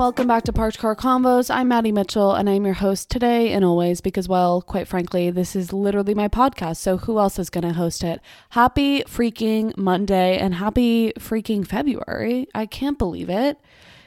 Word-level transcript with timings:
welcome 0.00 0.26
back 0.26 0.44
to 0.44 0.50
Parked 0.50 0.78
Car 0.78 0.96
Convos. 0.96 1.54
I'm 1.54 1.68
Maddy 1.68 1.92
Mitchell, 1.92 2.32
and 2.32 2.48
I'm 2.48 2.64
your 2.64 2.72
host 2.72 3.10
today 3.10 3.52
and 3.52 3.62
always 3.62 4.00
because, 4.00 4.30
well, 4.30 4.62
quite 4.62 4.88
frankly, 4.88 5.28
this 5.28 5.54
is 5.54 5.74
literally 5.74 6.14
my 6.14 6.26
podcast. 6.26 6.78
So 6.78 6.96
who 6.96 7.18
else 7.18 7.38
is 7.38 7.50
going 7.50 7.68
to 7.68 7.74
host 7.74 8.02
it? 8.02 8.22
Happy 8.48 9.02
freaking 9.02 9.76
Monday 9.76 10.38
and 10.38 10.54
happy 10.54 11.12
freaking 11.18 11.66
February. 11.66 12.48
I 12.54 12.64
can't 12.64 12.96
believe 12.96 13.28
it. 13.28 13.60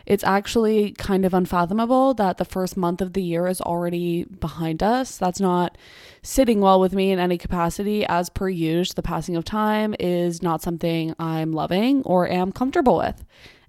It's 0.07 0.23
actually 0.23 0.93
kind 0.93 1.25
of 1.25 1.33
unfathomable 1.35 2.15
that 2.15 2.37
the 2.37 2.43
first 2.43 2.75
month 2.75 2.99
of 2.99 3.13
the 3.13 3.21
year 3.21 3.45
is 3.45 3.61
already 3.61 4.23
behind 4.23 4.81
us. 4.81 5.19
That's 5.19 5.39
not 5.39 5.77
sitting 6.23 6.59
well 6.59 6.79
with 6.79 6.93
me 6.93 7.11
in 7.11 7.19
any 7.19 7.37
capacity. 7.37 8.03
As 8.07 8.31
per 8.31 8.49
usual, 8.49 8.93
the 8.95 9.03
passing 9.03 9.35
of 9.35 9.45
time 9.45 9.93
is 9.99 10.41
not 10.41 10.63
something 10.63 11.13
I'm 11.19 11.51
loving 11.51 12.01
or 12.01 12.27
am 12.27 12.51
comfortable 12.51 12.97
with. 12.97 13.23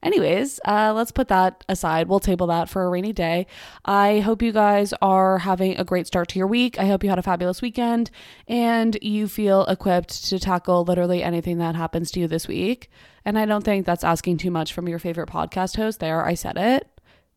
Anyways, 0.05 0.61
uh, 0.67 0.93
let's 0.95 1.11
put 1.11 1.29
that 1.29 1.65
aside. 1.67 2.09
We'll 2.09 2.21
table 2.21 2.47
that 2.49 2.69
for 2.69 2.85
a 2.85 2.91
rainy 2.91 3.15
day. 3.15 3.47
I 3.87 4.21
hope 4.21 4.43
you 4.43 4.53
guys 4.53 4.93
are 5.01 5.39
having 5.39 5.79
a 5.79 5.85
great 5.85 6.07
start 6.07 6.29
to 6.29 6.39
your 6.39 6.47
week. 6.47 6.79
I 6.79 6.87
hope 6.87 7.03
you 7.03 7.09
had 7.09 7.19
a 7.19 7.23
fabulous 7.23 7.63
weekend 7.63 8.11
and 8.47 8.99
you 9.01 9.27
feel 9.27 9.65
equipped 9.65 10.27
to 10.27 10.39
tackle 10.39 10.85
literally 10.85 11.23
anything 11.23 11.57
that 11.59 11.75
happens 11.75 12.11
to 12.13 12.21
you 12.21 12.29
this 12.29 12.47
week. 12.47 12.91
And 13.25 13.39
I 13.39 13.47
don't 13.47 13.65
think 13.65 13.87
that's 13.87 14.05
asking 14.05 14.37
too 14.37 14.51
much 14.51 14.75
from 14.75 14.89
your 14.89 14.99
favorite 14.99 15.31
podcast 15.31 15.77
host. 15.77 16.01
There, 16.01 16.23
I 16.23 16.35
said 16.35 16.59
it. 16.59 16.87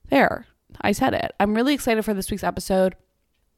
There, 0.10 0.46
I 0.82 0.92
said 0.92 1.14
it. 1.14 1.34
I'm 1.40 1.56
really 1.56 1.74
excited 1.74 2.04
for 2.04 2.14
this 2.14 2.30
week's 2.30 2.44
episode. 2.44 2.96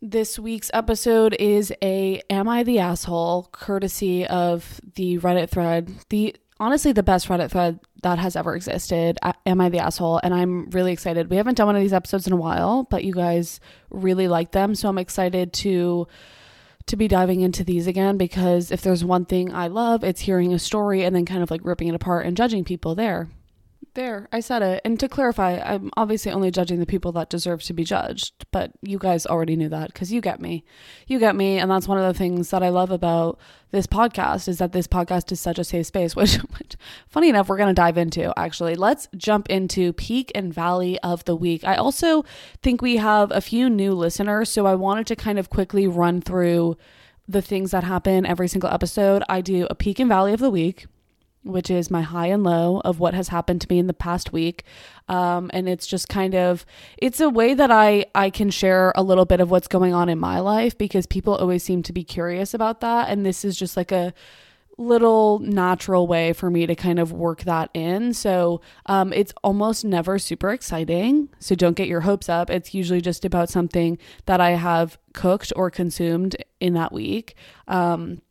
This 0.02 0.38
week's 0.38 0.70
episode 0.73 1.36
is 1.39 1.73
a 1.81 2.22
Am 2.30 2.48
I 2.48 2.61
the 2.64 2.80
Asshole 2.80 3.50
courtesy 3.52 4.26
of 4.28 4.80
the 4.95 5.17
Reddit 5.17 5.50
thread. 5.50 5.92
The 6.09 6.36
honestly 6.59 6.91
the 6.91 7.03
best 7.03 7.27
Reddit 7.27 7.52
thread 7.52 7.79
that 8.03 8.19
has 8.19 8.35
ever 8.35 8.55
existed. 8.55 9.17
Am 9.45 9.61
I 9.61 9.69
the 9.69 9.79
asshole? 9.79 10.19
And 10.23 10.33
I'm 10.33 10.69
really 10.69 10.91
excited. 10.91 11.29
We 11.29 11.38
haven't 11.38 11.55
done 11.55 11.67
one 11.67 11.75
of 11.75 11.81
these 11.81 11.93
episodes 11.93 12.27
in 12.27 12.33
a 12.33 12.38
while, 12.38 12.83
but 12.83 13.03
you 13.03 13.13
guys 13.13 13.59
really 13.89 14.27
like 14.27 14.52
them, 14.52 14.75
so 14.75 14.89
I'm 14.89 14.97
excited 14.97 15.53
to 15.53 16.07
to 16.85 16.95
be 16.95 17.07
diving 17.07 17.41
into 17.41 17.63
these 17.63 17.85
again 17.85 18.17
because 18.17 18.71
if 18.71 18.81
there's 18.81 19.05
one 19.05 19.23
thing 19.23 19.53
I 19.53 19.67
love, 19.67 20.03
it's 20.03 20.21
hearing 20.21 20.53
a 20.53 20.59
story 20.59 21.03
and 21.03 21.15
then 21.15 21.23
kind 21.23 21.43
of 21.43 21.52
like 21.52 21.61
ripping 21.63 21.87
it 21.87 21.93
apart 21.93 22.25
and 22.25 22.35
judging 22.35 22.63
people 22.63 22.95
there. 22.95 23.30
There, 23.95 24.28
I 24.32 24.40
said 24.40 24.62
it. 24.62 24.82
And 24.86 25.00
to 25.00 25.09
clarify, 25.09 25.58
I'm 25.58 25.90
obviously 25.98 26.32
only 26.32 26.52
judging 26.52 26.80
the 26.80 26.86
people 26.86 27.12
that 27.14 27.30
deserve 27.30 27.64
to 27.64 27.73
be 27.73 27.84
judged, 27.84 28.45
but 28.52 28.72
you 28.82 29.00
guys 29.00 29.26
already 29.26 29.56
knew 29.56 29.70
that 29.70 29.92
because 29.92 30.12
you 30.12 30.22
get 30.22 30.40
me. 30.40 30.64
You 31.08 31.18
get 31.18 31.36
me. 31.36 31.58
And 31.58 31.72
that's 31.72 31.88
one 31.88 31.98
of 31.98 32.06
the 32.06 32.17
things 32.17 32.52
that 32.52 32.62
I 32.62 32.70
love 32.70 32.92
about 32.92 33.40
this 33.72 33.88
podcast 33.88 34.48
is 34.48 34.60
that 34.60 34.73
this 34.73 34.88
podcast 34.88 35.32
is 35.32 35.40
such 35.40 35.58
a 35.58 35.64
safe 35.64 35.88
space, 35.88 36.16
which, 36.16 36.36
which 36.36 36.76
funny 37.08 37.30
enough, 37.30 37.50
we're 37.50 37.58
going 37.58 37.73
to 37.73 37.73
dive 37.73 37.98
into 37.98 38.32
actually. 38.38 38.76
Let's 38.76 39.08
jump 39.17 39.50
into 39.50 39.94
peak 39.94 40.32
and 40.36 40.54
valley 40.54 41.00
of 41.00 41.26
the 41.26 41.36
week. 41.36 41.64
I 41.64 41.76
also 41.76 42.26
think 42.62 42.82
we 42.82 42.98
have 42.98 43.32
a 43.32 43.42
few 43.42 43.70
new 43.70 43.94
listeners, 43.94 44.50
so 44.50 44.67
I 44.67 44.76
wanted 44.76 45.08
to 45.08 45.16
kind 45.16 45.40
of 45.40 45.50
quickly 45.50 45.88
run 45.88 46.22
through 46.22 46.78
the 47.28 47.42
things 47.42 47.72
that 47.72 47.84
happen 47.84 48.26
every 48.26 48.48
single 48.48 48.70
episode. 48.70 49.23
I 49.30 49.42
do 49.42 49.67
a 49.70 49.76
peak 49.76 50.00
and 50.00 50.10
valley 50.10 50.34
of 50.34 50.40
the 50.40 50.50
week 50.50 50.86
which 51.50 51.69
is 51.69 51.92
my 51.92 52.02
high 52.02 52.28
and 52.28 52.44
low 52.44 52.81
of 52.86 53.00
what 53.00 53.14
has 53.14 53.30
happened 53.30 53.61
to 53.61 53.67
me 53.69 53.80
in 53.80 53.88
the 53.88 53.94
past 53.94 54.31
week. 54.31 54.64
Um, 55.08 55.50
and 55.53 55.67
it's 55.67 55.88
just 55.88 56.08
kind 56.08 56.36
of 56.36 56.66
it's 56.97 57.19
a 57.19 57.30
way 57.30 57.55
that 57.55 57.72
i 57.72 58.05
i 58.14 58.30
can 58.30 58.52
share 58.52 58.94
a 58.95 59.02
little 59.02 59.25
bit 59.25 59.39
of 59.39 59.50
what's 59.50 59.67
going 59.67 59.94
on 59.94 60.08
in 60.08 60.20
my 60.20 60.39
life 60.39 60.77
because 60.77 61.08
people 61.08 61.36
always 61.36 61.64
seem 61.64 61.81
to 61.83 61.94
be 61.94 62.03
curious 62.03 62.53
about 62.53 62.81
that. 62.81 63.09
And 63.09 63.25
this 63.25 63.44
is 63.44 63.58
just 63.58 63.75
like 63.75 63.92
a 63.92 64.14
little 64.80 65.39
natural 65.39 66.08
way 66.08 66.32
for 66.32 66.49
me 66.49 66.65
to 66.65 66.73
kind 66.73 66.99
of 66.99 67.11
work 67.11 67.43
that 67.43 67.70
in. 67.73 68.14
So 68.14 68.61
um, 68.86 69.11
it's 69.11 69.33
almost 69.43 69.83
never 69.83 70.17
super 70.17 70.52
exciting. 70.52 71.27
So 71.39 71.54
don't 71.54 71.76
get 71.76 71.89
your 71.89 72.02
hopes 72.02 72.30
up. 72.30 72.49
It's 72.49 72.73
usually 72.73 73.02
just 73.02 73.26
about 73.26 73.49
something 73.49 73.98
that 74.26 74.39
i 74.39 74.52
have 74.52 74.98
cooked 75.14 75.52
or 75.55 75.70
consumed 75.70 76.36
in 76.60 76.73
that 76.73 76.93
week 76.93 77.36
um, 77.67 78.21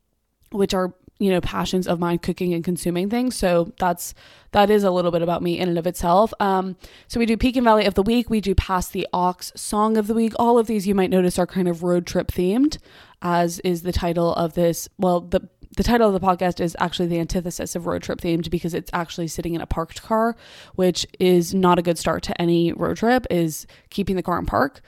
which 0.50 0.72
are 0.72 0.94
you 1.18 1.30
know 1.30 1.40
passions 1.40 1.86
of 1.86 1.98
mine 1.98 2.18
cooking 2.18 2.54
and 2.54 2.64
consuming 2.64 3.10
things. 3.10 3.36
So 3.36 3.72
that's 3.78 4.14
that 4.52 4.70
is 4.70 4.84
a 4.84 4.90
little 4.90 5.10
bit 5.10 5.22
about 5.22 5.42
me 5.42 5.58
in 5.58 5.68
and 5.68 5.78
of 5.78 5.86
itself. 5.86 6.32
Um 6.40 6.76
so 7.08 7.18
we 7.18 7.26
do 7.26 7.36
peak 7.36 7.56
and 7.56 7.64
valley 7.64 7.86
of 7.86 7.94
the 7.94 8.02
week. 8.02 8.30
We 8.30 8.40
do 8.40 8.54
past 8.54 8.92
the 8.92 9.06
aux 9.12 9.36
song 9.54 9.96
of 9.96 10.06
the 10.06 10.14
week. 10.14 10.32
All 10.38 10.58
of 10.58 10.66
these 10.66 10.86
you 10.86 10.94
might 10.94 11.10
notice 11.10 11.38
are 11.38 11.46
kind 11.46 11.68
of 11.68 11.82
road 11.82 12.06
trip 12.06 12.28
themed 12.28 12.78
as 13.20 13.58
is 13.60 13.82
the 13.82 13.92
title 13.92 14.32
of 14.34 14.54
this 14.54 14.88
well 14.98 15.20
the 15.20 15.48
the 15.76 15.82
title 15.82 16.12
of 16.12 16.18
the 16.18 16.26
podcast 16.26 16.60
is 16.60 16.76
actually 16.80 17.08
the 17.08 17.20
antithesis 17.20 17.76
of 17.76 17.86
road 17.86 18.02
trip 18.02 18.20
themed 18.20 18.50
because 18.50 18.74
it's 18.74 18.90
actually 18.92 19.28
sitting 19.28 19.54
in 19.54 19.60
a 19.60 19.66
parked 19.66 20.02
car 20.02 20.34
which 20.76 21.06
is 21.20 21.54
not 21.54 21.78
a 21.78 21.82
good 21.82 21.98
start 21.98 22.22
to 22.22 22.40
any 22.40 22.72
road 22.72 22.96
trip 22.96 23.26
is 23.30 23.66
keeping 23.90 24.16
the 24.16 24.22
car 24.22 24.38
in 24.38 24.46
park. 24.46 24.80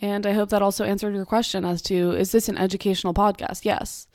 And 0.00 0.26
i 0.26 0.32
hope 0.32 0.50
that 0.50 0.62
also 0.62 0.84
answered 0.84 1.14
your 1.14 1.26
question 1.26 1.64
as 1.64 1.82
to 1.82 2.12
is 2.12 2.30
this 2.32 2.48
an 2.48 2.56
educational 2.58 3.14
podcast? 3.14 3.64
Yes 3.64 4.06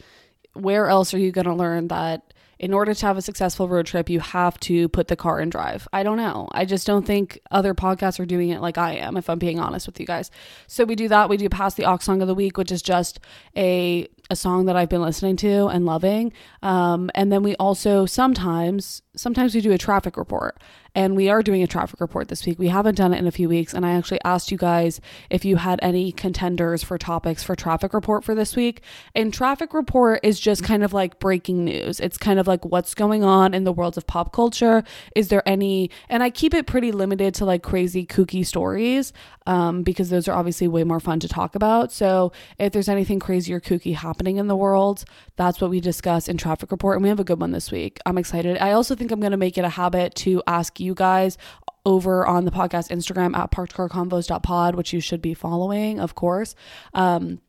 where 0.53 0.87
else 0.87 1.13
are 1.13 1.19
you 1.19 1.31
going 1.31 1.45
to 1.45 1.53
learn 1.53 1.87
that 1.87 2.33
in 2.59 2.73
order 2.73 2.93
to 2.93 3.05
have 3.05 3.17
a 3.17 3.21
successful 3.21 3.67
road 3.67 3.85
trip, 3.85 4.09
you 4.09 4.19
have 4.19 4.57
to 4.61 4.87
put 4.87 5.07
the 5.09 5.15
car 5.15 5.41
in 5.41 5.49
drive? 5.49 5.87
I 5.91 6.03
don't 6.03 6.17
know. 6.17 6.47
I 6.51 6.65
just 6.65 6.87
don't 6.87 7.05
think 7.05 7.41
other 7.51 7.73
podcasts 7.73 8.19
are 8.19 8.25
doing 8.25 8.49
it 8.49 8.61
like 8.61 8.77
I 8.77 8.93
am, 8.93 9.17
if 9.17 9.29
I'm 9.29 9.39
being 9.39 9.59
honest 9.59 9.85
with 9.85 9.99
you 9.99 10.05
guys. 10.05 10.31
So 10.67 10.85
we 10.85 10.95
do 10.95 11.07
that. 11.09 11.29
We 11.29 11.37
do 11.37 11.49
Pass 11.49 11.73
the 11.73 11.85
Aux 11.85 11.97
Song 11.97 12.21
of 12.21 12.27
the 12.27 12.35
Week, 12.35 12.57
which 12.57 12.71
is 12.71 12.81
just 12.81 13.19
a 13.57 14.07
a 14.29 14.35
song 14.37 14.65
that 14.65 14.77
I've 14.77 14.87
been 14.87 15.01
listening 15.01 15.35
to 15.37 15.67
and 15.67 15.85
loving. 15.85 16.31
Um, 16.61 17.11
and 17.13 17.31
then 17.31 17.43
we 17.43 17.55
also 17.57 18.05
sometimes 18.05 19.01
sometimes 19.15 19.53
we 19.53 19.59
do 19.59 19.73
a 19.73 19.77
traffic 19.77 20.15
report 20.15 20.61
and 20.95 21.15
we 21.15 21.29
are 21.29 21.41
doing 21.41 21.63
a 21.63 21.67
traffic 21.67 21.99
report 21.99 22.27
this 22.27 22.45
week. 22.45 22.59
We 22.59 22.67
haven't 22.67 22.95
done 22.95 23.13
it 23.13 23.17
in 23.17 23.27
a 23.27 23.31
few 23.31 23.49
weeks. 23.49 23.73
And 23.73 23.85
I 23.85 23.93
actually 23.93 24.21
asked 24.23 24.51
you 24.51 24.57
guys 24.57 25.01
if 25.29 25.43
you 25.43 25.57
had 25.57 25.79
any 25.81 26.11
contenders 26.11 26.83
for 26.83 26.97
topics 26.97 27.43
for 27.43 27.55
traffic 27.55 27.93
report 27.93 28.23
for 28.23 28.35
this 28.35 28.55
week. 28.55 28.81
And 29.15 29.33
traffic 29.33 29.73
report 29.73 30.19
is 30.23 30.39
just 30.39 30.63
kind 30.63 30.83
of 30.83 30.93
like 30.93 31.19
breaking 31.19 31.65
news. 31.65 31.99
It's 31.99 32.17
kind 32.17 32.39
of 32.39 32.47
like 32.47 32.63
what's 32.65 32.93
going 32.93 33.23
on 33.23 33.53
in 33.53 33.63
the 33.63 33.73
world 33.73 33.97
of 33.97 34.05
pop 34.05 34.33
culture. 34.33 34.83
Is 35.15 35.29
there 35.29 35.47
any, 35.47 35.89
and 36.09 36.21
I 36.21 36.29
keep 36.29 36.53
it 36.53 36.67
pretty 36.67 36.91
limited 36.91 37.33
to 37.35 37.45
like 37.45 37.63
crazy, 37.63 38.05
kooky 38.05 38.45
stories 38.45 39.13
um, 39.45 39.83
because 39.83 40.09
those 40.09 40.27
are 40.27 40.33
obviously 40.33 40.67
way 40.67 40.83
more 40.83 40.99
fun 40.99 41.19
to 41.19 41.27
talk 41.27 41.55
about. 41.55 41.91
So 41.91 42.31
if 42.57 42.73
there's 42.73 42.89
anything 42.89 43.19
crazy 43.19 43.53
or 43.53 43.59
kooky 43.59 43.95
happening 43.95 44.37
in 44.37 44.47
the 44.47 44.55
world, 44.55 45.05
that's 45.35 45.59
what 45.59 45.69
we 45.69 45.79
discuss 45.79 46.27
in 46.27 46.37
traffic 46.37 46.71
report. 46.71 46.97
And 46.97 47.03
we 47.03 47.09
have 47.09 47.19
a 47.19 47.23
good 47.23 47.39
one 47.39 47.51
this 47.51 47.71
week. 47.71 47.99
I'm 48.05 48.17
excited. 48.17 48.57
I 48.59 48.71
also 48.71 48.95
think 48.95 49.11
I'm 49.11 49.19
going 49.19 49.31
to 49.31 49.37
make 49.37 49.57
it 49.57 49.65
a 49.65 49.69
habit 49.69 50.15
to 50.15 50.41
ask 50.47 50.79
you 50.79 50.93
guys 50.93 51.37
over 51.85 52.25
on 52.25 52.45
the 52.45 52.51
podcast 52.51 52.89
Instagram 52.89 53.35
at 53.35 53.51
parkedcarconvos.pod, 53.51 54.75
which 54.75 54.93
you 54.93 54.99
should 54.99 55.21
be 55.21 55.33
following, 55.33 55.99
of 55.99 56.15
course. 56.15 56.55
Um, 56.93 57.41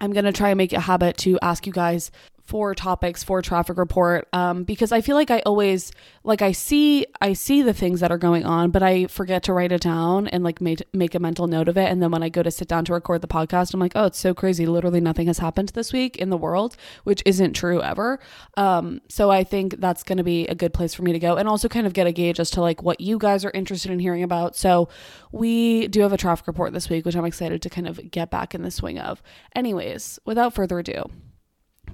I'm 0.00 0.12
going 0.12 0.24
to 0.24 0.32
try 0.32 0.50
and 0.50 0.58
make 0.58 0.72
it 0.72 0.76
a 0.76 0.80
habit 0.80 1.16
to 1.18 1.38
ask 1.40 1.66
you 1.66 1.72
guys 1.72 2.10
for 2.44 2.74
topics 2.74 3.24
for 3.24 3.40
traffic 3.40 3.78
report 3.78 4.28
um, 4.34 4.64
because 4.64 4.92
I 4.92 5.00
feel 5.00 5.16
like 5.16 5.30
I 5.30 5.40
always 5.40 5.92
like 6.24 6.42
I 6.42 6.52
see 6.52 7.06
I 7.20 7.32
see 7.32 7.62
the 7.62 7.72
things 7.72 8.00
that 8.00 8.12
are 8.12 8.18
going 8.18 8.44
on, 8.44 8.70
but 8.70 8.82
I 8.82 9.06
forget 9.06 9.42
to 9.44 9.54
write 9.54 9.72
it 9.72 9.80
down 9.80 10.28
and 10.28 10.44
like 10.44 10.60
make 10.60 10.82
make 10.92 11.14
a 11.14 11.18
mental 11.18 11.46
note 11.46 11.68
of 11.68 11.78
it. 11.78 11.90
And 11.90 12.02
then 12.02 12.10
when 12.10 12.22
I 12.22 12.28
go 12.28 12.42
to 12.42 12.50
sit 12.50 12.68
down 12.68 12.84
to 12.86 12.92
record 12.92 13.22
the 13.22 13.28
podcast, 13.28 13.72
I'm 13.72 13.80
like, 13.80 13.92
oh, 13.94 14.06
it's 14.06 14.18
so 14.18 14.34
crazy. 14.34 14.66
Literally 14.66 15.00
nothing 15.00 15.26
has 15.28 15.38
happened 15.38 15.70
this 15.70 15.92
week 15.92 16.18
in 16.18 16.28
the 16.28 16.36
world, 16.36 16.76
which 17.04 17.22
isn't 17.24 17.54
true 17.54 17.80
ever. 17.80 18.20
Um, 18.58 19.00
so 19.08 19.30
I 19.30 19.42
think 19.42 19.80
that's 19.80 20.02
going 20.02 20.18
to 20.18 20.24
be 20.24 20.46
a 20.46 20.54
good 20.54 20.74
place 20.74 20.92
for 20.92 21.02
me 21.02 21.12
to 21.12 21.18
go 21.18 21.36
and 21.36 21.48
also 21.48 21.68
kind 21.68 21.86
of 21.86 21.94
get 21.94 22.06
a 22.06 22.12
gauge 22.12 22.38
as 22.38 22.50
to 22.50 22.60
like 22.60 22.82
what 22.82 23.00
you 23.00 23.16
guys 23.16 23.44
are 23.46 23.52
interested 23.52 23.90
in 23.90 24.00
hearing 24.00 24.22
about. 24.22 24.54
So 24.54 24.90
we 25.32 25.88
do 25.88 26.02
have 26.02 26.12
a 26.12 26.18
traffic 26.18 26.46
report 26.46 26.74
this 26.74 26.90
week, 26.90 27.06
which 27.06 27.16
I'm 27.16 27.24
excited 27.24 27.62
to 27.62 27.70
kind 27.70 27.88
of 27.88 28.10
get 28.10 28.30
back 28.30 28.54
in 28.54 28.62
the 28.62 28.70
swing 28.70 28.98
of. 28.98 29.22
Anyways, 29.56 30.18
without 30.26 30.52
further 30.52 30.78
ado 30.78 31.10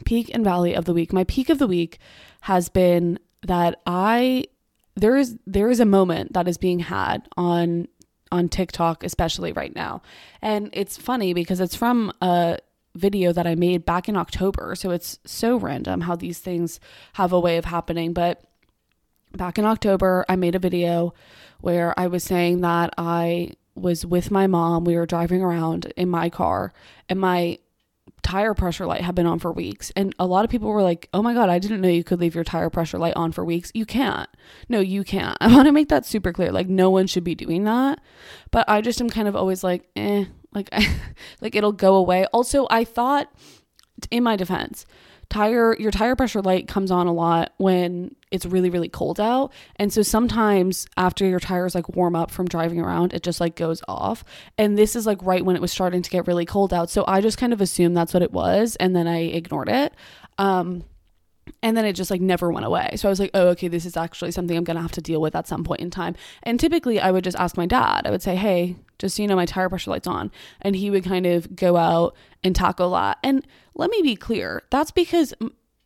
peak 0.04 0.30
and 0.32 0.44
valley 0.44 0.74
of 0.74 0.84
the 0.84 0.94
week. 0.94 1.12
My 1.12 1.24
peak 1.24 1.48
of 1.48 1.58
the 1.58 1.66
week 1.66 1.98
has 2.42 2.68
been 2.68 3.18
that 3.42 3.80
I 3.86 4.46
there 4.96 5.16
is 5.16 5.36
there 5.46 5.70
is 5.70 5.80
a 5.80 5.84
moment 5.84 6.32
that 6.34 6.48
is 6.48 6.58
being 6.58 6.80
had 6.80 7.26
on 7.36 7.88
on 8.32 8.48
TikTok 8.48 9.02
especially 9.02 9.52
right 9.52 9.74
now. 9.74 10.02
And 10.40 10.70
it's 10.72 10.96
funny 10.96 11.34
because 11.34 11.60
it's 11.60 11.74
from 11.74 12.12
a 12.20 12.58
video 12.94 13.32
that 13.32 13.46
I 13.46 13.54
made 13.54 13.84
back 13.84 14.08
in 14.08 14.16
October. 14.16 14.74
So 14.74 14.90
it's 14.90 15.18
so 15.24 15.56
random 15.56 16.02
how 16.02 16.16
these 16.16 16.38
things 16.38 16.80
have 17.14 17.32
a 17.32 17.40
way 17.40 17.56
of 17.56 17.64
happening, 17.64 18.12
but 18.12 18.44
back 19.32 19.58
in 19.58 19.64
October 19.64 20.24
I 20.28 20.36
made 20.36 20.54
a 20.54 20.60
video 20.60 21.14
where 21.60 21.98
I 21.98 22.06
was 22.06 22.24
saying 22.24 22.60
that 22.60 22.92
I 22.98 23.52
was 23.74 24.04
with 24.04 24.30
my 24.30 24.46
mom. 24.46 24.84
We 24.84 24.96
were 24.96 25.06
driving 25.06 25.42
around 25.42 25.92
in 25.96 26.08
my 26.08 26.30
car 26.30 26.72
and 27.08 27.20
my 27.20 27.58
tire 28.22 28.54
pressure 28.54 28.86
light 28.86 29.00
had 29.00 29.14
been 29.14 29.26
on 29.26 29.38
for 29.38 29.52
weeks. 29.52 29.92
And 29.96 30.14
a 30.18 30.26
lot 30.26 30.44
of 30.44 30.50
people 30.50 30.68
were 30.68 30.82
like, 30.82 31.08
oh 31.12 31.22
my 31.22 31.34
God, 31.34 31.48
I 31.48 31.58
didn't 31.58 31.80
know 31.80 31.88
you 31.88 32.04
could 32.04 32.20
leave 32.20 32.34
your 32.34 32.44
tire 32.44 32.70
pressure 32.70 32.98
light 32.98 33.16
on 33.16 33.32
for 33.32 33.44
weeks. 33.44 33.70
You 33.74 33.86
can't. 33.86 34.28
No, 34.68 34.80
you 34.80 35.04
can't. 35.04 35.36
I 35.40 35.48
want 35.48 35.66
to 35.66 35.72
make 35.72 35.88
that 35.88 36.06
super 36.06 36.32
clear. 36.32 36.52
Like, 36.52 36.68
no 36.68 36.90
one 36.90 37.06
should 37.06 37.24
be 37.24 37.34
doing 37.34 37.64
that. 37.64 38.00
But 38.50 38.68
I 38.68 38.80
just 38.80 39.00
am 39.00 39.10
kind 39.10 39.28
of 39.28 39.36
always 39.36 39.64
like, 39.64 39.88
eh, 39.96 40.26
like, 40.52 40.72
like 41.40 41.54
it'll 41.54 41.72
go 41.72 41.94
away. 41.96 42.26
Also, 42.26 42.66
I 42.70 42.84
thought, 42.84 43.32
in 44.10 44.22
my 44.22 44.36
defense, 44.36 44.86
tire 45.28 45.76
your 45.78 45.90
tire 45.90 46.16
pressure 46.16 46.42
light 46.42 46.68
comes 46.68 46.90
on 46.90 47.06
a 47.06 47.12
lot 47.12 47.52
when 47.58 48.14
it's 48.30 48.46
really 48.46 48.70
really 48.70 48.88
cold 48.88 49.20
out 49.20 49.52
and 49.76 49.92
so 49.92 50.02
sometimes 50.02 50.86
after 50.96 51.26
your 51.26 51.40
tires 51.40 51.74
like 51.74 51.88
warm 51.90 52.14
up 52.14 52.30
from 52.30 52.46
driving 52.46 52.80
around 52.80 53.12
it 53.12 53.22
just 53.22 53.40
like 53.40 53.56
goes 53.56 53.82
off 53.88 54.24
and 54.58 54.78
this 54.78 54.94
is 54.94 55.06
like 55.06 55.22
right 55.22 55.44
when 55.44 55.56
it 55.56 55.62
was 55.62 55.72
starting 55.72 56.02
to 56.02 56.10
get 56.10 56.26
really 56.26 56.46
cold 56.46 56.72
out 56.72 56.90
so 56.90 57.04
i 57.08 57.20
just 57.20 57.38
kind 57.38 57.52
of 57.52 57.60
assumed 57.60 57.96
that's 57.96 58.14
what 58.14 58.22
it 58.22 58.32
was 58.32 58.76
and 58.76 58.94
then 58.94 59.06
i 59.06 59.18
ignored 59.18 59.68
it 59.68 59.92
um 60.38 60.84
and 61.62 61.76
then 61.76 61.84
it 61.84 61.94
just 61.94 62.10
like 62.10 62.20
never 62.20 62.50
went 62.50 62.66
away. 62.66 62.92
So 62.96 63.08
I 63.08 63.10
was 63.10 63.20
like, 63.20 63.30
oh, 63.34 63.48
okay, 63.48 63.68
this 63.68 63.84
is 63.84 63.96
actually 63.96 64.30
something 64.30 64.56
I'm 64.56 64.64
gonna 64.64 64.82
have 64.82 64.92
to 64.92 65.00
deal 65.00 65.20
with 65.20 65.34
at 65.34 65.48
some 65.48 65.64
point 65.64 65.80
in 65.80 65.90
time. 65.90 66.14
And 66.42 66.58
typically 66.58 67.00
I 67.00 67.10
would 67.10 67.24
just 67.24 67.38
ask 67.38 67.56
my 67.56 67.66
dad, 67.66 68.06
I 68.06 68.10
would 68.10 68.22
say, 68.22 68.36
hey, 68.36 68.76
just 68.98 69.16
so 69.16 69.22
you 69.22 69.28
know, 69.28 69.36
my 69.36 69.46
tire 69.46 69.68
pressure 69.68 69.90
light's 69.90 70.06
on. 70.06 70.30
And 70.62 70.76
he 70.76 70.90
would 70.90 71.04
kind 71.04 71.26
of 71.26 71.54
go 71.56 71.76
out 71.76 72.14
and 72.42 72.54
tackle 72.54 72.92
that. 72.92 73.18
And 73.22 73.46
let 73.74 73.90
me 73.90 74.00
be 74.02 74.16
clear, 74.16 74.62
that's 74.70 74.90
because 74.90 75.34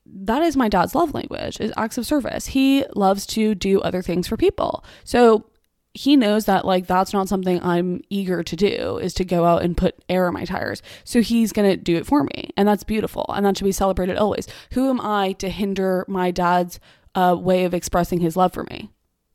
that 0.06 0.42
is 0.42 0.56
my 0.56 0.68
dad's 0.68 0.94
love 0.94 1.14
language 1.14 1.60
is 1.60 1.72
acts 1.76 1.98
of 1.98 2.06
service. 2.06 2.46
He 2.46 2.84
loves 2.94 3.26
to 3.28 3.54
do 3.54 3.80
other 3.80 4.02
things 4.02 4.28
for 4.28 4.36
people. 4.36 4.84
So 5.04 5.46
he 5.94 6.16
knows 6.16 6.44
that 6.46 6.64
like 6.64 6.86
that's 6.86 7.12
not 7.12 7.28
something 7.28 7.62
I'm 7.62 8.02
eager 8.10 8.42
to 8.42 8.56
do 8.56 8.98
is 8.98 9.14
to 9.14 9.24
go 9.24 9.44
out 9.44 9.62
and 9.62 9.76
put 9.76 9.94
air 10.08 10.26
in 10.26 10.34
my 10.34 10.44
tires. 10.44 10.82
So 11.04 11.22
he's 11.22 11.52
going 11.52 11.70
to 11.70 11.76
do 11.76 11.96
it 11.96 12.06
for 12.06 12.24
me. 12.24 12.50
And 12.56 12.66
that's 12.68 12.84
beautiful. 12.84 13.26
And 13.28 13.46
that 13.46 13.56
should 13.56 13.64
be 13.64 13.72
celebrated 13.72 14.16
always. 14.16 14.48
Who 14.72 14.90
am 14.90 15.00
I 15.00 15.32
to 15.34 15.48
hinder 15.48 16.04
my 16.08 16.32
dad's 16.32 16.80
uh, 17.14 17.36
way 17.38 17.64
of 17.64 17.74
expressing 17.74 18.20
his 18.20 18.36
love 18.36 18.52
for 18.52 18.64
me? 18.64 18.90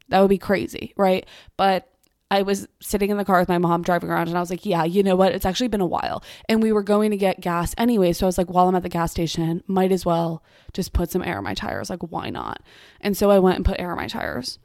That 0.10 0.20
would 0.20 0.30
be 0.30 0.38
crazy, 0.38 0.94
right? 0.98 1.26
But 1.56 1.89
I 2.32 2.44
was 2.44 2.68
sitting 2.80 3.10
in 3.10 3.18
the 3.18 3.26
car 3.26 3.40
with 3.40 3.50
my 3.50 3.58
mom 3.58 3.82
driving 3.82 4.10
around 4.10 4.28
and 4.28 4.38
I 4.38 4.40
was 4.40 4.52
like, 4.52 4.66
yeah, 4.66 4.84
you 4.84 5.02
know 5.02 5.16
what? 5.16 5.34
It's 5.34 5.46
actually 5.46 5.68
been 5.68 5.82
a 5.82 5.86
while. 5.86 6.24
And 6.48 6.62
we 6.62 6.72
were 6.72 6.84
going 6.84 7.10
to 7.12 7.18
get 7.18 7.42
gas 7.42 7.74
anyway. 7.78 8.14
So 8.14 8.26
I 8.26 8.28
was 8.28 8.38
like, 8.38 8.52
while 8.52 8.68
I'm 8.68 8.76
at 8.76 8.84
the 8.84 8.90
gas 8.90 9.12
station, 9.12 9.64
might 9.66 9.92
as 9.92 10.06
well 10.06 10.44
just 10.74 10.94
put 10.94 11.10
some 11.10 11.24
air 11.24 11.40
in 11.40 11.44
my 11.44 11.56
tires. 11.56 11.90
Like, 11.90 12.04
why 12.04 12.30
not? 12.30 12.62
And 13.02 13.18
so 13.18 13.32
I 13.32 13.40
went 13.40 13.56
and 13.56 13.66
put 13.66 13.80
air 13.80 13.92
in 13.92 13.98
my 13.98 14.08
tires. 14.08 14.60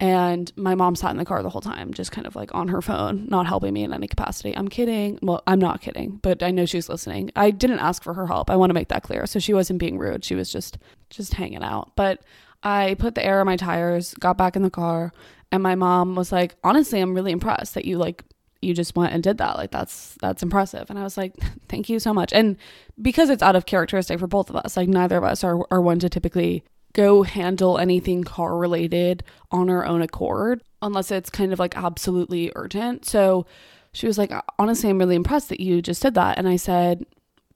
And 0.00 0.52
my 0.54 0.76
mom 0.76 0.94
sat 0.94 1.10
in 1.10 1.16
the 1.16 1.24
car 1.24 1.42
the 1.42 1.50
whole 1.50 1.60
time, 1.60 1.92
just 1.92 2.12
kind 2.12 2.24
of 2.24 2.36
like 2.36 2.54
on 2.54 2.68
her 2.68 2.80
phone, 2.80 3.26
not 3.28 3.48
helping 3.48 3.74
me 3.74 3.82
in 3.82 3.92
any 3.92 4.06
capacity. 4.06 4.56
I'm 4.56 4.68
kidding. 4.68 5.18
Well, 5.22 5.42
I'm 5.44 5.58
not 5.58 5.80
kidding, 5.80 6.20
but 6.22 6.40
I 6.40 6.52
know 6.52 6.66
she's 6.66 6.88
listening. 6.88 7.32
I 7.34 7.50
didn't 7.50 7.80
ask 7.80 8.04
for 8.04 8.14
her 8.14 8.28
help. 8.28 8.48
I 8.48 8.54
want 8.54 8.70
to 8.70 8.74
make 8.74 8.88
that 8.88 9.02
clear. 9.02 9.26
So 9.26 9.40
she 9.40 9.54
wasn't 9.54 9.80
being 9.80 9.98
rude. 9.98 10.24
She 10.24 10.36
was 10.36 10.52
just 10.52 10.78
just 11.10 11.34
hanging 11.34 11.64
out. 11.64 11.96
But 11.96 12.22
I 12.62 12.94
put 12.98 13.16
the 13.16 13.24
air 13.24 13.40
in 13.40 13.46
my 13.46 13.56
tires, 13.56 14.14
got 14.14 14.38
back 14.38 14.54
in 14.54 14.62
the 14.62 14.70
car, 14.70 15.12
and 15.52 15.62
my 15.62 15.74
mom 15.74 16.14
was 16.14 16.32
like, 16.32 16.56
"Honestly, 16.64 17.00
I'm 17.00 17.14
really 17.14 17.32
impressed 17.32 17.74
that 17.74 17.84
you 17.84 17.98
like 17.98 18.24
you 18.60 18.74
just 18.74 18.96
went 18.96 19.12
and 19.12 19.22
did 19.22 19.38
that. 19.38 19.56
Like 19.56 19.70
that's 19.70 20.16
that's 20.20 20.42
impressive." 20.42 20.90
And 20.90 20.98
I 20.98 21.02
was 21.02 21.16
like, 21.16 21.34
"Thank 21.68 21.88
you 21.88 21.98
so 21.98 22.12
much." 22.14 22.32
And 22.32 22.56
because 23.00 23.30
it's 23.30 23.42
out 23.42 23.56
of 23.56 23.66
characteristic 23.66 24.18
for 24.18 24.26
both 24.26 24.50
of 24.50 24.56
us, 24.56 24.76
like 24.76 24.88
neither 24.88 25.18
of 25.18 25.24
us 25.24 25.44
are 25.44 25.60
are 25.70 25.80
one 25.80 25.98
to 26.00 26.08
typically 26.08 26.64
go 26.92 27.22
handle 27.22 27.78
anything 27.78 28.24
car 28.24 28.56
related 28.56 29.22
on 29.50 29.70
our 29.70 29.84
own 29.84 30.02
accord 30.02 30.62
unless 30.82 31.10
it's 31.10 31.30
kind 31.30 31.52
of 31.52 31.58
like 31.58 31.76
absolutely 31.76 32.50
urgent. 32.56 33.04
So 33.04 33.46
she 33.92 34.06
was 34.06 34.18
like, 34.18 34.32
honestly, 34.58 34.90
I'm 34.90 34.98
really 34.98 35.16
impressed 35.16 35.48
that 35.48 35.60
you 35.60 35.82
just 35.82 36.02
did 36.02 36.14
that. 36.14 36.38
And 36.38 36.48
I 36.48 36.56
said, 36.56 37.04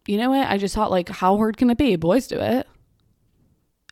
you 0.06 0.16
know 0.16 0.30
what? 0.30 0.48
I 0.48 0.58
just 0.58 0.74
thought, 0.74 0.90
like, 0.90 1.08
how 1.08 1.36
hard 1.36 1.56
can 1.56 1.70
it 1.70 1.78
be? 1.78 1.96
Boys 1.96 2.26
do 2.26 2.38
it. 2.38 2.66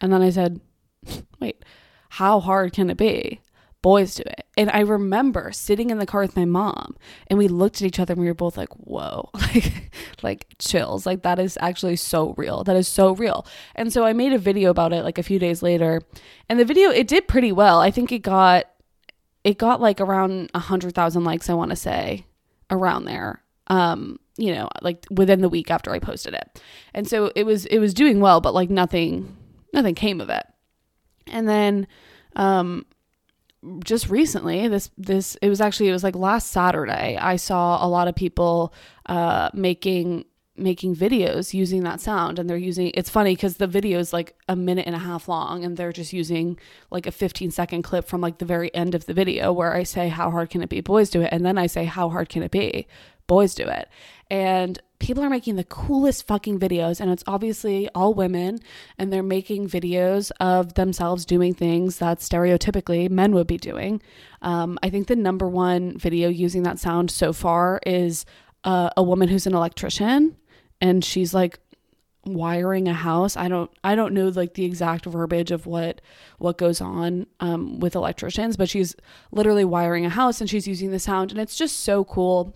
And 0.00 0.12
then 0.12 0.22
I 0.22 0.30
said, 0.30 0.60
wait, 1.40 1.64
how 2.10 2.40
hard 2.40 2.72
can 2.72 2.90
it 2.90 2.96
be? 2.96 3.40
Boys 3.82 4.14
do 4.14 4.22
it. 4.26 4.46
And 4.56 4.70
I 4.70 4.80
remember 4.80 5.52
sitting 5.52 5.90
in 5.90 5.98
the 5.98 6.06
car 6.06 6.20
with 6.20 6.36
my 6.36 6.44
mom 6.44 6.96
and 7.28 7.38
we 7.38 7.48
looked 7.48 7.76
at 7.76 7.86
each 7.86 7.98
other 7.98 8.12
and 8.12 8.20
we 8.20 8.26
were 8.26 8.34
both 8.34 8.56
like, 8.56 8.72
whoa, 8.74 9.30
like, 9.34 9.92
like 10.22 10.46
chills. 10.58 11.06
Like 11.06 11.22
that 11.22 11.38
is 11.38 11.56
actually 11.60 11.96
so 11.96 12.34
real. 12.36 12.64
That 12.64 12.76
is 12.76 12.88
so 12.88 13.14
real. 13.14 13.46
And 13.74 13.92
so 13.92 14.04
I 14.04 14.12
made 14.12 14.32
a 14.32 14.38
video 14.38 14.70
about 14.70 14.92
it 14.92 15.04
like 15.04 15.18
a 15.18 15.22
few 15.22 15.38
days 15.38 15.62
later. 15.62 16.02
And 16.48 16.58
the 16.58 16.64
video, 16.64 16.90
it 16.90 17.08
did 17.08 17.28
pretty 17.28 17.52
well. 17.52 17.80
I 17.80 17.90
think 17.90 18.12
it 18.12 18.20
got, 18.20 18.66
it 19.44 19.56
got 19.56 19.80
like 19.80 20.00
around 20.00 20.50
a 20.54 20.58
hundred 20.58 20.94
thousand 20.94 21.24
likes, 21.24 21.48
I 21.48 21.54
want 21.54 21.70
to 21.70 21.76
say 21.76 22.26
around 22.70 23.04
there. 23.04 23.42
Um, 23.68 24.18
you 24.36 24.54
know, 24.54 24.68
like 24.82 25.06
within 25.10 25.42
the 25.42 25.48
week 25.48 25.70
after 25.70 25.92
I 25.92 26.00
posted 26.00 26.34
it. 26.34 26.62
And 26.92 27.06
so 27.08 27.30
it 27.36 27.44
was, 27.44 27.66
it 27.66 27.78
was 27.78 27.94
doing 27.94 28.20
well, 28.20 28.40
but 28.40 28.54
like 28.54 28.68
nothing, 28.68 29.36
nothing 29.72 29.94
came 29.94 30.20
of 30.20 30.28
it. 30.28 30.44
And 31.26 31.48
then, 31.48 31.86
um, 32.36 32.84
just 33.84 34.08
recently 34.08 34.68
this 34.68 34.90
this 34.96 35.36
it 35.42 35.48
was 35.50 35.60
actually 35.60 35.88
it 35.88 35.92
was 35.92 36.02
like 36.02 36.16
last 36.16 36.50
saturday 36.50 37.18
i 37.20 37.36
saw 37.36 37.84
a 37.84 37.88
lot 37.88 38.08
of 38.08 38.14
people 38.14 38.72
uh 39.06 39.50
making 39.52 40.24
making 40.60 40.94
videos 40.94 41.54
using 41.54 41.82
that 41.82 42.00
sound 42.00 42.38
and 42.38 42.48
they're 42.48 42.56
using 42.56 42.90
it's 42.94 43.10
funny 43.10 43.34
because 43.34 43.56
the 43.56 43.66
video 43.66 43.98
is 43.98 44.12
like 44.12 44.34
a 44.48 44.54
minute 44.54 44.86
and 44.86 44.94
a 44.94 44.98
half 44.98 45.26
long 45.26 45.64
and 45.64 45.76
they're 45.76 45.92
just 45.92 46.12
using 46.12 46.58
like 46.90 47.06
a 47.06 47.10
15 47.10 47.50
second 47.50 47.82
clip 47.82 48.06
from 48.06 48.20
like 48.20 48.38
the 48.38 48.44
very 48.44 48.72
end 48.74 48.94
of 48.94 49.06
the 49.06 49.14
video 49.14 49.52
where 49.52 49.74
i 49.74 49.82
say 49.82 50.08
how 50.08 50.30
hard 50.30 50.50
can 50.50 50.62
it 50.62 50.68
be? 50.68 50.80
Boys 50.80 51.10
do 51.10 51.22
it. 51.22 51.30
And 51.32 51.44
then 51.44 51.56
i 51.56 51.66
say 51.66 51.84
how 51.84 52.08
hard 52.10 52.28
can 52.28 52.42
it 52.42 52.50
be? 52.50 52.86
Boys 53.26 53.54
do 53.54 53.64
it. 53.64 53.88
And 54.30 54.80
people 55.00 55.24
are 55.24 55.30
making 55.30 55.56
the 55.56 55.64
coolest 55.64 56.26
fucking 56.26 56.60
videos 56.60 57.00
and 57.00 57.10
it's 57.10 57.24
obviously 57.26 57.88
all 57.94 58.14
women 58.14 58.60
and 58.98 59.12
they're 59.12 59.22
making 59.22 59.68
videos 59.68 60.30
of 60.38 60.74
themselves 60.74 61.24
doing 61.24 61.52
things 61.52 61.98
that 61.98 62.18
stereotypically 62.18 63.10
men 63.10 63.32
would 63.32 63.46
be 63.46 63.58
doing. 63.58 64.00
Um, 64.42 64.78
i 64.82 64.90
think 64.90 65.08
the 65.08 65.16
number 65.16 65.48
one 65.48 65.98
video 65.98 66.28
using 66.28 66.62
that 66.62 66.78
sound 66.78 67.10
so 67.10 67.32
far 67.32 67.80
is 67.84 68.24
uh, 68.64 68.90
a 68.96 69.02
woman 69.02 69.28
who's 69.28 69.46
an 69.46 69.54
electrician 69.54 70.36
and 70.80 71.04
she's 71.04 71.34
like 71.34 71.58
wiring 72.26 72.86
a 72.86 72.92
house. 72.92 73.36
I 73.36 73.48
don't 73.48 73.70
i 73.82 73.94
don't 73.94 74.12
know 74.12 74.28
like 74.28 74.54
the 74.54 74.64
exact 74.64 75.06
verbiage 75.06 75.50
of 75.50 75.66
what 75.66 76.00
what 76.38 76.58
goes 76.58 76.80
on 76.80 77.26
um, 77.40 77.80
with 77.80 77.94
electricians 77.94 78.56
but 78.56 78.68
she's 78.68 78.94
literally 79.32 79.64
wiring 79.64 80.04
a 80.04 80.10
house 80.10 80.40
and 80.40 80.48
she's 80.50 80.68
using 80.68 80.90
the 80.90 80.98
sound 80.98 81.30
and 81.30 81.40
it's 81.40 81.56
just 81.56 81.80
so 81.80 82.04
cool 82.04 82.54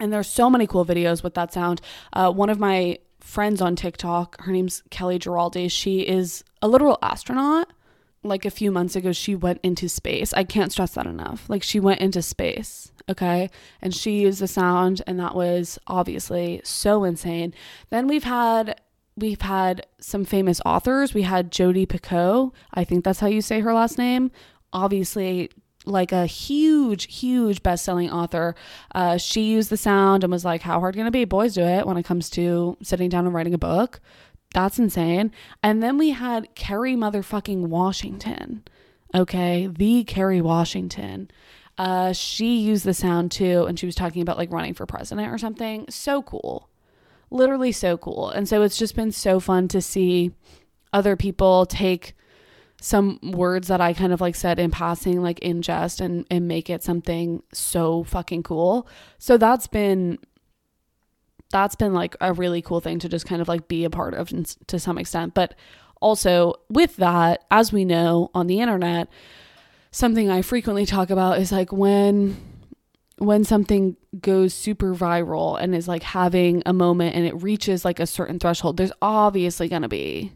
and 0.00 0.12
there's 0.12 0.28
so 0.28 0.50
many 0.50 0.66
cool 0.66 0.84
videos 0.84 1.22
with 1.22 1.34
that 1.34 1.52
sound. 1.52 1.80
Uh, 2.12 2.32
one 2.32 2.50
of 2.50 2.58
my 2.58 2.98
friends 3.20 3.60
on 3.60 3.76
TikTok, 3.76 4.40
her 4.42 4.52
name's 4.52 4.82
Kellie 4.90 5.18
Gerardi. 5.18 5.70
She 5.70 6.00
is 6.00 6.44
a 6.60 6.68
literal 6.68 6.98
astronaut. 7.02 7.72
Like 8.22 8.46
a 8.46 8.50
few 8.50 8.70
months 8.70 8.96
ago, 8.96 9.12
she 9.12 9.34
went 9.34 9.60
into 9.62 9.86
space. 9.86 10.32
I 10.32 10.44
can't 10.44 10.72
stress 10.72 10.94
that 10.94 11.06
enough. 11.06 11.44
Like 11.48 11.62
she 11.62 11.78
went 11.78 12.00
into 12.00 12.22
space, 12.22 12.90
okay? 13.08 13.50
And 13.82 13.94
she 13.94 14.22
used 14.22 14.40
the 14.40 14.48
sound, 14.48 15.02
and 15.06 15.20
that 15.20 15.34
was 15.34 15.78
obviously 15.86 16.62
so 16.64 17.04
insane. 17.04 17.52
Then 17.90 18.06
we've 18.08 18.24
had 18.24 18.80
we've 19.16 19.42
had 19.42 19.86
some 20.00 20.24
famous 20.24 20.60
authors. 20.64 21.12
We 21.12 21.22
had 21.22 21.52
Jodi 21.52 21.86
Picoult. 21.86 22.52
I 22.72 22.84
think 22.84 23.04
that's 23.04 23.20
how 23.20 23.26
you 23.26 23.42
say 23.42 23.60
her 23.60 23.74
last 23.74 23.98
name. 23.98 24.30
Obviously, 24.72 25.50
like 25.84 26.12
a 26.12 26.26
huge, 26.26 27.14
huge 27.14 27.62
best-selling 27.62 28.10
author. 28.10 28.54
Uh, 28.94 29.16
she 29.18 29.42
used 29.42 29.70
the 29.70 29.76
sound 29.76 30.24
and 30.24 30.32
was 30.32 30.44
like, 30.44 30.62
"How 30.62 30.80
hard 30.80 30.94
can 30.94 31.06
it 31.06 31.12
be? 31.12 31.24
Boys 31.24 31.54
do 31.54 31.62
it 31.62 31.86
when 31.86 31.96
it 31.96 32.04
comes 32.04 32.30
to 32.30 32.76
sitting 32.82 33.08
down 33.08 33.26
and 33.26 33.34
writing 33.34 33.54
a 33.54 33.58
book." 33.58 34.00
That's 34.54 34.78
insane. 34.78 35.32
And 35.62 35.82
then 35.82 35.98
we 35.98 36.10
had 36.10 36.54
Kerry 36.54 36.94
motherfucking 36.94 37.66
Washington. 37.66 38.62
Okay, 39.14 39.66
the 39.66 40.04
Kerry 40.04 40.40
Washington. 40.40 41.30
Uh, 41.76 42.12
she 42.12 42.56
used 42.58 42.84
the 42.84 42.94
sound 42.94 43.32
too, 43.32 43.64
and 43.64 43.78
she 43.78 43.86
was 43.86 43.94
talking 43.94 44.22
about 44.22 44.38
like 44.38 44.52
running 44.52 44.74
for 44.74 44.86
president 44.86 45.32
or 45.32 45.38
something. 45.38 45.86
So 45.88 46.22
cool, 46.22 46.68
literally 47.30 47.72
so 47.72 47.96
cool. 47.96 48.30
And 48.30 48.48
so 48.48 48.62
it's 48.62 48.78
just 48.78 48.94
been 48.94 49.12
so 49.12 49.40
fun 49.40 49.68
to 49.68 49.82
see 49.82 50.32
other 50.92 51.16
people 51.16 51.66
take 51.66 52.14
some 52.84 53.18
words 53.22 53.68
that 53.68 53.80
I 53.80 53.94
kind 53.94 54.12
of 54.12 54.20
like 54.20 54.34
said 54.34 54.58
in 54.58 54.70
passing, 54.70 55.22
like 55.22 55.38
in 55.38 55.62
jest 55.62 56.02
and, 56.02 56.26
and 56.30 56.46
make 56.46 56.68
it 56.68 56.82
something 56.82 57.42
so 57.50 58.04
fucking 58.04 58.42
cool. 58.42 58.86
So 59.16 59.38
that's 59.38 59.66
been 59.66 60.18
that's 61.50 61.76
been 61.76 61.94
like 61.94 62.14
a 62.20 62.34
really 62.34 62.60
cool 62.60 62.80
thing 62.80 62.98
to 62.98 63.08
just 63.08 63.24
kind 63.24 63.40
of 63.40 63.48
like 63.48 63.68
be 63.68 63.84
a 63.84 63.90
part 63.90 64.12
of 64.12 64.30
to 64.66 64.78
some 64.78 64.98
extent. 64.98 65.32
But 65.32 65.54
also 66.02 66.56
with 66.68 66.96
that, 66.96 67.46
as 67.50 67.72
we 67.72 67.86
know 67.86 68.30
on 68.34 68.48
the 68.48 68.60
internet, 68.60 69.08
something 69.90 70.28
I 70.28 70.42
frequently 70.42 70.84
talk 70.84 71.08
about 71.08 71.38
is 71.38 71.52
like 71.52 71.72
when 71.72 72.36
when 73.16 73.44
something 73.44 73.96
goes 74.20 74.52
super 74.52 74.94
viral 74.94 75.58
and 75.58 75.74
is 75.74 75.88
like 75.88 76.02
having 76.02 76.62
a 76.66 76.74
moment 76.74 77.16
and 77.16 77.24
it 77.24 77.42
reaches 77.42 77.82
like 77.82 77.98
a 77.98 78.06
certain 78.06 78.38
threshold, 78.38 78.76
there's 78.76 78.92
obviously 79.00 79.68
going 79.68 79.82
to 79.82 79.88
be 79.88 80.32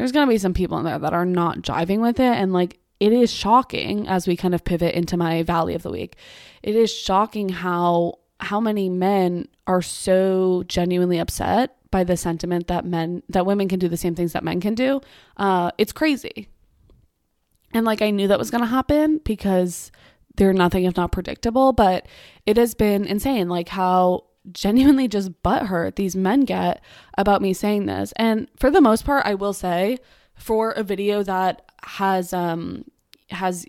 there's 0.00 0.12
going 0.12 0.26
to 0.26 0.32
be 0.32 0.38
some 0.38 0.54
people 0.54 0.78
in 0.78 0.84
there 0.84 0.98
that 0.98 1.12
are 1.12 1.26
not 1.26 1.58
jiving 1.58 2.00
with 2.00 2.18
it. 2.18 2.22
And 2.22 2.54
like, 2.54 2.80
it 3.00 3.12
is 3.12 3.30
shocking 3.30 4.08
as 4.08 4.26
we 4.26 4.34
kind 4.34 4.54
of 4.54 4.64
pivot 4.64 4.94
into 4.94 5.18
my 5.18 5.42
valley 5.42 5.74
of 5.74 5.82
the 5.82 5.90
week. 5.90 6.16
It 6.62 6.74
is 6.74 6.92
shocking 6.92 7.50
how 7.50 8.18
how 8.40 8.58
many 8.60 8.88
men 8.88 9.46
are 9.66 9.82
so 9.82 10.64
genuinely 10.66 11.18
upset 11.18 11.76
by 11.90 12.04
the 12.04 12.16
sentiment 12.16 12.68
that 12.68 12.86
men 12.86 13.22
that 13.28 13.44
women 13.44 13.68
can 13.68 13.78
do 13.78 13.88
the 13.88 13.96
same 13.98 14.14
things 14.14 14.32
that 14.32 14.42
men 14.42 14.58
can 14.60 14.74
do. 14.74 15.02
Uh, 15.36 15.70
it's 15.76 15.92
crazy. 15.92 16.48
And 17.74 17.84
like 17.84 18.00
I 18.00 18.10
knew 18.10 18.28
that 18.28 18.38
was 18.38 18.50
going 18.50 18.62
to 18.62 18.66
happen 18.66 19.20
because 19.22 19.92
they're 20.36 20.54
nothing 20.54 20.84
if 20.84 20.96
not 20.96 21.12
predictable, 21.12 21.74
but 21.74 22.06
it 22.46 22.56
has 22.56 22.72
been 22.72 23.04
insane 23.04 23.50
like 23.50 23.68
how 23.68 24.24
genuinely 24.52 25.08
just 25.08 25.42
butthurt 25.42 25.96
these 25.96 26.16
men 26.16 26.42
get 26.42 26.82
about 27.16 27.42
me 27.42 27.52
saying 27.52 27.86
this. 27.86 28.12
And 28.16 28.48
for 28.56 28.70
the 28.70 28.80
most 28.80 29.04
part, 29.04 29.26
I 29.26 29.34
will 29.34 29.52
say, 29.52 29.98
for 30.34 30.72
a 30.72 30.82
video 30.82 31.22
that 31.22 31.70
has 31.82 32.32
um 32.32 32.84
has 33.30 33.66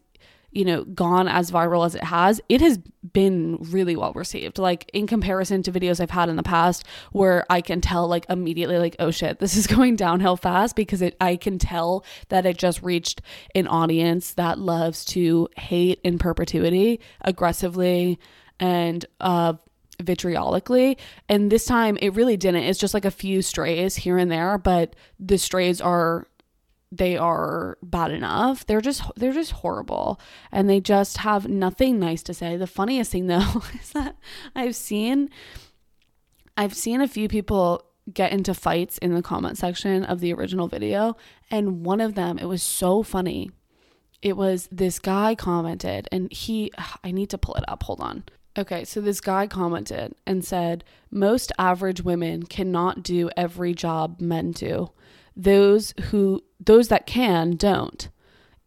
you 0.51 0.65
know 0.65 0.83
gone 0.83 1.27
as 1.27 1.49
viral 1.49 1.85
as 1.85 1.95
it 1.95 2.03
has 2.03 2.41
it 2.49 2.61
has 2.61 2.77
been 3.13 3.57
really 3.59 3.95
well 3.95 4.11
received 4.13 4.57
like 4.57 4.89
in 4.93 5.07
comparison 5.07 5.63
to 5.63 5.71
videos 5.71 5.99
i've 5.99 6.09
had 6.09 6.27
in 6.29 6.35
the 6.35 6.43
past 6.43 6.85
where 7.11 7.45
i 7.49 7.61
can 7.61 7.79
tell 7.79 8.07
like 8.07 8.25
immediately 8.29 8.77
like 8.77 8.95
oh 8.99 9.11
shit 9.11 9.39
this 9.39 9.55
is 9.55 9.65
going 9.75 9.95
downhill 9.95 10.35
fast 10.35 10.75
because 10.75 11.01
it 11.01 11.15
i 11.21 11.35
can 11.35 11.57
tell 11.57 12.03
that 12.29 12.45
it 12.45 12.57
just 12.57 12.81
reached 12.81 13.21
an 13.55 13.67
audience 13.67 14.33
that 14.33 14.59
loves 14.59 15.05
to 15.05 15.47
hate 15.57 15.99
in 16.03 16.17
perpetuity 16.17 16.99
aggressively 17.21 18.19
and 18.59 19.05
uh 19.21 19.53
vitriolically 20.01 20.97
and 21.29 21.51
this 21.51 21.65
time 21.65 21.97
it 22.01 22.09
really 22.15 22.37
didn't 22.37 22.63
it's 22.63 22.79
just 22.79 22.93
like 22.93 23.05
a 23.05 23.11
few 23.11 23.41
strays 23.41 23.95
here 23.95 24.17
and 24.17 24.31
there 24.31 24.57
but 24.57 24.95
the 25.19 25.37
strays 25.37 25.79
are 25.81 26.27
they 26.91 27.15
are 27.17 27.77
bad 27.81 28.11
enough. 28.11 28.65
They're 28.65 28.81
just 28.81 29.03
they're 29.15 29.31
just 29.31 29.51
horrible 29.51 30.19
and 30.51 30.69
they 30.69 30.81
just 30.81 31.17
have 31.17 31.47
nothing 31.47 31.99
nice 31.99 32.21
to 32.23 32.33
say. 32.33 32.57
The 32.57 32.67
funniest 32.67 33.11
thing 33.11 33.27
though 33.27 33.63
is 33.79 33.91
that 33.91 34.17
I've 34.55 34.75
seen 34.75 35.29
I've 36.57 36.75
seen 36.75 37.01
a 37.01 37.07
few 37.07 37.27
people 37.27 37.85
get 38.11 38.33
into 38.33 38.53
fights 38.53 38.97
in 38.97 39.13
the 39.13 39.21
comment 39.21 39.57
section 39.57 40.03
of 40.03 40.19
the 40.19 40.33
original 40.33 40.67
video 40.67 41.15
and 41.49 41.85
one 41.85 42.01
of 42.01 42.15
them 42.15 42.37
it 42.37 42.45
was 42.45 42.61
so 42.61 43.03
funny. 43.03 43.51
It 44.21 44.35
was 44.35 44.67
this 44.71 44.99
guy 44.99 45.33
commented 45.33 46.09
and 46.11 46.31
he 46.31 46.71
I 47.03 47.11
need 47.11 47.29
to 47.29 47.37
pull 47.37 47.55
it 47.55 47.63
up. 47.69 47.83
Hold 47.83 48.01
on. 48.01 48.25
Okay, 48.57 48.83
so 48.83 48.99
this 48.99 49.21
guy 49.21 49.47
commented 49.47 50.15
and 50.25 50.43
said, 50.43 50.83
"Most 51.09 51.51
average 51.57 52.01
women 52.03 52.43
cannot 52.43 53.01
do 53.03 53.29
every 53.37 53.73
job 53.73 54.19
men 54.19 54.51
do." 54.51 54.91
those 55.35 55.93
who 56.09 56.43
those 56.59 56.89
that 56.89 57.05
can 57.05 57.55
don't. 57.55 58.09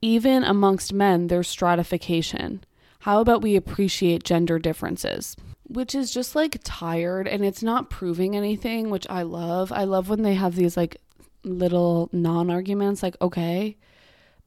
Even 0.00 0.45
amongst 0.45 0.93
men 0.93 1.29
there's 1.29 1.49
stratification. 1.49 2.64
How 3.00 3.21
about 3.21 3.43
we 3.43 3.57
appreciate 3.57 4.25
gender 4.25 4.59
differences? 4.59 5.37
Which 5.67 5.95
is 5.95 6.12
just 6.12 6.35
like 6.35 6.61
tired 6.64 7.29
and 7.29 7.45
it's 7.45 7.62
not 7.62 7.91
proving 7.91 8.37
anything, 8.37 8.91
which 8.91 9.07
I 9.09 9.23
love. 9.23 9.73
I 9.73 9.85
love 9.85 10.09
when 10.09 10.23
they 10.23 10.35
have 10.35 10.57
these 10.57 10.76
like 10.76 10.97
little 11.43 12.09
non-arguments 12.12 13.03
like 13.03 13.17
okay, 13.21 13.76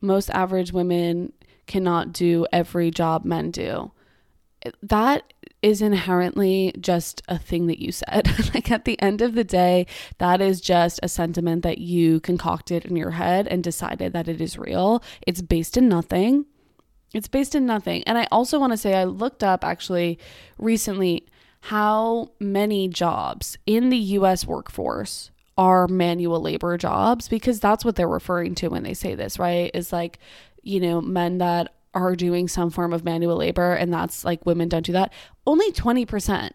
most 0.02 0.30
average 0.32 0.72
women 0.72 1.34
cannot 1.66 2.14
do 2.14 2.46
every 2.52 2.92
job 2.92 3.26
men 3.26 3.52
do. 3.52 3.92
That 4.82 5.34
is 5.62 5.82
inherently 5.82 6.74
just 6.80 7.22
a 7.28 7.38
thing 7.38 7.68
that 7.68 7.80
you 7.80 7.92
said. 7.92 8.28
like 8.54 8.72
at 8.72 8.86
the 8.86 9.02
end 9.02 9.22
of 9.22 9.34
the 9.34 9.44
day, 9.44 9.88
that 10.18 10.42
is 10.42 10.62
just 10.62 11.00
a 11.02 11.10
sentiment 11.10 11.64
that 11.64 11.80
you 11.80 12.20
concocted 12.20 12.86
in 12.86 12.96
your 12.96 13.12
head 13.12 13.48
and 13.48 13.64
decided 13.64 14.14
that 14.14 14.28
it 14.28 14.40
is 14.40 14.58
real. 14.58 15.04
It's 15.26 15.42
based 15.42 15.78
in 15.78 15.90
nothing. 15.90 16.46
It's 17.14 17.28
based 17.28 17.56
in 17.56 17.66
nothing. 17.66 18.04
And 18.04 18.18
I 18.18 18.28
also 18.32 18.60
want 18.60 18.74
to 18.74 18.78
say 18.78 18.94
I 18.94 19.06
looked 19.06 19.44
up 19.44 19.64
actually 19.64 20.20
recently 20.58 21.26
how 21.62 22.32
many 22.40 22.88
jobs 22.88 23.58
in 23.66 23.90
the 23.90 23.98
US 23.98 24.46
workforce 24.46 25.32
are 25.58 25.88
manual 25.88 26.40
labor 26.40 26.78
jobs 26.78 27.28
because 27.28 27.60
that's 27.60 27.84
what 27.84 27.96
they're 27.96 28.08
referring 28.08 28.54
to 28.56 28.68
when 28.68 28.84
they 28.84 28.94
say 28.94 29.16
this, 29.16 29.40
right? 29.40 29.72
Is 29.74 29.92
like, 29.92 30.20
you 30.62 30.80
know, 30.80 31.02
men 31.02 31.40
that 31.40 31.74
are 31.98 32.16
doing 32.16 32.48
some 32.48 32.70
form 32.70 32.94
of 32.94 33.04
manual 33.04 33.38
labor 33.38 33.74
and 33.74 33.92
that's 33.92 34.24
like 34.24 34.46
women 34.46 34.70
don't 34.70 34.86
do 34.86 34.94
that. 34.94 35.12
Only 35.46 35.72
20%. 35.72 36.52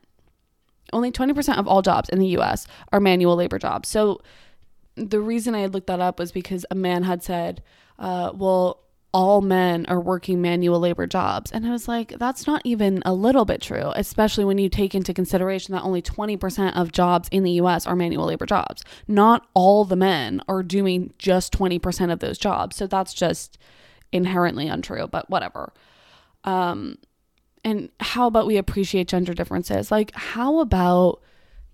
Only 0.92 1.10
20% 1.10 1.58
of 1.58 1.66
all 1.66 1.82
jobs 1.82 2.08
in 2.08 2.18
the 2.18 2.28
US 2.38 2.66
are 2.92 3.00
manual 3.00 3.36
labor 3.36 3.58
jobs. 3.58 3.88
So 3.88 4.20
the 4.94 5.20
reason 5.20 5.54
I 5.54 5.66
looked 5.66 5.86
that 5.86 6.00
up 6.00 6.18
was 6.18 6.32
because 6.32 6.66
a 6.70 6.74
man 6.74 7.02
had 7.02 7.22
said, 7.22 7.62
uh, 7.98 8.32
well, 8.34 8.82
all 9.14 9.42
men 9.42 9.84
are 9.88 10.00
working 10.00 10.40
manual 10.40 10.80
labor 10.80 11.06
jobs. 11.06 11.52
And 11.52 11.66
I 11.66 11.70
was 11.70 11.86
like, 11.86 12.18
that's 12.18 12.46
not 12.46 12.62
even 12.64 13.02
a 13.04 13.12
little 13.12 13.44
bit 13.44 13.60
true, 13.60 13.92
especially 13.94 14.44
when 14.44 14.58
you 14.58 14.68
take 14.70 14.94
into 14.94 15.12
consideration 15.12 15.74
that 15.74 15.82
only 15.82 16.00
20% 16.00 16.74
of 16.74 16.92
jobs 16.92 17.28
in 17.30 17.42
the 17.42 17.52
US 17.52 17.86
are 17.86 17.94
manual 17.94 18.26
labor 18.26 18.46
jobs. 18.46 18.82
Not 19.06 19.46
all 19.54 19.84
the 19.84 19.96
men 19.96 20.40
are 20.48 20.62
doing 20.62 21.12
just 21.18 21.52
20% 21.52 22.10
of 22.10 22.20
those 22.20 22.38
jobs. 22.38 22.76
So 22.76 22.86
that's 22.86 23.12
just 23.12 23.58
inherently 24.12 24.68
untrue, 24.68 25.06
but 25.06 25.28
whatever. 25.30 25.72
Um, 26.44 26.98
and 27.64 27.90
how 28.00 28.26
about 28.26 28.46
we 28.46 28.56
appreciate 28.56 29.08
gender 29.08 29.34
differences? 29.34 29.90
Like, 29.90 30.14
how 30.14 30.58
about 30.58 31.22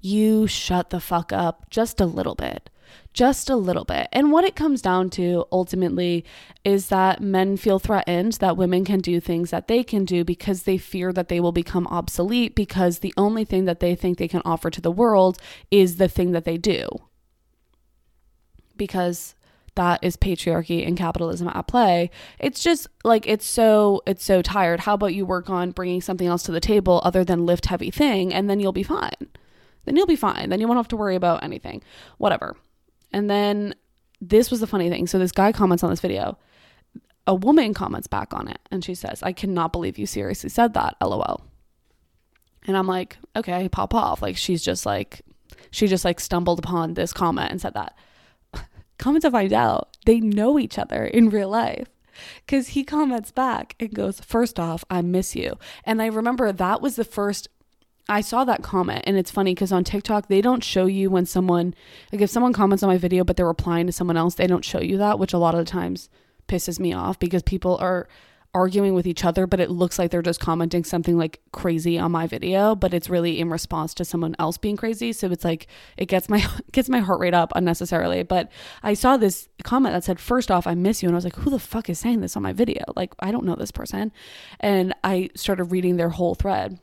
you 0.00 0.46
shut 0.46 0.90
the 0.90 1.00
fuck 1.00 1.32
up 1.32 1.70
just 1.70 2.00
a 2.00 2.06
little 2.06 2.34
bit? 2.34 2.70
Just 3.12 3.50
a 3.50 3.56
little 3.56 3.84
bit. 3.84 4.08
And 4.12 4.32
what 4.32 4.44
it 4.44 4.56
comes 4.56 4.80
down 4.80 5.10
to 5.10 5.46
ultimately 5.50 6.24
is 6.64 6.88
that 6.88 7.20
men 7.20 7.56
feel 7.56 7.78
threatened 7.78 8.34
that 8.34 8.56
women 8.56 8.84
can 8.84 9.00
do 9.00 9.20
things 9.20 9.50
that 9.50 9.68
they 9.68 9.82
can 9.82 10.04
do 10.04 10.24
because 10.24 10.62
they 10.62 10.78
fear 10.78 11.12
that 11.12 11.28
they 11.28 11.40
will 11.40 11.52
become 11.52 11.86
obsolete 11.88 12.54
because 12.54 13.00
the 13.00 13.12
only 13.16 13.44
thing 13.44 13.64
that 13.64 13.80
they 13.80 13.94
think 13.94 14.16
they 14.18 14.28
can 14.28 14.42
offer 14.44 14.70
to 14.70 14.80
the 14.80 14.90
world 14.90 15.38
is 15.70 15.96
the 15.96 16.08
thing 16.08 16.32
that 16.32 16.44
they 16.44 16.56
do. 16.56 16.88
Because 18.76 19.34
that 19.78 20.02
is 20.02 20.16
patriarchy 20.16 20.84
and 20.84 20.98
capitalism 20.98 21.46
at 21.46 21.68
play. 21.68 22.10
It's 22.40 22.60
just 22.60 22.88
like 23.04 23.28
it's 23.28 23.46
so 23.46 24.02
it's 24.06 24.24
so 24.24 24.42
tired. 24.42 24.80
How 24.80 24.94
about 24.94 25.14
you 25.14 25.24
work 25.24 25.48
on 25.48 25.70
bringing 25.70 26.00
something 26.00 26.26
else 26.26 26.42
to 26.42 26.52
the 26.52 26.60
table 26.60 27.00
other 27.04 27.24
than 27.24 27.46
lift 27.46 27.66
heavy 27.66 27.92
thing 27.92 28.34
and 28.34 28.50
then 28.50 28.58
you'll 28.58 28.72
be 28.72 28.82
fine. 28.82 29.28
Then 29.84 29.94
you'll 29.94 30.06
be 30.06 30.16
fine. 30.16 30.50
Then 30.50 30.60
you 30.60 30.66
won't 30.66 30.78
have 30.78 30.88
to 30.88 30.96
worry 30.96 31.14
about 31.14 31.44
anything. 31.44 31.80
Whatever. 32.18 32.56
And 33.12 33.30
then 33.30 33.76
this 34.20 34.50
was 34.50 34.58
the 34.58 34.66
funny 34.66 34.90
thing. 34.90 35.06
So 35.06 35.16
this 35.16 35.30
guy 35.30 35.52
comments 35.52 35.84
on 35.84 35.90
this 35.90 36.00
video. 36.00 36.36
A 37.28 37.34
woman 37.34 37.72
comments 37.72 38.08
back 38.08 38.34
on 38.34 38.48
it 38.48 38.58
and 38.72 38.84
she 38.84 38.96
says, 38.96 39.22
"I 39.22 39.32
cannot 39.32 39.70
believe 39.70 39.96
you 39.96 40.06
seriously 40.06 40.50
said 40.50 40.74
that." 40.74 40.96
LOL. 41.00 41.44
And 42.66 42.76
I'm 42.76 42.88
like, 42.88 43.16
"Okay, 43.36 43.68
pop 43.68 43.94
off." 43.94 44.22
Like 44.22 44.36
she's 44.36 44.62
just 44.64 44.84
like 44.84 45.22
she 45.70 45.86
just 45.86 46.04
like 46.04 46.18
stumbled 46.18 46.58
upon 46.58 46.94
this 46.94 47.12
comment 47.12 47.52
and 47.52 47.60
said 47.60 47.74
that. 47.74 47.96
Come 48.98 49.20
to 49.20 49.30
find 49.30 49.52
out, 49.52 49.96
they 50.06 50.20
know 50.20 50.58
each 50.58 50.78
other 50.78 51.04
in 51.04 51.30
real 51.30 51.48
life. 51.48 51.88
Because 52.44 52.68
he 52.68 52.82
comments 52.82 53.30
back 53.30 53.76
and 53.78 53.94
goes, 53.94 54.20
First 54.20 54.58
off, 54.58 54.84
I 54.90 55.02
miss 55.02 55.36
you. 55.36 55.56
And 55.84 56.02
I 56.02 56.06
remember 56.06 56.50
that 56.50 56.82
was 56.82 56.96
the 56.96 57.04
first 57.04 57.48
I 58.08 58.22
saw 58.22 58.44
that 58.44 58.62
comment 58.62 59.02
and 59.06 59.18
it's 59.18 59.30
funny 59.30 59.54
because 59.54 59.70
on 59.70 59.84
TikTok 59.84 60.28
they 60.28 60.40
don't 60.40 60.64
show 60.64 60.86
you 60.86 61.10
when 61.10 61.26
someone 61.26 61.74
like 62.10 62.22
if 62.22 62.30
someone 62.30 62.54
comments 62.54 62.82
on 62.82 62.88
my 62.88 62.96
video 62.96 63.22
but 63.22 63.36
they're 63.36 63.46
replying 63.46 63.86
to 63.86 63.92
someone 63.92 64.16
else, 64.16 64.34
they 64.34 64.46
don't 64.46 64.64
show 64.64 64.80
you 64.80 64.96
that, 64.96 65.18
which 65.18 65.34
a 65.34 65.38
lot 65.38 65.54
of 65.54 65.64
the 65.64 65.70
times 65.70 66.08
pisses 66.48 66.80
me 66.80 66.94
off 66.94 67.18
because 67.18 67.42
people 67.42 67.76
are 67.76 68.08
arguing 68.58 68.92
with 68.92 69.06
each 69.06 69.24
other, 69.24 69.46
but 69.46 69.60
it 69.60 69.70
looks 69.70 69.98
like 69.98 70.10
they're 70.10 70.20
just 70.20 70.40
commenting 70.40 70.82
something 70.82 71.16
like 71.16 71.40
crazy 71.52 71.98
on 71.98 72.10
my 72.10 72.26
video, 72.26 72.74
but 72.74 72.92
it's 72.92 73.08
really 73.08 73.38
in 73.38 73.48
response 73.48 73.94
to 73.94 74.04
someone 74.04 74.34
else 74.38 74.58
being 74.58 74.76
crazy. 74.76 75.12
So 75.12 75.30
it's 75.30 75.44
like 75.44 75.68
it 75.96 76.06
gets 76.06 76.28
my 76.28 76.44
gets 76.72 76.88
my 76.88 76.98
heart 76.98 77.20
rate 77.20 77.34
up 77.34 77.52
unnecessarily. 77.54 78.24
But 78.24 78.50
I 78.82 78.94
saw 78.94 79.16
this 79.16 79.48
comment 79.62 79.94
that 79.94 80.04
said, 80.04 80.18
first 80.20 80.50
off, 80.50 80.66
I 80.66 80.74
miss 80.74 81.02
you. 81.02 81.08
And 81.08 81.14
I 81.14 81.18
was 81.18 81.24
like, 81.24 81.36
who 81.36 81.50
the 81.50 81.58
fuck 81.58 81.88
is 81.88 81.98
saying 81.98 82.20
this 82.20 82.36
on 82.36 82.42
my 82.42 82.52
video? 82.52 82.84
Like, 82.96 83.14
I 83.20 83.30
don't 83.30 83.44
know 83.44 83.54
this 83.54 83.70
person. 83.70 84.12
And 84.60 84.94
I 85.04 85.30
started 85.34 85.64
reading 85.64 85.96
their 85.96 86.10
whole 86.10 86.34
thread. 86.34 86.80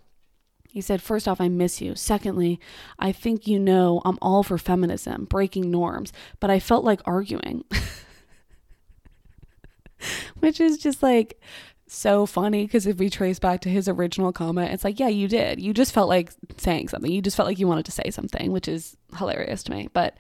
He 0.70 0.82
said, 0.82 1.01
First 1.01 1.27
off, 1.27 1.39
I 1.39 1.48
miss 1.48 1.79
you. 1.79 1.96
Secondly, 1.96 2.60
I 3.00 3.12
think 3.12 3.48
you 3.48 3.60
know 3.60 4.01
I'm 4.03 4.17
all 4.22 4.44
for 4.44 4.58
feminism, 4.58 5.24
breaking 5.25 5.72
norms, 5.72 6.12
but 6.39 6.50
I 6.50 6.60
felt 6.60 6.84
like 6.84 7.00
arguing. 7.05 7.63
which 10.39 10.59
is 10.59 10.77
just 10.77 11.03
like 11.03 11.41
so 11.88 12.25
funny 12.25 12.65
because 12.65 12.88
if 12.88 12.97
we 12.97 13.09
trace 13.09 13.39
back 13.39 13.62
to 13.62 13.69
his 13.69 13.88
original 13.88 14.31
comment, 14.31 14.74
it's 14.74 14.83
like, 14.83 15.00
yeah, 15.00 15.07
you 15.07 15.27
did. 15.27 15.62
You 15.62 15.74
just 15.74 15.93
felt 15.93 16.09
like 16.09 16.31
saying 16.57 16.89
something. 16.89 17.12
You 17.12 17.21
just 17.21 17.38
felt 17.38 17.47
like 17.47 17.59
you 17.59 17.67
wanted 17.67 17.85
to 17.85 17.91
say 17.91 18.09
something, 18.09 18.51
which 18.51 18.67
is 18.67 18.97
hilarious 19.17 19.63
to 19.63 19.71
me. 19.71 19.89
But 19.93 20.17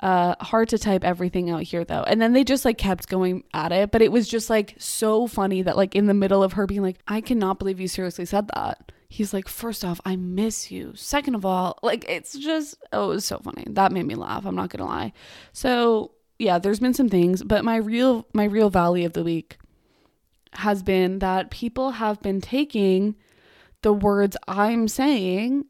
uh, 0.00 0.36
hard 0.40 0.68
to 0.68 0.78
type 0.78 1.04
everything 1.04 1.50
out 1.50 1.62
here 1.62 1.84
though. 1.84 2.02
And 2.02 2.20
then 2.20 2.32
they 2.32 2.44
just 2.44 2.64
like 2.64 2.78
kept 2.78 3.08
going 3.08 3.44
at 3.52 3.72
it, 3.72 3.90
but 3.90 4.02
it 4.02 4.12
was 4.12 4.28
just 4.28 4.48
like 4.48 4.74
so 4.78 5.26
funny 5.26 5.62
that 5.62 5.76
like 5.76 5.94
in 5.94 6.06
the 6.06 6.14
middle 6.14 6.42
of 6.42 6.52
her 6.52 6.66
being 6.66 6.82
like, 6.82 7.00
I 7.08 7.20
cannot 7.20 7.58
believe 7.58 7.80
you 7.80 7.88
seriously 7.88 8.24
said 8.24 8.48
that. 8.54 8.92
He's 9.10 9.32
like, 9.32 9.48
first 9.48 9.84
off, 9.84 10.00
I 10.04 10.16
miss 10.16 10.70
you. 10.70 10.92
Second 10.94 11.34
of 11.34 11.44
all, 11.44 11.78
like 11.82 12.04
it's 12.08 12.38
just 12.38 12.76
oh, 12.92 13.10
it 13.10 13.14
was 13.14 13.24
so 13.24 13.38
funny. 13.38 13.64
That 13.70 13.90
made 13.90 14.06
me 14.06 14.14
laugh. 14.14 14.46
I'm 14.46 14.54
not 14.54 14.70
gonna 14.70 14.88
lie. 14.88 15.12
So 15.52 16.12
yeah, 16.38 16.58
there's 16.58 16.80
been 16.80 16.94
some 16.94 17.08
things, 17.08 17.42
but 17.42 17.64
my 17.64 17.76
real 17.76 18.26
my 18.32 18.44
real 18.44 18.70
valley 18.70 19.04
of 19.04 19.12
the 19.12 19.24
week 19.24 19.58
has 20.52 20.82
been 20.82 21.18
that 21.18 21.50
people 21.50 21.92
have 21.92 22.22
been 22.22 22.40
taking 22.40 23.16
the 23.82 23.92
words 23.92 24.36
I'm 24.46 24.88
saying 24.88 25.64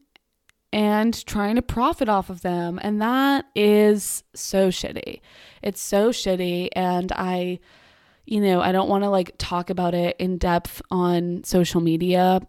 and 0.72 1.26
trying 1.26 1.56
to 1.56 1.62
profit 1.62 2.08
off 2.08 2.30
of 2.30 2.42
them 2.42 2.78
and 2.82 3.00
that 3.00 3.46
is 3.54 4.22
so 4.34 4.68
shitty. 4.68 5.20
It's 5.62 5.80
so 5.80 6.10
shitty 6.10 6.68
and 6.72 7.10
I 7.12 7.60
you 8.26 8.42
know, 8.42 8.60
I 8.60 8.72
don't 8.72 8.90
want 8.90 9.04
to 9.04 9.08
like 9.08 9.32
talk 9.38 9.70
about 9.70 9.94
it 9.94 10.14
in 10.18 10.36
depth 10.36 10.82
on 10.90 11.44
social 11.44 11.80
media 11.80 12.40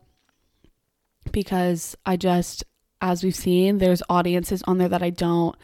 because 1.32 1.96
I 2.06 2.18
just 2.18 2.66
as 3.02 3.24
we've 3.24 3.36
seen 3.36 3.78
there's 3.78 4.04
audiences 4.10 4.62
on 4.64 4.78
there 4.78 4.90
that 4.90 5.02
I 5.02 5.10
don't 5.10 5.56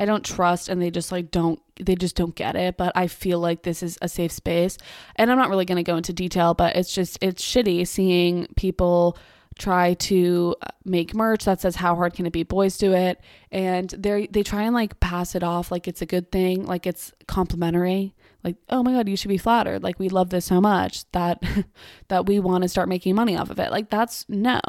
I 0.00 0.06
don't 0.06 0.24
trust 0.24 0.70
and 0.70 0.80
they 0.80 0.90
just 0.90 1.12
like 1.12 1.30
don't 1.30 1.60
they 1.78 1.94
just 1.94 2.16
don't 2.16 2.34
get 2.34 2.56
it, 2.56 2.78
but 2.78 2.90
I 2.96 3.06
feel 3.06 3.38
like 3.38 3.62
this 3.62 3.82
is 3.82 3.98
a 4.00 4.08
safe 4.08 4.32
space. 4.32 4.78
And 5.16 5.30
I'm 5.30 5.36
not 5.36 5.50
really 5.50 5.66
going 5.66 5.76
to 5.76 5.82
go 5.82 5.96
into 5.96 6.14
detail, 6.14 6.54
but 6.54 6.74
it's 6.74 6.94
just 6.94 7.18
it's 7.20 7.44
shitty 7.44 7.86
seeing 7.86 8.46
people 8.56 9.18
try 9.58 9.92
to 9.92 10.56
uh, 10.62 10.68
make 10.86 11.14
merch 11.14 11.44
that 11.44 11.60
says 11.60 11.76
how 11.76 11.94
hard 11.94 12.14
can 12.14 12.24
it 12.24 12.32
be 12.32 12.44
boys 12.44 12.78
do 12.78 12.94
it. 12.94 13.20
And 13.52 13.90
they 13.90 14.26
they 14.28 14.42
try 14.42 14.62
and 14.62 14.74
like 14.74 14.98
pass 15.00 15.34
it 15.34 15.42
off 15.42 15.70
like 15.70 15.86
it's 15.86 16.00
a 16.00 16.06
good 16.06 16.32
thing 16.32 16.64
like 16.64 16.86
it's 16.86 17.12
complimentary. 17.28 18.14
Like 18.42 18.56
oh 18.70 18.82
my 18.82 18.92
god 18.92 19.06
you 19.06 19.18
should 19.18 19.28
be 19.28 19.36
flattered. 19.36 19.82
Like 19.82 19.98
we 19.98 20.08
love 20.08 20.30
this 20.30 20.46
so 20.46 20.62
much 20.62 21.10
that 21.12 21.42
that 22.08 22.24
we 22.24 22.40
want 22.40 22.62
to 22.62 22.68
start 22.70 22.88
making 22.88 23.14
money 23.14 23.36
off 23.36 23.50
of 23.50 23.58
it. 23.58 23.70
Like 23.70 23.90
that's 23.90 24.24
no. 24.30 24.60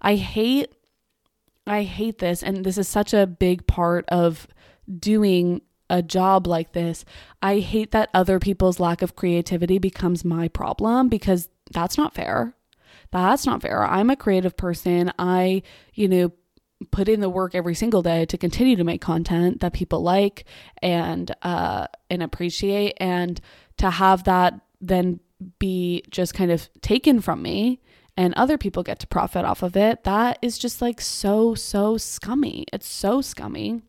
I 0.00 0.14
hate 0.14 0.72
i 1.68 1.82
hate 1.82 2.18
this 2.18 2.44
and 2.44 2.64
this 2.64 2.78
is 2.78 2.86
such 2.86 3.12
a 3.12 3.26
big 3.26 3.66
part 3.66 4.04
of 4.06 4.46
doing 4.98 5.60
a 5.88 6.02
job 6.02 6.46
like 6.46 6.72
this 6.72 7.04
i 7.42 7.58
hate 7.60 7.92
that 7.92 8.08
other 8.12 8.40
people's 8.40 8.80
lack 8.80 9.02
of 9.02 9.14
creativity 9.14 9.78
becomes 9.78 10.24
my 10.24 10.48
problem 10.48 11.08
because 11.08 11.48
that's 11.70 11.98
not 11.98 12.14
fair. 12.14 12.54
That's 13.10 13.46
not 13.46 13.62
fair. 13.62 13.84
I'm 13.84 14.10
a 14.10 14.16
creative 14.16 14.56
person. 14.56 15.12
I 15.18 15.62
you 15.94 16.08
know 16.08 16.32
put 16.90 17.08
in 17.08 17.20
the 17.20 17.30
work 17.30 17.54
every 17.54 17.74
single 17.74 18.02
day 18.02 18.26
to 18.26 18.36
continue 18.36 18.76
to 18.76 18.84
make 18.84 19.00
content 19.00 19.60
that 19.60 19.72
people 19.72 20.02
like 20.02 20.44
and 20.82 21.34
uh 21.42 21.86
and 22.10 22.22
appreciate. 22.22 22.94
And 22.98 23.40
to 23.78 23.90
have 23.90 24.24
that 24.24 24.60
then 24.80 25.20
be 25.58 26.02
just 26.10 26.34
kind 26.34 26.50
of 26.50 26.68
taken 26.80 27.20
from 27.20 27.42
me 27.42 27.80
and 28.16 28.32
other 28.34 28.56
people 28.56 28.82
get 28.82 28.98
to 28.98 29.06
profit 29.06 29.44
off 29.44 29.62
of 29.62 29.76
it 29.76 30.04
that 30.04 30.38
is 30.40 30.58
just 30.58 30.82
like 30.82 31.00
so 31.00 31.54
so 31.54 31.96
scummy. 31.96 32.66
It's 32.72 32.88
so 32.88 33.20
scummy 33.20 33.82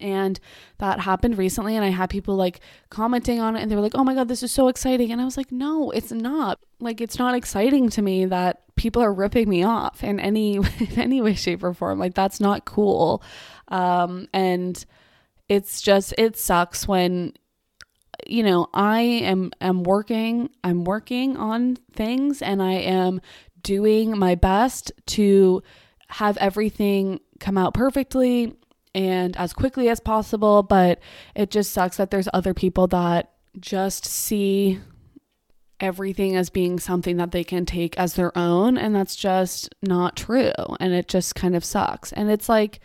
and 0.00 0.38
that 0.78 1.00
happened 1.00 1.36
recently 1.36 1.76
and 1.76 1.84
i 1.84 1.88
had 1.88 2.08
people 2.08 2.36
like 2.36 2.60
commenting 2.90 3.40
on 3.40 3.56
it 3.56 3.62
and 3.62 3.70
they 3.70 3.76
were 3.76 3.82
like 3.82 3.94
oh 3.94 4.04
my 4.04 4.14
god 4.14 4.28
this 4.28 4.42
is 4.42 4.52
so 4.52 4.68
exciting 4.68 5.10
and 5.12 5.20
i 5.20 5.24
was 5.24 5.36
like 5.36 5.50
no 5.50 5.90
it's 5.98 6.12
not. 6.12 6.60
Like 6.80 7.00
it's 7.00 7.18
not 7.18 7.34
exciting 7.34 7.90
to 7.90 8.02
me 8.02 8.24
that 8.26 8.62
people 8.76 9.02
are 9.02 9.12
ripping 9.12 9.48
me 9.48 9.64
off 9.64 10.04
in 10.04 10.20
any 10.20 10.56
in 10.78 10.98
any 10.98 11.20
way 11.20 11.34
shape 11.34 11.62
or 11.62 11.74
form. 11.74 11.98
Like 11.98 12.14
that's 12.14 12.40
not 12.40 12.64
cool. 12.64 13.22
Um 13.68 14.28
and 14.32 14.84
it's 15.48 15.80
just 15.82 16.14
it 16.16 16.36
sucks 16.36 16.86
when 16.86 17.32
you 18.26 18.42
know 18.42 18.66
i 18.74 19.00
am 19.00 19.52
am 19.60 19.84
working 19.84 20.50
i'm 20.64 20.82
working 20.82 21.36
on 21.36 21.76
things 21.92 22.42
and 22.42 22.60
i 22.60 22.72
am 22.72 23.20
doing 23.62 24.18
my 24.18 24.34
best 24.34 24.90
to 25.06 25.62
have 26.08 26.36
everything 26.38 27.20
come 27.38 27.56
out 27.56 27.72
perfectly 27.74 28.56
and 28.98 29.36
as 29.36 29.52
quickly 29.52 29.88
as 29.88 30.00
possible. 30.00 30.64
But 30.64 30.98
it 31.36 31.50
just 31.50 31.72
sucks 31.72 31.96
that 31.98 32.10
there's 32.10 32.28
other 32.34 32.52
people 32.52 32.88
that 32.88 33.32
just 33.58 34.04
see 34.04 34.80
everything 35.80 36.34
as 36.34 36.50
being 36.50 36.80
something 36.80 37.16
that 37.18 37.30
they 37.30 37.44
can 37.44 37.64
take 37.64 37.96
as 37.96 38.14
their 38.14 38.36
own. 38.36 38.76
And 38.76 38.94
that's 38.94 39.14
just 39.14 39.72
not 39.80 40.16
true. 40.16 40.52
And 40.80 40.92
it 40.92 41.06
just 41.06 41.36
kind 41.36 41.54
of 41.54 41.64
sucks. 41.64 42.12
And 42.12 42.28
it's 42.28 42.48
like, 42.48 42.80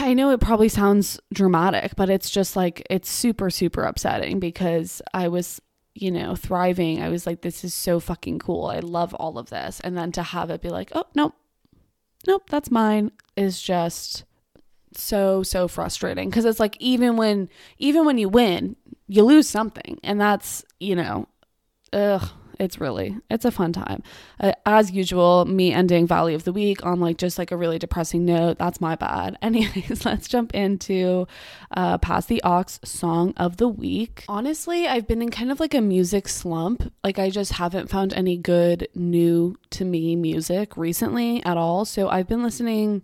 I 0.00 0.12
know 0.12 0.30
it 0.30 0.40
probably 0.40 0.68
sounds 0.68 1.20
dramatic, 1.32 1.94
but 1.94 2.10
it's 2.10 2.28
just 2.28 2.56
like, 2.56 2.84
it's 2.90 3.08
super, 3.08 3.48
super 3.48 3.84
upsetting 3.84 4.40
because 4.40 5.00
I 5.14 5.28
was, 5.28 5.62
you 5.94 6.10
know, 6.10 6.34
thriving. 6.34 7.00
I 7.00 7.08
was 7.08 7.26
like, 7.26 7.42
this 7.42 7.62
is 7.62 7.74
so 7.74 8.00
fucking 8.00 8.40
cool. 8.40 8.66
I 8.66 8.80
love 8.80 9.14
all 9.14 9.38
of 9.38 9.50
this. 9.50 9.78
And 9.80 9.96
then 9.96 10.10
to 10.12 10.22
have 10.24 10.50
it 10.50 10.60
be 10.60 10.68
like, 10.68 10.90
oh, 10.96 11.04
nope, 11.14 11.34
nope, 12.26 12.50
that's 12.50 12.70
mine 12.72 13.12
is 13.36 13.62
just 13.62 14.24
so 14.94 15.42
so 15.42 15.68
frustrating. 15.68 16.30
Because 16.30 16.44
it's 16.44 16.60
like 16.60 16.76
even 16.80 17.16
when 17.16 17.48
even 17.78 18.04
when 18.04 18.18
you 18.18 18.28
win 18.28 18.76
you 19.08 19.24
lose 19.24 19.48
something. 19.48 19.98
And 20.02 20.20
that's 20.20 20.64
you 20.78 20.94
know 20.94 21.28
ugh 21.92 22.30
it's 22.60 22.78
really 22.78 23.16
it's 23.30 23.46
a 23.46 23.50
fun 23.50 23.72
time. 23.72 24.02
Uh, 24.38 24.52
as 24.66 24.90
usual 24.92 25.46
me 25.46 25.72
ending 25.72 26.06
valley 26.06 26.34
of 26.34 26.44
the 26.44 26.52
week 26.52 26.84
on 26.84 27.00
like 27.00 27.16
just 27.16 27.38
like 27.38 27.50
a 27.50 27.56
really 27.56 27.78
depressing 27.78 28.26
note 28.26 28.58
that's 28.58 28.80
my 28.80 28.94
bad. 28.94 29.36
Anyways 29.42 30.04
let's 30.04 30.28
jump 30.28 30.54
into 30.54 31.26
uh 31.72 31.98
pass 31.98 32.26
the 32.26 32.42
aux 32.44 32.64
song 32.84 33.32
of 33.38 33.56
the 33.56 33.68
week. 33.68 34.24
Honestly 34.28 34.86
i've 34.86 35.08
been 35.08 35.22
in 35.22 35.30
kind 35.30 35.50
of 35.50 35.58
like 35.58 35.74
a 35.74 35.80
music 35.80 36.28
slump. 36.28 36.92
Like 37.02 37.18
i 37.18 37.30
just 37.30 37.52
haven't 37.52 37.88
found 37.88 38.12
any 38.12 38.36
good 38.36 38.88
new 38.94 39.56
to 39.70 39.84
me 39.84 40.14
music 40.14 40.76
recently 40.76 41.42
at 41.44 41.56
all. 41.56 41.86
So 41.86 42.10
i've 42.10 42.28
been 42.28 42.42
listening 42.42 43.02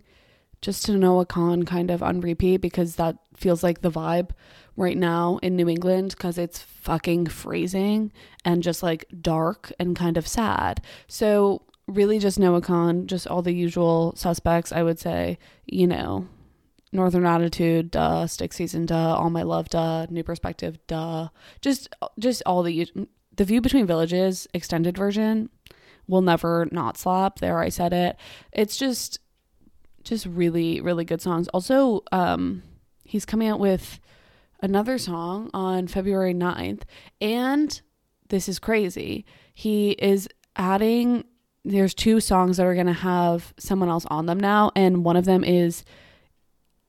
just 0.61 0.85
to 0.85 0.97
Noah 0.97 1.25
Kahan 1.25 1.65
kind 1.65 1.91
of 1.91 2.01
on 2.01 2.21
repeat 2.21 2.57
because 2.57 2.95
that 2.95 3.17
feels 3.35 3.63
like 3.63 3.81
the 3.81 3.91
vibe 3.91 4.31
right 4.75 4.97
now 4.97 5.39
in 5.41 5.55
New 5.55 5.69
England 5.69 6.11
because 6.11 6.37
it's 6.37 6.59
fucking 6.59 7.27
freezing 7.27 8.11
and 8.45 8.63
just 8.63 8.81
like 8.83 9.05
dark 9.21 9.71
and 9.79 9.95
kind 9.95 10.17
of 10.17 10.27
sad. 10.27 10.81
So, 11.07 11.63
really, 11.87 12.19
just 12.19 12.39
Noah 12.39 12.61
Kahan, 12.61 13.05
just 13.05 13.27
all 13.27 13.41
the 13.41 13.53
usual 13.53 14.13
suspects, 14.15 14.71
I 14.71 14.83
would 14.83 14.99
say, 14.99 15.37
you 15.65 15.87
know, 15.87 16.27
Northern 16.91 17.25
Attitude, 17.25 17.91
duh, 17.91 18.27
Stick 18.27 18.53
Season, 18.53 18.85
duh, 18.85 19.15
All 19.15 19.29
My 19.29 19.43
Love, 19.43 19.69
duh, 19.69 20.07
New 20.09 20.23
Perspective, 20.23 20.79
duh. 20.87 21.29
Just, 21.61 21.89
just 22.19 22.41
all 22.45 22.63
the, 22.63 22.89
the 23.35 23.45
View 23.45 23.61
Between 23.61 23.85
Villages 23.85 24.47
extended 24.53 24.97
version 24.97 25.49
will 26.07 26.21
never 26.21 26.67
not 26.71 26.97
slap. 26.97 27.39
There, 27.39 27.59
I 27.59 27.69
said 27.69 27.93
it. 27.93 28.17
It's 28.51 28.77
just, 28.77 29.19
just 30.09 30.25
really 30.25 30.81
really 30.81 31.05
good 31.05 31.21
songs. 31.21 31.47
Also 31.49 32.03
um 32.11 32.63
he's 33.03 33.25
coming 33.25 33.47
out 33.47 33.59
with 33.59 33.99
another 34.61 34.97
song 34.97 35.49
on 35.53 35.87
february 35.87 36.33
9th 36.33 36.81
and 37.21 37.81
this 38.29 38.49
is 38.49 38.59
crazy. 38.59 39.25
He 39.53 39.91
is 39.91 40.27
adding 40.55 41.23
there's 41.63 41.93
two 41.93 42.19
songs 42.19 42.57
that 42.57 42.65
are 42.65 42.73
going 42.73 42.87
to 42.87 42.93
have 42.93 43.53
someone 43.57 43.89
else 43.89 44.05
on 44.07 44.25
them 44.25 44.39
now 44.39 44.71
and 44.75 45.03
one 45.03 45.17
of 45.17 45.25
them 45.25 45.43
is 45.43 45.83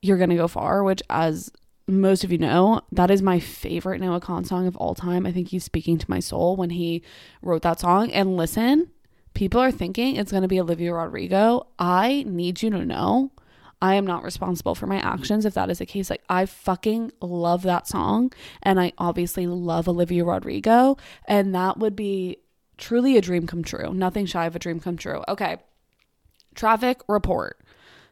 you're 0.02 0.18
going 0.18 0.30
to 0.30 0.36
go 0.36 0.48
far 0.48 0.82
which 0.82 1.02
as 1.10 1.50
most 1.88 2.22
of 2.22 2.30
you 2.30 2.38
know 2.38 2.82
that 2.92 3.10
is 3.10 3.22
my 3.22 3.40
favorite 3.40 4.00
noah 4.00 4.20
Kahan 4.20 4.44
song 4.46 4.66
of 4.66 4.76
all 4.76 4.94
time. 4.94 5.26
I 5.26 5.32
think 5.32 5.48
he's 5.48 5.64
speaking 5.64 5.98
to 5.98 6.10
my 6.10 6.20
soul 6.20 6.54
when 6.54 6.70
he 6.70 7.02
wrote 7.42 7.62
that 7.62 7.80
song. 7.80 8.12
And 8.12 8.36
listen 8.36 8.90
people 9.38 9.60
are 9.60 9.70
thinking 9.70 10.16
it's 10.16 10.32
going 10.32 10.42
to 10.42 10.48
be 10.48 10.58
Olivia 10.58 10.92
Rodrigo, 10.92 11.68
I 11.78 12.24
need 12.26 12.60
you 12.60 12.70
to 12.70 12.84
know 12.84 13.30
I 13.80 13.94
am 13.94 14.04
not 14.04 14.24
responsible 14.24 14.74
for 14.74 14.88
my 14.88 14.96
actions 14.96 15.46
if 15.46 15.54
that 15.54 15.70
is 15.70 15.78
the 15.78 15.86
case. 15.86 16.10
Like, 16.10 16.24
I 16.28 16.44
fucking 16.44 17.12
love 17.20 17.62
that 17.62 17.86
song. 17.86 18.32
And 18.64 18.80
I 18.80 18.92
obviously 18.98 19.46
love 19.46 19.88
Olivia 19.88 20.24
Rodrigo. 20.24 20.96
And 21.26 21.54
that 21.54 21.78
would 21.78 21.94
be 21.94 22.38
truly 22.78 23.16
a 23.16 23.20
dream 23.20 23.46
come 23.46 23.62
true. 23.62 23.94
Nothing 23.94 24.26
shy 24.26 24.44
of 24.46 24.56
a 24.56 24.58
dream 24.58 24.80
come 24.80 24.96
true. 24.96 25.22
Okay. 25.28 25.58
Traffic 26.56 27.02
report. 27.06 27.60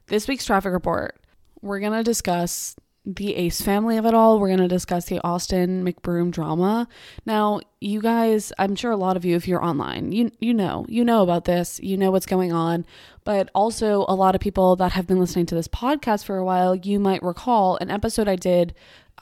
This 0.06 0.28
week's 0.28 0.44
traffic 0.44 0.72
report, 0.72 1.18
we're 1.60 1.80
going 1.80 1.92
to 1.92 2.04
discuss 2.04 2.76
the 3.06 3.36
Ace 3.36 3.60
family 3.60 3.96
of 3.96 4.04
it 4.04 4.14
all. 4.14 4.40
We're 4.40 4.48
going 4.48 4.58
to 4.58 4.68
discuss 4.68 5.06
the 5.06 5.20
Austin 5.20 5.84
McBroom 5.84 6.32
drama. 6.32 6.88
Now, 7.24 7.60
you 7.80 8.02
guys, 8.02 8.52
I'm 8.58 8.74
sure 8.74 8.90
a 8.90 8.96
lot 8.96 9.16
of 9.16 9.24
you 9.24 9.36
if 9.36 9.46
you're 9.46 9.64
online, 9.64 10.10
you 10.10 10.32
you 10.40 10.52
know, 10.52 10.84
you 10.88 11.04
know 11.04 11.22
about 11.22 11.44
this, 11.44 11.78
you 11.80 11.96
know 11.96 12.10
what's 12.10 12.26
going 12.26 12.52
on, 12.52 12.84
but 13.24 13.48
also 13.54 14.04
a 14.08 14.14
lot 14.14 14.34
of 14.34 14.40
people 14.40 14.74
that 14.76 14.92
have 14.92 15.06
been 15.06 15.20
listening 15.20 15.46
to 15.46 15.54
this 15.54 15.68
podcast 15.68 16.24
for 16.24 16.36
a 16.36 16.44
while, 16.44 16.74
you 16.74 16.98
might 16.98 17.22
recall 17.22 17.76
an 17.80 17.90
episode 17.90 18.26
I 18.26 18.36
did 18.36 18.74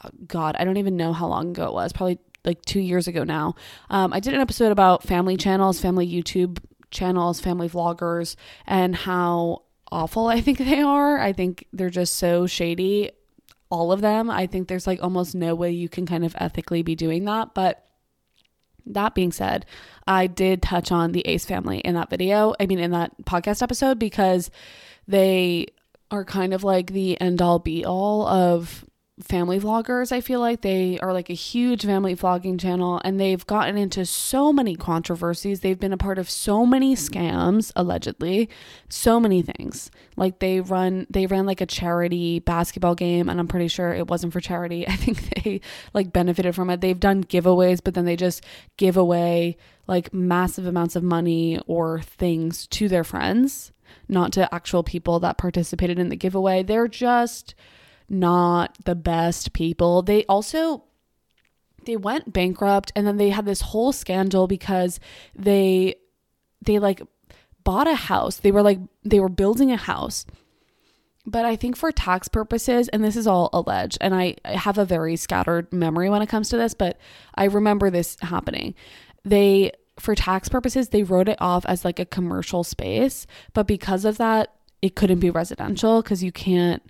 oh 0.03 0.09
god, 0.27 0.57
I 0.59 0.64
don't 0.64 0.79
even 0.79 0.97
know 0.97 1.12
how 1.12 1.27
long 1.27 1.51
ago 1.51 1.66
it 1.66 1.75
was, 1.75 1.92
probably 1.92 2.18
like 2.44 2.64
2 2.64 2.81
years 2.81 3.07
ago 3.07 3.23
now. 3.23 3.55
Um, 3.90 4.12
I 4.12 4.20
did 4.20 4.35
an 4.35 4.40
episode 4.40 4.73
about 4.73 5.03
family 5.03 5.37
channels, 5.37 5.81
family 5.81 6.11
YouTube 6.11 6.59
channels, 6.90 7.40
family 7.40 7.68
vloggers 7.68 8.37
and 8.66 8.97
how 8.97 9.62
awful 9.92 10.27
I 10.29 10.40
think 10.40 10.57
they 10.57 10.81
are. 10.81 11.18
I 11.18 11.35
think 11.35 11.66
they're 11.73 11.90
just 11.90 12.16
so 12.16 12.47
shady 12.47 13.11
all 13.70 13.92
of 13.92 14.00
them. 14.00 14.31
I 14.31 14.46
think 14.46 14.68
there's 14.68 14.87
like 14.87 15.03
almost 15.03 15.35
no 15.35 15.55
way 15.55 15.70
you 15.70 15.88
can 15.88 16.07
kind 16.07 16.24
of 16.24 16.37
ethically 16.38 16.83
be 16.83 16.94
doing 16.94 17.24
that. 17.24 17.55
But 17.55 17.85
that 18.87 19.14
being 19.14 19.33
said, 19.33 19.66
I 20.07 20.27
did 20.27 20.62
touch 20.62 20.92
on 20.92 21.12
the 21.12 21.27
Ace 21.27 21.44
family 21.44 21.79
in 21.79 21.94
that 21.94 22.11
video. 22.11 22.55
I 22.61 22.66
mean, 22.66 22.79
in 22.79 22.90
that 22.90 23.12
podcast 23.24 23.62
episode, 23.62 23.98
because 23.98 24.50
they 25.09 25.68
are 26.11 26.24
kind 26.24 26.55
of 26.55 26.64
like 26.64 26.92
the 26.92 27.20
end 27.20 27.40
all 27.40 27.59
be 27.59 27.85
all 27.85 28.27
of 28.27 28.85
family 29.22 29.61
vloggers. 29.61 30.11
I 30.11 30.20
feel 30.20 30.40
like 30.40 30.62
they 30.62 30.98
are 30.98 31.12
like 31.12 31.31
a 31.31 31.35
huge 31.35 31.85
family 31.85 32.16
vlogging 32.16 32.59
channel 32.59 33.00
and 33.05 33.20
they've 33.20 33.46
gotten 33.46 33.77
into 33.77 34.05
so 34.05 34.53
many 34.53 34.74
controversies. 34.74 35.61
They've 35.61 35.79
been 35.79 35.92
a 35.92 35.96
part 35.96 36.18
of 36.18 36.29
so 36.29 36.66
many 36.66 36.96
scams 36.96 37.70
allegedly, 37.77 38.48
so 38.88 39.20
many 39.20 39.40
things. 39.40 39.90
Like 40.16 40.40
they 40.40 40.61
run 40.61 41.07
they 41.09 41.27
ran 41.27 41.46
like 41.46 41.61
a 41.61 41.66
charity 41.66 42.40
basketball 42.40 42.96
game 42.96 43.29
and 43.29 43.38
I'm 43.38 43.46
pretty 43.46 43.68
sure 43.68 43.92
it 43.92 44.09
wasn't 44.09 44.33
for 44.33 44.40
charity. 44.40 44.87
I 44.88 44.96
think 44.96 45.44
they 45.44 45.61
like 45.92 46.12
benefited 46.12 46.57
from 46.57 46.70
it. 46.70 46.81
They've 46.81 46.98
done 46.98 47.22
giveaways, 47.22 47.81
but 47.85 47.94
then 47.94 48.07
they 48.07 48.16
just 48.16 48.44
give 48.77 48.96
away 48.96 49.57
like 49.87 50.12
massive 50.12 50.66
amounts 50.66 50.96
of 50.96 51.05
money 51.05 51.61
or 51.68 52.00
things 52.00 52.66
to 52.68 52.88
their 52.88 53.05
friends, 53.05 53.70
not 54.09 54.33
to 54.33 54.53
actual 54.53 54.83
people 54.83 55.20
that 55.20 55.38
participated 55.38 56.00
in 56.00 56.09
the 56.09 56.16
giveaway. 56.16 56.64
They're 56.64 56.88
just 56.88 57.55
not 58.08 58.76
the 58.84 58.94
best 58.94 59.52
people. 59.52 60.02
They 60.02 60.24
also 60.24 60.84
they 61.84 61.96
went 61.96 62.32
bankrupt 62.32 62.92
and 62.96 63.06
then 63.06 63.16
they 63.16 63.30
had 63.30 63.44
this 63.44 63.60
whole 63.60 63.92
scandal 63.92 64.46
because 64.46 65.00
they 65.34 65.96
they 66.62 66.78
like 66.78 67.02
bought 67.62 67.88
a 67.88 67.94
house. 67.94 68.36
They 68.36 68.52
were 68.52 68.62
like 68.62 68.78
they 69.04 69.20
were 69.20 69.28
building 69.28 69.72
a 69.72 69.76
house. 69.76 70.26
But 71.26 71.46
I 71.46 71.56
think 71.56 71.76
for 71.76 71.90
tax 71.90 72.28
purposes, 72.28 72.88
and 72.88 73.02
this 73.02 73.16
is 73.16 73.26
all 73.26 73.48
alleged, 73.54 73.96
and 74.02 74.14
I, 74.14 74.36
I 74.44 74.56
have 74.56 74.76
a 74.76 74.84
very 74.84 75.16
scattered 75.16 75.72
memory 75.72 76.10
when 76.10 76.20
it 76.20 76.28
comes 76.28 76.50
to 76.50 76.58
this, 76.58 76.74
but 76.74 76.98
I 77.34 77.44
remember 77.44 77.88
this 77.88 78.18
happening. 78.20 78.74
They 79.24 79.72
for 79.98 80.14
tax 80.14 80.48
purposes, 80.48 80.88
they 80.88 81.02
wrote 81.02 81.28
it 81.28 81.40
off 81.40 81.64
as 81.66 81.84
like 81.84 81.98
a 81.98 82.04
commercial 82.04 82.64
space, 82.64 83.26
but 83.54 83.66
because 83.66 84.04
of 84.04 84.18
that, 84.18 84.54
it 84.82 84.96
couldn't 84.96 85.20
be 85.20 85.30
residential 85.30 86.02
because 86.02 86.22
you 86.22 86.32
can't 86.32 86.82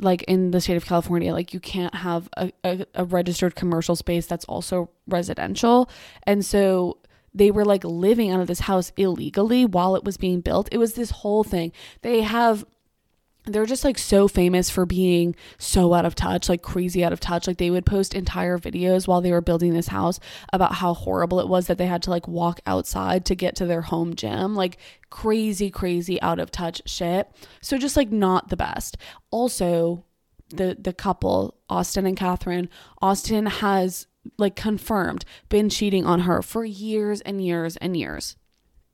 like 0.00 0.22
in 0.24 0.50
the 0.50 0.60
state 0.60 0.76
of 0.76 0.84
California, 0.84 1.32
like 1.32 1.54
you 1.54 1.60
can't 1.60 1.94
have 1.94 2.28
a, 2.36 2.52
a, 2.64 2.86
a, 2.94 3.04
registered 3.04 3.54
commercial 3.54 3.96
space 3.96 4.26
that's 4.26 4.44
also 4.46 4.90
residential. 5.06 5.88
And 6.24 6.44
so 6.44 6.98
they 7.34 7.50
were 7.50 7.64
like 7.64 7.84
living 7.84 8.30
out 8.30 8.40
of 8.40 8.46
this 8.46 8.60
house 8.60 8.92
illegally 8.96 9.64
while 9.64 9.96
it 9.96 10.04
was 10.04 10.16
being 10.16 10.40
built. 10.40 10.68
It 10.70 10.78
was 10.78 10.94
this 10.94 11.10
whole 11.10 11.44
thing. 11.44 11.72
They 12.02 12.22
have 12.22 12.64
they're 13.46 13.66
just 13.66 13.84
like 13.84 13.98
so 13.98 14.26
famous 14.26 14.70
for 14.70 14.86
being 14.86 15.36
so 15.58 15.92
out 15.92 16.06
of 16.06 16.14
touch, 16.14 16.48
like 16.48 16.62
crazy 16.62 17.04
out 17.04 17.12
of 17.12 17.20
touch. 17.20 17.46
Like 17.46 17.58
they 17.58 17.70
would 17.70 17.84
post 17.84 18.14
entire 18.14 18.58
videos 18.58 19.06
while 19.06 19.20
they 19.20 19.32
were 19.32 19.40
building 19.40 19.74
this 19.74 19.88
house 19.88 20.18
about 20.52 20.76
how 20.76 20.94
horrible 20.94 21.40
it 21.40 21.48
was 21.48 21.66
that 21.66 21.76
they 21.76 21.86
had 21.86 22.02
to 22.04 22.10
like 22.10 22.26
walk 22.26 22.60
outside 22.66 23.24
to 23.26 23.34
get 23.34 23.54
to 23.56 23.66
their 23.66 23.82
home 23.82 24.14
gym. 24.14 24.54
Like 24.54 24.78
crazy, 25.10 25.70
crazy 25.70 26.20
out 26.22 26.38
of 26.38 26.50
touch 26.50 26.80
shit. 26.86 27.30
So 27.60 27.76
just 27.76 27.96
like 27.96 28.10
not 28.10 28.48
the 28.48 28.56
best. 28.56 28.96
Also, 29.30 30.04
the 30.48 30.76
the 30.80 30.92
couple, 30.92 31.56
Austin 31.68 32.06
and 32.06 32.16
Catherine, 32.16 32.68
Austin 33.02 33.46
has 33.46 34.06
like 34.38 34.56
confirmed 34.56 35.24
been 35.50 35.68
cheating 35.68 36.06
on 36.06 36.20
her 36.20 36.40
for 36.40 36.64
years 36.64 37.20
and 37.22 37.44
years 37.44 37.76
and 37.76 37.96
years. 37.96 38.36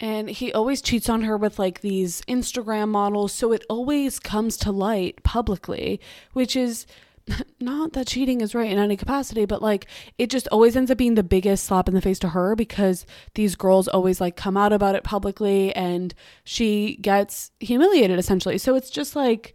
And 0.01 0.31
he 0.31 0.51
always 0.53 0.81
cheats 0.81 1.11
on 1.11 1.23
her 1.23 1.37
with 1.37 1.59
like 1.59 1.83
these 1.83 2.23
Instagram 2.23 2.89
models. 2.89 3.33
So 3.33 3.53
it 3.53 3.65
always 3.69 4.19
comes 4.19 4.57
to 4.59 4.73
light 4.73 5.23
publicly, 5.23 6.01
which 6.33 6.57
is 6.57 6.87
not 7.61 7.93
that 7.93 8.07
cheating 8.07 8.41
is 8.41 8.55
right 8.55 8.71
in 8.71 8.79
any 8.79 8.97
capacity, 8.97 9.45
but 9.45 9.61
like 9.61 9.87
it 10.17 10.31
just 10.31 10.49
always 10.49 10.75
ends 10.75 10.91
up 10.91 10.99
being 10.99 11.15
the 11.15 11.23
biggest 11.23 11.65
slap 11.65 11.87
in 11.87 11.95
the 11.95 12.01
face 12.01 12.19
to 12.21 12.31
her 12.31 12.57
because 12.57 13.05
these 13.35 13.55
girls 13.55 13.89
always 13.89 14.21
like 14.21 14.37
come 14.37 14.57
out 14.57 14.73
about 14.73 14.95
it 14.95 15.05
publicly 15.05 15.75
and 15.75 16.15
she 16.45 16.97
gets 17.03 17.51
humiliated 17.61 18.19
essentially. 18.19 18.57
So 18.57 18.75
it's 18.75 18.91
just 18.91 19.15
like 19.15 19.55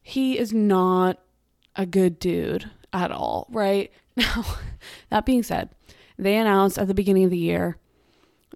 he 0.00 0.38
is 0.38 0.52
not 0.52 1.20
a 1.76 1.86
good 1.86 2.18
dude 2.18 2.70
at 2.92 3.10
all, 3.10 3.46
right? 3.50 3.90
Now, 4.14 4.44
that 5.08 5.24
being 5.24 5.42
said, 5.42 5.70
they 6.18 6.36
announced 6.36 6.76
at 6.76 6.86
the 6.86 6.92
beginning 6.92 7.24
of 7.24 7.30
the 7.30 7.38
year 7.38 7.78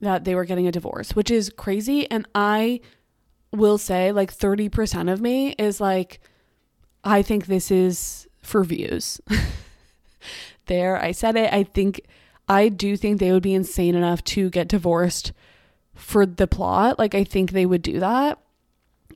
that 0.00 0.24
they 0.24 0.34
were 0.34 0.44
getting 0.44 0.66
a 0.66 0.72
divorce, 0.72 1.14
which 1.14 1.30
is 1.30 1.50
crazy. 1.50 2.10
And 2.10 2.26
I 2.34 2.80
will 3.52 3.78
say, 3.78 4.12
like, 4.12 4.32
30% 4.32 5.12
of 5.12 5.20
me 5.20 5.54
is 5.58 5.80
like, 5.80 6.20
I 7.04 7.22
think 7.22 7.46
this 7.46 7.70
is 7.70 8.26
for 8.42 8.64
views. 8.64 9.20
there, 10.66 11.02
I 11.02 11.12
said 11.12 11.36
it. 11.36 11.52
I 11.52 11.64
think, 11.64 12.02
I 12.48 12.68
do 12.68 12.96
think 12.96 13.18
they 13.18 13.32
would 13.32 13.42
be 13.42 13.54
insane 13.54 13.94
enough 13.94 14.22
to 14.24 14.50
get 14.50 14.68
divorced 14.68 15.32
for 15.94 16.26
the 16.26 16.46
plot. 16.46 16.98
Like, 16.98 17.14
I 17.14 17.24
think 17.24 17.50
they 17.50 17.66
would 17.66 17.82
do 17.82 18.00
that 18.00 18.38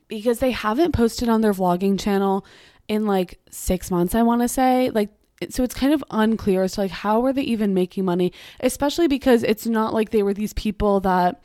because 0.07 0.39
they 0.39 0.51
haven't 0.51 0.93
posted 0.93 1.29
on 1.29 1.41
their 1.41 1.53
vlogging 1.53 1.99
channel 1.99 2.45
in 2.87 3.05
like 3.05 3.39
six 3.49 3.89
months, 3.89 4.15
I 4.15 4.23
want 4.23 4.41
to 4.41 4.47
say. 4.47 4.89
Like, 4.89 5.09
so 5.49 5.63
it's 5.63 5.73
kind 5.73 5.93
of 5.93 6.03
unclear 6.11 6.63
as 6.63 6.73
to 6.73 6.81
like 6.81 6.91
how 6.91 7.23
are 7.25 7.33
they 7.33 7.41
even 7.41 7.73
making 7.73 8.05
money 8.05 8.31
especially 8.59 9.07
because 9.07 9.43
it's 9.43 9.65
not 9.65 9.93
like 9.93 10.11
they 10.11 10.23
were 10.23 10.33
these 10.33 10.53
people 10.53 10.99
that 10.99 11.41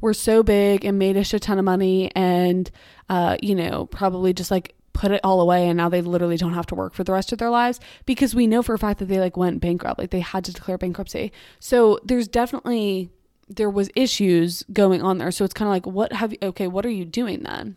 were 0.00 0.14
so 0.14 0.42
big 0.42 0.84
and 0.84 0.98
made 0.98 1.16
a 1.16 1.24
shit 1.24 1.42
ton 1.42 1.58
of 1.58 1.64
money 1.64 2.10
and 2.14 2.70
uh 3.08 3.36
you 3.42 3.54
know 3.54 3.86
probably 3.86 4.32
just 4.32 4.50
like 4.50 4.74
put 4.96 5.10
it 5.10 5.20
all 5.22 5.42
away 5.42 5.68
and 5.68 5.76
now 5.76 5.90
they 5.90 6.00
literally 6.00 6.38
don't 6.38 6.54
have 6.54 6.66
to 6.66 6.74
work 6.74 6.94
for 6.94 7.04
the 7.04 7.12
rest 7.12 7.30
of 7.30 7.38
their 7.38 7.50
lives 7.50 7.78
because 8.06 8.34
we 8.34 8.46
know 8.46 8.62
for 8.62 8.74
a 8.74 8.78
fact 8.78 8.98
that 8.98 9.06
they 9.06 9.20
like 9.20 9.36
went 9.36 9.60
bankrupt 9.60 9.98
like 9.98 10.10
they 10.10 10.20
had 10.20 10.42
to 10.42 10.52
declare 10.52 10.78
bankruptcy. 10.78 11.32
So 11.60 12.00
there's 12.02 12.26
definitely 12.26 13.10
there 13.46 13.68
was 13.68 13.90
issues 13.94 14.64
going 14.72 15.02
on 15.02 15.18
there. 15.18 15.30
So 15.30 15.44
it's 15.44 15.54
kind 15.54 15.68
of 15.68 15.72
like 15.72 15.86
what 15.86 16.14
have 16.14 16.32
you 16.32 16.38
okay 16.42 16.66
what 16.66 16.86
are 16.86 16.90
you 16.90 17.04
doing 17.04 17.42
then 17.42 17.76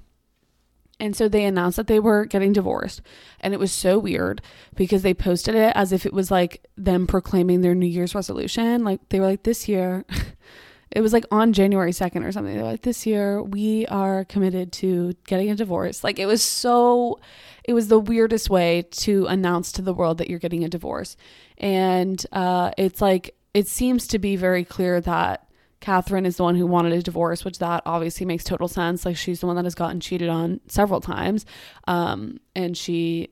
and 1.00 1.16
so 1.16 1.30
they 1.30 1.46
announced 1.46 1.78
that 1.78 1.88
they 1.88 2.00
were 2.00 2.26
getting 2.26 2.54
divorced. 2.54 3.02
And 3.40 3.54
it 3.54 3.60
was 3.60 3.72
so 3.72 3.98
weird 3.98 4.42
because 4.76 5.02
they 5.02 5.14
posted 5.14 5.56
it 5.56 5.72
as 5.76 5.94
if 5.94 6.06
it 6.06 6.14
was 6.14 6.30
like 6.30 6.66
them 6.78 7.08
proclaiming 7.08 7.62
their 7.62 7.76
New 7.76 7.88
Year's 7.88 8.14
resolution. 8.14 8.84
Like 8.84 9.08
they 9.10 9.20
were 9.20 9.28
like, 9.28 9.44
this 9.44 9.70
year, 9.70 10.06
it 10.92 11.02
was 11.02 11.14
like 11.14 11.26
on 11.32 11.54
January 11.54 11.92
2nd 11.92 12.26
or 12.26 12.32
something. 12.32 12.54
They're 12.54 12.64
like, 12.64 12.82
this 12.82 13.06
year 13.06 13.42
we 13.42 13.86
are 13.88 14.26
committed 14.26 14.74
to 14.74 15.14
getting 15.26 15.50
a 15.50 15.56
divorce. 15.56 16.04
Like 16.04 16.20
it 16.20 16.26
was 16.26 16.44
so, 16.44 17.20
it 17.64 17.74
was 17.74 17.88
the 17.88 18.00
weirdest 18.00 18.50
way 18.50 18.86
to 18.92 19.26
announce 19.28 19.72
to 19.74 19.82
the 19.82 19.94
world 19.94 20.18
that 20.18 20.30
you're 20.30 20.40
getting 20.40 20.66
a 20.66 20.70
divorce. 20.70 21.16
And 21.58 22.24
uh, 22.34 22.72
it's 22.78 23.02
like, 23.02 23.36
it 23.54 23.68
seems 23.68 24.08
to 24.08 24.20
be 24.20 24.36
very 24.36 24.66
clear 24.66 25.00
that 25.02 25.49
Catherine 25.80 26.26
is 26.26 26.38
the 26.38 26.44
one 26.44 26.56
who 26.56 26.68
wanted 26.68 26.94
a 26.94 27.02
divorce, 27.02 27.46
which 27.46 27.60
that 27.60 27.84
obviously 27.86 28.26
makes 28.26 28.44
total 28.44 28.68
sense. 28.68 29.06
Like 29.06 29.18
she's 29.18 29.39
the 29.39 29.48
one 29.48 29.56
that 29.56 29.65
has 29.65 29.76
gotten 29.76 30.00
cheated 30.00 30.30
on 30.30 30.60
several 30.68 31.00
times. 31.00 31.46
Um, 31.88 32.39
and 32.56 32.78
she 32.78 33.30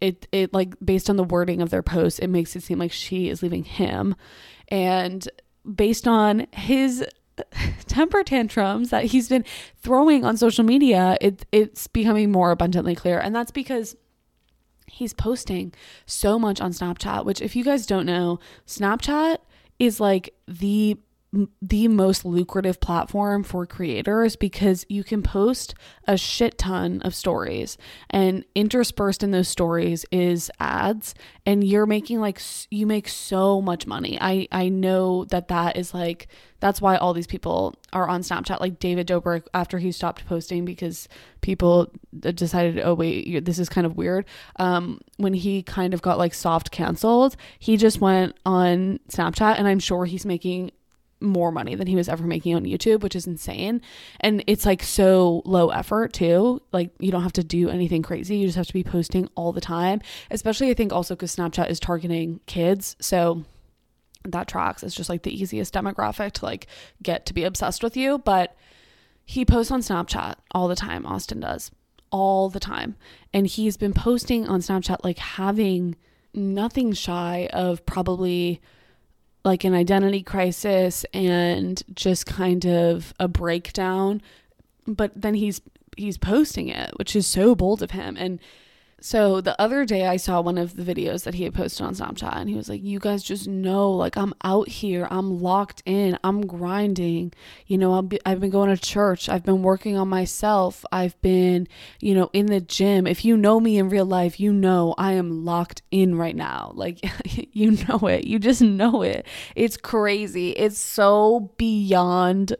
it 0.00 0.26
it 0.32 0.52
like 0.52 0.74
based 0.84 1.08
on 1.08 1.16
the 1.16 1.24
wording 1.24 1.62
of 1.62 1.70
their 1.70 1.82
post, 1.82 2.20
it 2.20 2.28
makes 2.28 2.56
it 2.56 2.62
seem 2.62 2.78
like 2.78 2.92
she 2.92 3.28
is 3.28 3.42
leaving 3.42 3.64
him. 3.64 4.14
And 4.68 5.28
based 5.74 6.08
on 6.08 6.46
his 6.52 7.04
temper 7.86 8.22
tantrums 8.22 8.90
that 8.90 9.04
he's 9.06 9.28
been 9.28 9.44
throwing 9.76 10.24
on 10.24 10.36
social 10.36 10.64
media, 10.64 11.16
it 11.20 11.46
it's 11.52 11.86
becoming 11.86 12.32
more 12.32 12.50
abundantly 12.50 12.94
clear. 12.94 13.18
And 13.18 13.34
that's 13.34 13.50
because 13.50 13.96
he's 14.86 15.12
posting 15.12 15.72
so 16.04 16.38
much 16.38 16.60
on 16.60 16.72
Snapchat, 16.72 17.24
which 17.24 17.40
if 17.40 17.56
you 17.56 17.64
guys 17.64 17.86
don't 17.86 18.06
know, 18.06 18.38
Snapchat 18.66 19.38
is 19.78 20.00
like 20.00 20.34
the 20.46 20.98
the 21.60 21.88
most 21.88 22.24
lucrative 22.24 22.80
platform 22.80 23.42
for 23.42 23.66
creators 23.66 24.36
because 24.36 24.84
you 24.88 25.04
can 25.04 25.22
post 25.22 25.74
a 26.06 26.16
shit 26.16 26.58
ton 26.58 27.02
of 27.02 27.14
stories. 27.14 27.76
And 28.10 28.44
interspersed 28.54 29.22
in 29.22 29.30
those 29.30 29.48
stories 29.48 30.04
is 30.10 30.50
ads. 30.60 31.14
And 31.44 31.64
you're 31.64 31.86
making 31.86 32.20
like 32.20 32.40
you 32.70 32.86
make 32.86 33.08
so 33.08 33.60
much 33.60 33.86
money. 33.86 34.18
I 34.20 34.48
I 34.52 34.68
know 34.68 35.24
that 35.26 35.48
that 35.48 35.76
is 35.76 35.92
like 35.94 36.28
that's 36.58 36.80
why 36.80 36.96
all 36.96 37.12
these 37.12 37.26
people 37.26 37.74
are 37.92 38.08
on 38.08 38.22
Snapchat. 38.22 38.60
Like 38.60 38.78
David 38.78 39.06
Dobrik 39.06 39.46
after 39.52 39.78
he 39.78 39.92
stopped 39.92 40.26
posting 40.26 40.64
because 40.64 41.08
people 41.40 41.92
decided 42.18 42.80
oh 42.82 42.94
wait 42.94 43.44
this 43.44 43.58
is 43.58 43.68
kind 43.68 43.86
of 43.86 43.96
weird. 43.96 44.24
Um 44.56 45.00
when 45.16 45.34
he 45.34 45.62
kind 45.62 45.94
of 45.94 46.02
got 46.02 46.18
like 46.18 46.34
soft 46.34 46.70
canceled 46.70 47.36
he 47.58 47.76
just 47.76 48.00
went 48.00 48.36
on 48.44 49.00
Snapchat 49.10 49.58
and 49.58 49.68
I'm 49.68 49.78
sure 49.78 50.04
he's 50.04 50.26
making 50.26 50.70
more 51.20 51.50
money 51.50 51.74
than 51.74 51.86
he 51.86 51.96
was 51.96 52.08
ever 52.08 52.24
making 52.24 52.54
on 52.54 52.64
YouTube, 52.64 53.00
which 53.00 53.16
is 53.16 53.26
insane. 53.26 53.80
And 54.20 54.44
it's 54.46 54.66
like 54.66 54.82
so 54.82 55.42
low 55.44 55.70
effort 55.70 56.12
too. 56.12 56.60
Like 56.72 56.90
you 56.98 57.10
don't 57.10 57.22
have 57.22 57.32
to 57.34 57.44
do 57.44 57.68
anything 57.68 58.02
crazy. 58.02 58.36
You 58.36 58.46
just 58.46 58.56
have 58.58 58.66
to 58.66 58.72
be 58.72 58.84
posting 58.84 59.28
all 59.34 59.52
the 59.52 59.60
time. 59.60 60.00
Especially 60.30 60.70
I 60.70 60.74
think 60.74 60.92
also 60.92 61.14
because 61.14 61.34
Snapchat 61.34 61.70
is 61.70 61.80
targeting 61.80 62.40
kids. 62.46 62.96
So 63.00 63.44
that 64.24 64.48
tracks. 64.48 64.82
It's 64.82 64.94
just 64.94 65.08
like 65.08 65.22
the 65.22 65.34
easiest 65.34 65.72
demographic 65.72 66.32
to 66.32 66.44
like 66.44 66.66
get 67.02 67.26
to 67.26 67.34
be 67.34 67.44
obsessed 67.44 67.82
with 67.82 67.96
you. 67.96 68.18
But 68.18 68.56
he 69.24 69.44
posts 69.44 69.72
on 69.72 69.80
Snapchat 69.80 70.36
all 70.52 70.68
the 70.68 70.76
time. 70.76 71.06
Austin 71.06 71.40
does 71.40 71.70
all 72.10 72.48
the 72.48 72.60
time. 72.60 72.96
And 73.32 73.46
he's 73.46 73.76
been 73.76 73.94
posting 73.94 74.48
on 74.48 74.60
Snapchat 74.60 74.98
like 75.02 75.18
having 75.18 75.96
nothing 76.34 76.92
shy 76.92 77.48
of 77.52 77.84
probably 77.86 78.60
like 79.46 79.62
an 79.62 79.74
identity 79.74 80.24
crisis 80.24 81.06
and 81.14 81.80
just 81.94 82.26
kind 82.26 82.66
of 82.66 83.14
a 83.20 83.28
breakdown. 83.28 84.20
But 84.88 85.12
then 85.14 85.34
he's 85.34 85.60
he's 85.96 86.18
posting 86.18 86.68
it 86.68 86.90
which 86.98 87.16
is 87.16 87.26
so 87.26 87.54
bold 87.54 87.80
of 87.80 87.92
him. 87.92 88.16
And 88.18 88.40
so 89.00 89.42
the 89.42 89.60
other 89.60 89.84
day 89.84 90.06
I 90.06 90.16
saw 90.16 90.40
one 90.40 90.56
of 90.56 90.74
the 90.74 90.82
videos 90.82 91.24
that 91.24 91.34
he 91.34 91.44
had 91.44 91.52
posted 91.52 91.86
on 91.86 91.94
Snapchat 91.94 92.34
and 92.34 92.48
he 92.48 92.56
was 92.56 92.70
like, 92.70 92.82
You 92.82 92.98
guys 92.98 93.22
just 93.22 93.46
know, 93.46 93.90
like, 93.90 94.16
I'm 94.16 94.32
out 94.42 94.68
here, 94.68 95.06
I'm 95.10 95.40
locked 95.40 95.82
in, 95.84 96.18
I'm 96.24 96.46
grinding. 96.46 97.32
You 97.66 97.76
know, 97.76 97.92
i 97.92 98.18
I've 98.24 98.40
been 98.40 98.50
going 98.50 98.74
to 98.74 98.80
church, 98.80 99.28
I've 99.28 99.44
been 99.44 99.62
working 99.62 99.98
on 99.98 100.08
myself, 100.08 100.84
I've 100.90 101.20
been, 101.20 101.68
you 102.00 102.14
know, 102.14 102.30
in 102.32 102.46
the 102.46 102.60
gym. 102.60 103.06
If 103.06 103.22
you 103.24 103.36
know 103.36 103.60
me 103.60 103.76
in 103.76 103.90
real 103.90 104.06
life, 104.06 104.40
you 104.40 104.50
know 104.52 104.94
I 104.96 105.12
am 105.12 105.44
locked 105.44 105.82
in 105.90 106.16
right 106.16 106.36
now. 106.36 106.72
Like, 106.86 107.00
you 107.52 107.72
know 107.88 108.06
it, 108.06 108.26
you 108.26 108.38
just 108.38 108.62
know 108.62 109.02
it. 109.02 109.26
It's 109.56 109.76
crazy. 109.76 110.50
It's 110.50 110.78
so 110.78 111.52
beyond 111.56 112.54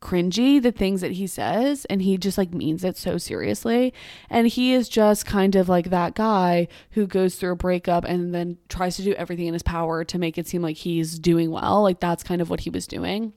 cringy 0.00 0.62
the 0.62 0.70
things 0.70 1.00
that 1.00 1.12
he 1.12 1.26
says 1.26 1.84
and 1.86 2.02
he 2.02 2.16
just 2.16 2.38
like 2.38 2.54
means 2.54 2.84
it 2.84 2.96
so 2.96 3.18
seriously. 3.18 3.92
And 4.30 4.46
he 4.46 4.72
is 4.72 4.88
just 4.88 5.26
kind 5.26 5.56
of 5.56 5.68
like 5.68 5.90
that 5.90 6.14
guy 6.14 6.68
who 6.92 7.06
goes 7.06 7.34
through 7.34 7.52
a 7.52 7.56
breakup 7.56 8.04
and 8.04 8.34
then 8.34 8.58
tries 8.68 8.96
to 8.96 9.02
do 9.02 9.14
everything 9.14 9.46
in 9.46 9.54
his 9.54 9.62
power 9.62 10.04
to 10.04 10.18
make 10.18 10.38
it 10.38 10.46
seem 10.46 10.62
like 10.62 10.76
he's 10.76 11.18
doing 11.18 11.50
well. 11.50 11.82
Like 11.82 12.00
that's 12.00 12.22
kind 12.22 12.40
of 12.40 12.50
what 12.50 12.60
he 12.60 12.70
was 12.70 12.86
doing. 12.86 13.32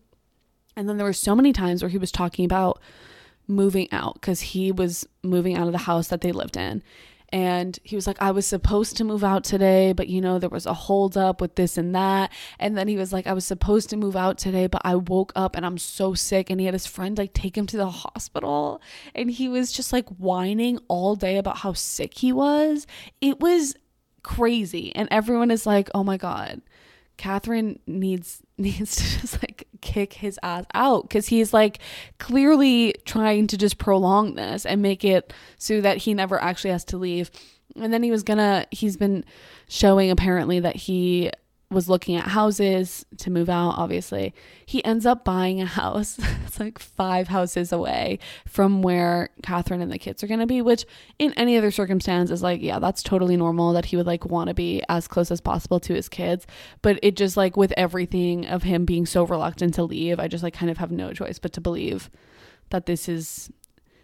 And 0.76 0.88
then 0.88 0.98
there 0.98 1.06
were 1.06 1.14
so 1.14 1.36
many 1.36 1.52
times 1.52 1.82
where 1.82 1.90
he 1.90 1.98
was 1.98 2.12
talking 2.12 2.46
about 2.46 2.80
moving 3.48 3.92
out 3.92 4.22
cuz 4.22 4.40
he 4.42 4.72
was 4.72 5.06
moving 5.24 5.58
out 5.58 5.66
of 5.66 5.74
the 5.74 5.80
house 5.80 6.08
that 6.08 6.22
they 6.22 6.32
lived 6.32 6.56
in 6.56 6.84
and 7.32 7.80
he 7.84 7.96
was 7.96 8.08
like, 8.08 8.22
I 8.22 8.32
was 8.32 8.46
supposed 8.46 8.98
to 8.98 9.04
move 9.06 9.24
out 9.24 9.44
today, 9.44 9.94
but 9.94 10.10
you 10.10 10.20
know, 10.20 10.38
there 10.38 10.50
was 10.50 10.66
a 10.66 10.74
holdup 10.74 11.40
with 11.40 11.56
this 11.56 11.78
and 11.78 11.96
that. 11.96 12.32
And 12.60 12.78
then 12.78 12.90
he 12.90 12.98
was 12.98 13.14
like, 13.14 13.26
I 13.26 13.34
was 13.34 13.46
supposed 13.46 13.90
to 13.92 13.98
move 13.98 14.18
out 14.18 14.38
today, 14.38 14.68
but 14.68 14.82
I 14.84 14.96
woke 14.96 15.32
up 15.36 15.56
and 15.56 15.66
I'm 15.66 15.78
so 15.78 16.14
sick. 16.14 16.50
And 16.50 16.60
he 16.60 16.66
had 16.66 16.74
his 16.74 16.88
friend 16.88 17.18
like 17.18 17.34
take 17.34 17.58
him 17.58 17.68
to 17.68 17.78
the 17.78 17.90
hospital. 17.90 18.82
And 19.16 19.32
he 19.32 19.48
was 19.48 19.72
just 19.72 19.94
like 19.94 20.10
whining 20.10 20.80
all 20.90 21.16
day 21.16 21.38
about 21.38 21.60
how 21.60 21.72
sick 21.72 22.18
he 22.18 22.34
was. 22.34 22.86
It 23.22 23.40
was 23.40 23.76
crazy. 24.24 24.94
And 24.94 25.08
everyone 25.10 25.52
is 25.52 25.66
like, 25.66 25.90
oh 25.96 26.04
my 26.04 26.18
God, 26.18 26.62
Catherine 27.16 27.80
needs 27.88 28.42
needs 28.58 28.96
to 28.98 29.22
just 29.22 29.42
like 29.42 29.68
kick 29.82 30.14
his 30.14 30.40
ass 30.44 30.66
out 30.74 31.04
because 31.04 31.28
he's 31.28 31.54
like 31.54 31.80
clearly 32.20 32.96
trying 33.06 33.48
to 33.48 33.58
just 33.58 33.78
prolong 33.78 34.36
this 34.36 34.66
and 34.66 34.82
make 34.82 35.04
it 35.04 35.34
so 35.58 35.82
that 35.82 35.98
he 35.98 36.14
never 36.14 36.42
actually 36.42 36.72
has 36.72 36.86
to 36.86 36.98
leave. 36.98 37.32
And 37.76 37.94
then 37.94 38.04
he 38.04 38.12
was 38.12 38.24
gonna, 38.24 38.66
he's 38.72 38.98
been 38.98 39.24
showing 39.68 40.12
apparently 40.12 40.60
that 40.60 40.76
he 40.76 41.32
was 41.72 41.90
looking 41.90 42.18
at 42.18 42.28
houses 42.28 43.06
to 43.18 43.32
move 43.32 43.50
out, 43.50 43.76
obviously. 43.78 44.34
He 44.66 44.84
ends 44.84 45.06
up 45.06 45.24
buying 45.24 45.62
a 45.62 45.66
house. 45.66 46.20
it's 46.46 46.60
like 46.60 46.78
five 46.78 47.30
houses 47.30 47.72
away 47.72 48.20
from 48.46 48.82
where 48.82 49.30
Catherine 49.42 49.82
and 49.82 49.92
the 49.92 49.98
kids 49.98 50.22
are 50.22 50.28
going 50.28 50.42
to 50.42 50.46
be, 50.46 50.62
which 50.62 50.86
in 51.18 51.34
any 51.34 51.58
other 51.58 51.72
circumstance 51.72 52.30
is 52.30 52.44
like, 52.44 52.62
yeah, 52.62 52.80
that's 52.80 53.02
totally 53.02 53.38
normal 53.38 53.74
that 53.74 53.86
he 53.86 53.96
would 53.96 54.06
like 54.06 54.26
want 54.26 54.50
to 54.50 54.54
be 54.54 54.84
as 54.90 55.08
close 55.08 55.32
as 55.32 55.40
possible 55.40 55.80
to 55.80 55.94
his 55.94 56.10
kids. 56.10 56.46
But 56.82 57.00
it 57.02 57.16
just 57.16 57.38
like 57.38 57.56
with 57.56 57.74
everything 57.78 58.46
of 58.46 58.64
him 58.64 58.84
being 58.86 59.06
so 59.06 59.24
reluctant 59.24 59.74
to 59.76 59.84
leave, 59.84 60.20
I 60.20 60.28
just 60.28 60.44
like 60.44 60.54
kind 60.54 60.70
of 60.70 60.78
have 60.78 60.92
no 60.92 61.14
choice 61.14 61.40
but 61.40 61.54
to 61.54 61.62
believe 61.62 62.10
that 62.70 62.86
this 62.86 63.08
is 63.08 63.50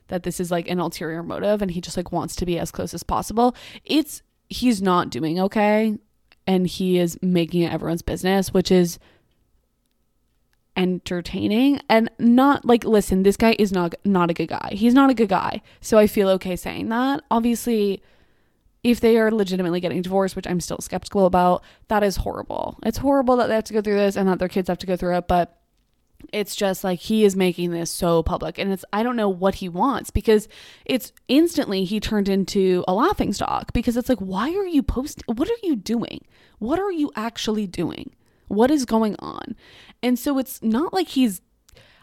that 0.08 0.24
this 0.24 0.40
is 0.40 0.50
like 0.50 0.70
an 0.70 0.80
ulterior 0.80 1.22
motive 1.22 1.62
and 1.62 1.72
he 1.72 1.82
just 1.82 1.98
like 1.98 2.14
wants 2.14 2.34
to 2.38 2.46
be 2.46 2.58
as 2.58 2.72
close 2.72 2.94
as 2.94 3.04
possible. 3.04 3.54
It's 3.84 4.22
he's 4.50 4.82
not 4.82 5.10
doing 5.10 5.38
okay 5.38 5.98
and 6.48 6.66
he 6.66 6.98
is 6.98 7.20
making 7.22 7.62
it 7.62 7.74
everyone's 7.74 8.02
business, 8.02 8.54
which 8.54 8.72
is 8.72 8.98
entertaining 10.78 11.82
and 11.90 12.08
not 12.20 12.64
like 12.64 12.84
listen 12.84 13.24
this 13.24 13.36
guy 13.36 13.56
is 13.58 13.72
not 13.72 13.96
not 14.06 14.30
a 14.30 14.34
good 14.34 14.48
guy. 14.48 14.70
He's 14.72 14.94
not 14.94 15.10
a 15.10 15.14
good 15.16 15.28
guy. 15.30 15.62
So 15.82 15.98
i 15.98 16.06
feel 16.06 16.30
okay 16.30 16.56
saying 16.56 16.90
that. 16.90 17.24
Obviously 17.32 18.02
if 18.84 19.00
they 19.00 19.18
are 19.18 19.32
legitimately 19.32 19.80
getting 19.80 20.04
divorced 20.04 20.36
which 20.36 20.46
i'm 20.48 20.62
still 20.62 20.78
skeptical 20.80 21.26
about 21.26 21.64
that 21.88 22.04
is 22.04 22.18
horrible. 22.18 22.78
It's 22.84 23.00
horrible 23.00 23.38
that 23.38 23.48
they 23.48 23.56
have 23.56 23.64
to 23.66 23.74
go 23.74 23.82
through 23.82 23.96
this 23.98 24.16
and 24.16 24.30
that 24.30 24.38
their 24.38 24.48
kids 24.48 24.68
have 24.68 24.78
to 24.78 24.86
go 24.86 24.96
through 24.96 25.18
it 25.18 25.28
but 25.28 25.57
it's 26.34 26.56
just 26.56 26.84
like 26.84 27.00
he 27.00 27.24
is 27.24 27.36
making 27.36 27.72
this 27.72 27.92
so 27.92 28.24
public 28.24 28.58
and 28.58 28.72
it's 28.72 28.84
i 28.92 29.04
don't 29.04 29.16
know 29.16 29.30
what 29.30 29.56
he 29.56 29.70
wants 29.70 30.10
because 30.10 30.48
it's 30.86 31.14
instantly 31.28 31.84
he 31.84 32.00
turned 32.00 32.28
into 32.28 32.84
a 32.88 32.94
laughing 32.94 33.32
stock 33.32 33.72
because 33.72 33.96
it's 33.96 34.10
like 34.10 34.18
why 34.20 34.50
are 34.54 34.66
you 34.66 34.82
posting 34.82 35.24
what 35.28 35.50
are 35.50 35.58
you 35.64 35.76
doing? 35.76 36.26
What 36.60 36.80
are 36.80 36.92
you 36.92 37.12
actually 37.16 37.68
doing? 37.68 38.16
What 38.48 38.72
is 38.72 38.86
going 38.86 39.16
on? 39.20 39.56
And 40.02 40.18
so 40.18 40.38
it's 40.38 40.62
not 40.64 40.94
like 40.94 41.10
he's 41.10 41.42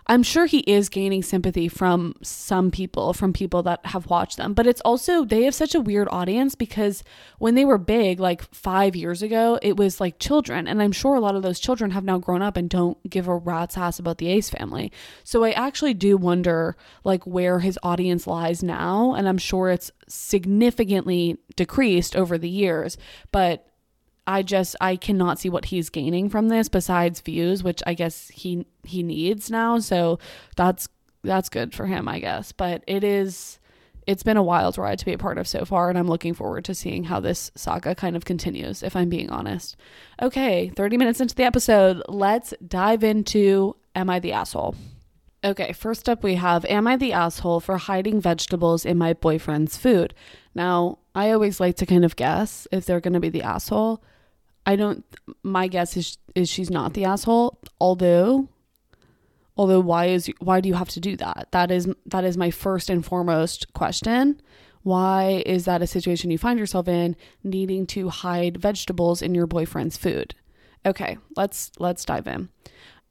I'm 0.07 0.23
sure 0.23 0.45
he 0.45 0.59
is 0.59 0.91
gaining 0.91 1.23
sympathy 1.23 1.67
from 1.67 2.15
some 2.23 2.71
people, 2.71 3.15
from 3.15 3.33
people 3.33 3.63
that 3.63 3.87
have 3.87 4.07
watched 4.07 4.37
them, 4.37 4.53
but 4.53 4.67
it's 4.67 4.83
also, 4.83 5.25
they 5.25 5.45
have 5.45 5.55
such 5.55 5.75
a 5.75 5.81
weird 5.81 6.09
audience 6.11 6.55
because 6.55 7.03
when 7.39 7.55
they 7.55 7.65
were 7.65 7.79
big, 7.79 8.21
like 8.21 8.43
five 8.55 8.95
years 8.95 9.23
ago, 9.23 9.59
it 9.63 9.79
was 9.79 10.01
like 10.01 10.19
children. 10.19 10.69
And 10.69 10.83
I'm 10.83 10.93
sure 10.93 11.15
a 11.15 11.21
lot 11.21 11.37
of 11.37 11.43
those 11.43 11.59
children 11.59 11.93
have 11.93 12.05
now 12.05 12.19
grown 12.19 12.43
up 12.43 12.59
and 12.59 12.69
don't 12.69 12.99
give 13.09 13.29
a 13.29 13.37
rat's 13.37 13.79
ass 13.79 13.99
about 13.99 14.19
the 14.19 14.29
Ace 14.29 14.51
family. 14.51 14.93
So 15.25 15.43
I 15.43 15.53
actually 15.53 15.95
do 15.95 16.19
wonder, 16.19 16.77
like, 17.03 17.27
where 17.27 17.61
his 17.61 17.79
audience 17.83 18.27
lies 18.27 18.63
now. 18.63 19.15
And 19.15 19.27
I'm 19.27 19.39
sure 19.39 19.71
it's 19.71 19.91
significantly 20.07 21.39
decreased 21.57 22.15
over 22.15 22.37
the 22.37 22.49
years, 22.49 22.99
but 23.33 23.67
I 24.27 24.43
just 24.43 24.77
I 24.81 24.97
cannot 24.97 25.39
see 25.39 25.51
what 25.51 25.67
he's 25.67 25.91
gaining 25.91 26.29
from 26.29 26.49
this 26.49 26.69
besides 26.69 27.21
views, 27.21 27.63
which 27.63 27.83
I 27.87 27.95
guess 27.95 28.29
he 28.29 28.67
he 28.83 29.03
needs 29.03 29.51
now. 29.51 29.79
So 29.79 30.19
that's 30.57 30.89
that's 31.23 31.49
good 31.49 31.75
for 31.75 31.87
him, 31.87 32.09
I 32.09 32.21
guess. 32.21 32.53
But 32.53 32.83
it 32.87 33.05
is 33.05 33.59
it's 34.07 34.23
been 34.23 34.37
a 34.37 34.43
wild 34.43 34.77
ride 34.77 34.99
to 34.99 35.05
be 35.05 35.15
a 35.15 35.19
part 35.19 35.39
of 35.39 35.49
so 35.49 35.65
far 35.65 35.89
and 35.89 35.99
I'm 35.99 36.09
looking 36.09 36.35
forward 36.35 36.65
to 36.67 36.75
seeing 36.75 37.05
how 37.05 37.21
this 37.21 37.51
saga 37.55 37.95
kind 37.95 38.17
of 38.17 38.25
continues 38.25 38.83
if 38.83 38.95
I'm 38.97 39.09
being 39.09 39.31
honest. 39.31 39.77
Okay, 40.21 40.69
30 40.69 40.97
minutes 40.99 41.21
into 41.21 41.35
the 41.35 41.45
episode, 41.45 42.03
let's 42.09 42.53
dive 42.67 43.03
into 43.03 43.77
am 43.95 44.11
I 44.11 44.19
the 44.19 44.33
asshole? 44.33 44.75
Okay, 45.43 45.73
first 45.73 46.09
up 46.09 46.23
we 46.23 46.37
have 46.37 46.65
Am 46.67 46.87
I 46.87 46.97
the 46.97 47.13
asshole 47.13 47.61
for 47.61 47.77
hiding 47.77 48.21
vegetables 48.21 48.87
in 48.87 48.97
my 48.97 49.13
boyfriend's 49.13 49.77
food? 49.77 50.15
Now, 50.55 50.99
I 51.15 51.31
always 51.31 51.61
like 51.61 51.77
to 51.77 51.87
kind 51.87 52.05
of 52.05 52.17
guess 52.17 52.67
if 52.73 52.87
they're 52.87 53.01
going 53.01 53.13
to 53.15 53.21
be 53.21 53.29
the 53.29 53.43
asshole 53.43 54.03
I 54.67 54.77
don't 54.77 55.05
my 55.43 55.69
guess 55.69 55.97
is 55.97 56.19
is 56.35 56.49
she's 56.49 56.71
not 56.71 56.95
the 56.95 57.05
asshole 57.05 57.59
although 57.81 58.49
although 59.57 59.81
why 59.81 60.07
is 60.07 60.31
why 60.41 60.61
do 60.61 60.69
you 60.69 60.75
have 60.75 60.89
to 60.91 61.01
do 61.01 61.17
that? 61.17 61.49
That 61.53 61.71
is 61.71 61.89
that 62.07 62.25
is 62.25 62.37
my 62.37 62.51
first 62.51 62.91
and 62.91 63.05
foremost 63.05 63.73
question. 63.73 64.41
Why 64.83 65.43
is 65.47 65.65
that 65.65 65.81
a 65.81 65.87
situation 65.87 66.31
you 66.31 66.39
find 66.39 66.59
yourself 66.59 66.89
in 66.89 67.17
needing 67.43 67.87
to 67.89 68.11
hide 68.11 68.59
vegetables 68.59 69.23
in 69.23 69.35
your 69.35 69.47
boyfriend's 69.47 69.97
food? 69.97 70.35
Okay 70.87 71.17
let's 71.37 71.71
let's 71.79 72.05
dive 72.05 72.27
in 72.27 72.49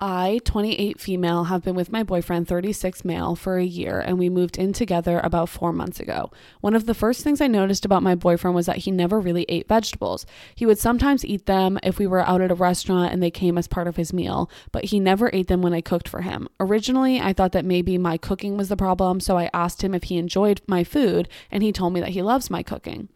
I, 0.06 0.42
28 0.44 1.00
female, 1.00 1.46
have 1.46 1.63
been 1.63 1.76
with 1.76 1.89
my 1.89 2.04
boyfriend, 2.04 2.46
36 2.46 3.06
male, 3.06 3.38
for 3.38 3.58
a 3.58 3.63
year, 3.63 4.02
and 4.02 4.20
we 4.20 4.28
moved 4.28 4.58
in 4.58 4.74
together 4.74 5.22
about 5.24 5.48
four 5.48 5.72
months 5.72 6.02
ago. 6.02 6.30
One 6.60 6.76
of 6.76 6.88
the 6.88 6.94
first 6.94 7.24
things 7.24 7.39
I 7.39 7.48
noticed 7.48 7.86
about 7.86 8.04
my 8.04 8.13
boyfriend 8.13 8.54
was 8.54 8.66
that 8.66 8.80
he 8.80 8.92
never 8.92 9.18
really 9.18 9.46
ate 9.48 9.70
vegetables. 9.70 10.26
He 10.56 10.66
would 10.66 10.78
sometimes 10.78 11.24
eat 11.24 11.46
them 11.46 11.80
if 11.84 12.00
we 12.00 12.06
were 12.06 12.28
out 12.28 12.42
at 12.42 12.52
a 12.52 12.56
restaurant 12.56 13.13
and 13.13 13.24
they 13.24 13.32
came 13.32 13.58
as 13.58 13.70
part 13.70 13.88
of 13.88 13.96
his 13.96 14.12
meal, 14.12 14.52
but 14.74 14.84
he 14.84 15.00
never 15.00 15.30
ate 15.32 15.48
them 15.48 15.62
when 15.62 15.74
I 15.74 15.80
cooked 15.80 16.10
for 16.10 16.20
him. 16.20 16.50
Originally, 16.60 17.22
I 17.22 17.32
thought 17.32 17.54
that 17.54 17.63
maybe 17.63 17.98
my 17.98 18.18
cooking 18.18 18.58
was 18.58 18.68
the 18.68 18.76
problem, 18.76 19.22
so 19.22 19.38
I 19.38 19.50
asked 19.54 19.86
him 19.86 19.94
if 19.94 20.04
he 20.04 20.18
enjoyed 20.18 20.60
my 20.68 20.84
food, 20.84 21.30
and 21.50 21.63
he 21.63 21.72
told 21.72 21.94
me 21.94 22.02
that 22.02 22.10
he 22.10 22.22
loves 22.22 22.50
my 22.50 22.62
cooking. 22.62 23.08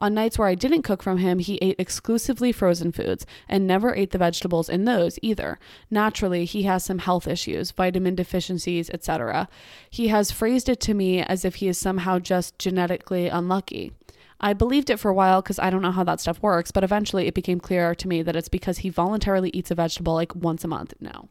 On 0.00 0.14
nights 0.14 0.38
where 0.38 0.48
I 0.48 0.54
didn't 0.54 0.82
cook 0.82 1.02
from 1.02 1.18
him, 1.18 1.40
he 1.40 1.56
ate 1.56 1.76
exclusively 1.78 2.52
frozen 2.52 2.92
foods 2.92 3.26
and 3.48 3.66
never 3.66 3.94
ate 3.94 4.12
the 4.12 4.18
vegetables 4.18 4.68
in 4.68 4.84
those 4.84 5.18
either. 5.22 5.58
Naturally, 5.90 6.44
he 6.44 6.62
has 6.62 6.84
some 6.84 6.98
health 6.98 7.26
issues, 7.26 7.72
vitamin 7.72 8.14
deficiencies, 8.14 8.90
etc. 8.90 9.48
He 9.90 10.08
has 10.08 10.30
phrased 10.30 10.68
it 10.68 10.80
to 10.82 10.94
me 10.94 11.20
as 11.20 11.44
if 11.44 11.56
he 11.56 11.68
is 11.68 11.78
somehow 11.78 12.20
just 12.20 12.58
genetically 12.58 13.28
unlucky. 13.28 13.92
I 14.40 14.52
believed 14.52 14.88
it 14.88 15.00
for 15.00 15.10
a 15.10 15.14
while 15.14 15.42
because 15.42 15.58
I 15.58 15.68
don't 15.68 15.82
know 15.82 15.90
how 15.90 16.04
that 16.04 16.20
stuff 16.20 16.40
works, 16.40 16.70
but 16.70 16.84
eventually 16.84 17.26
it 17.26 17.34
became 17.34 17.58
clear 17.58 17.94
to 17.96 18.08
me 18.08 18.22
that 18.22 18.36
it's 18.36 18.48
because 18.48 18.78
he 18.78 18.88
voluntarily 18.88 19.50
eats 19.50 19.72
a 19.72 19.74
vegetable 19.74 20.14
like 20.14 20.34
once 20.34 20.62
a 20.62 20.68
month. 20.68 20.94
No. 21.00 21.28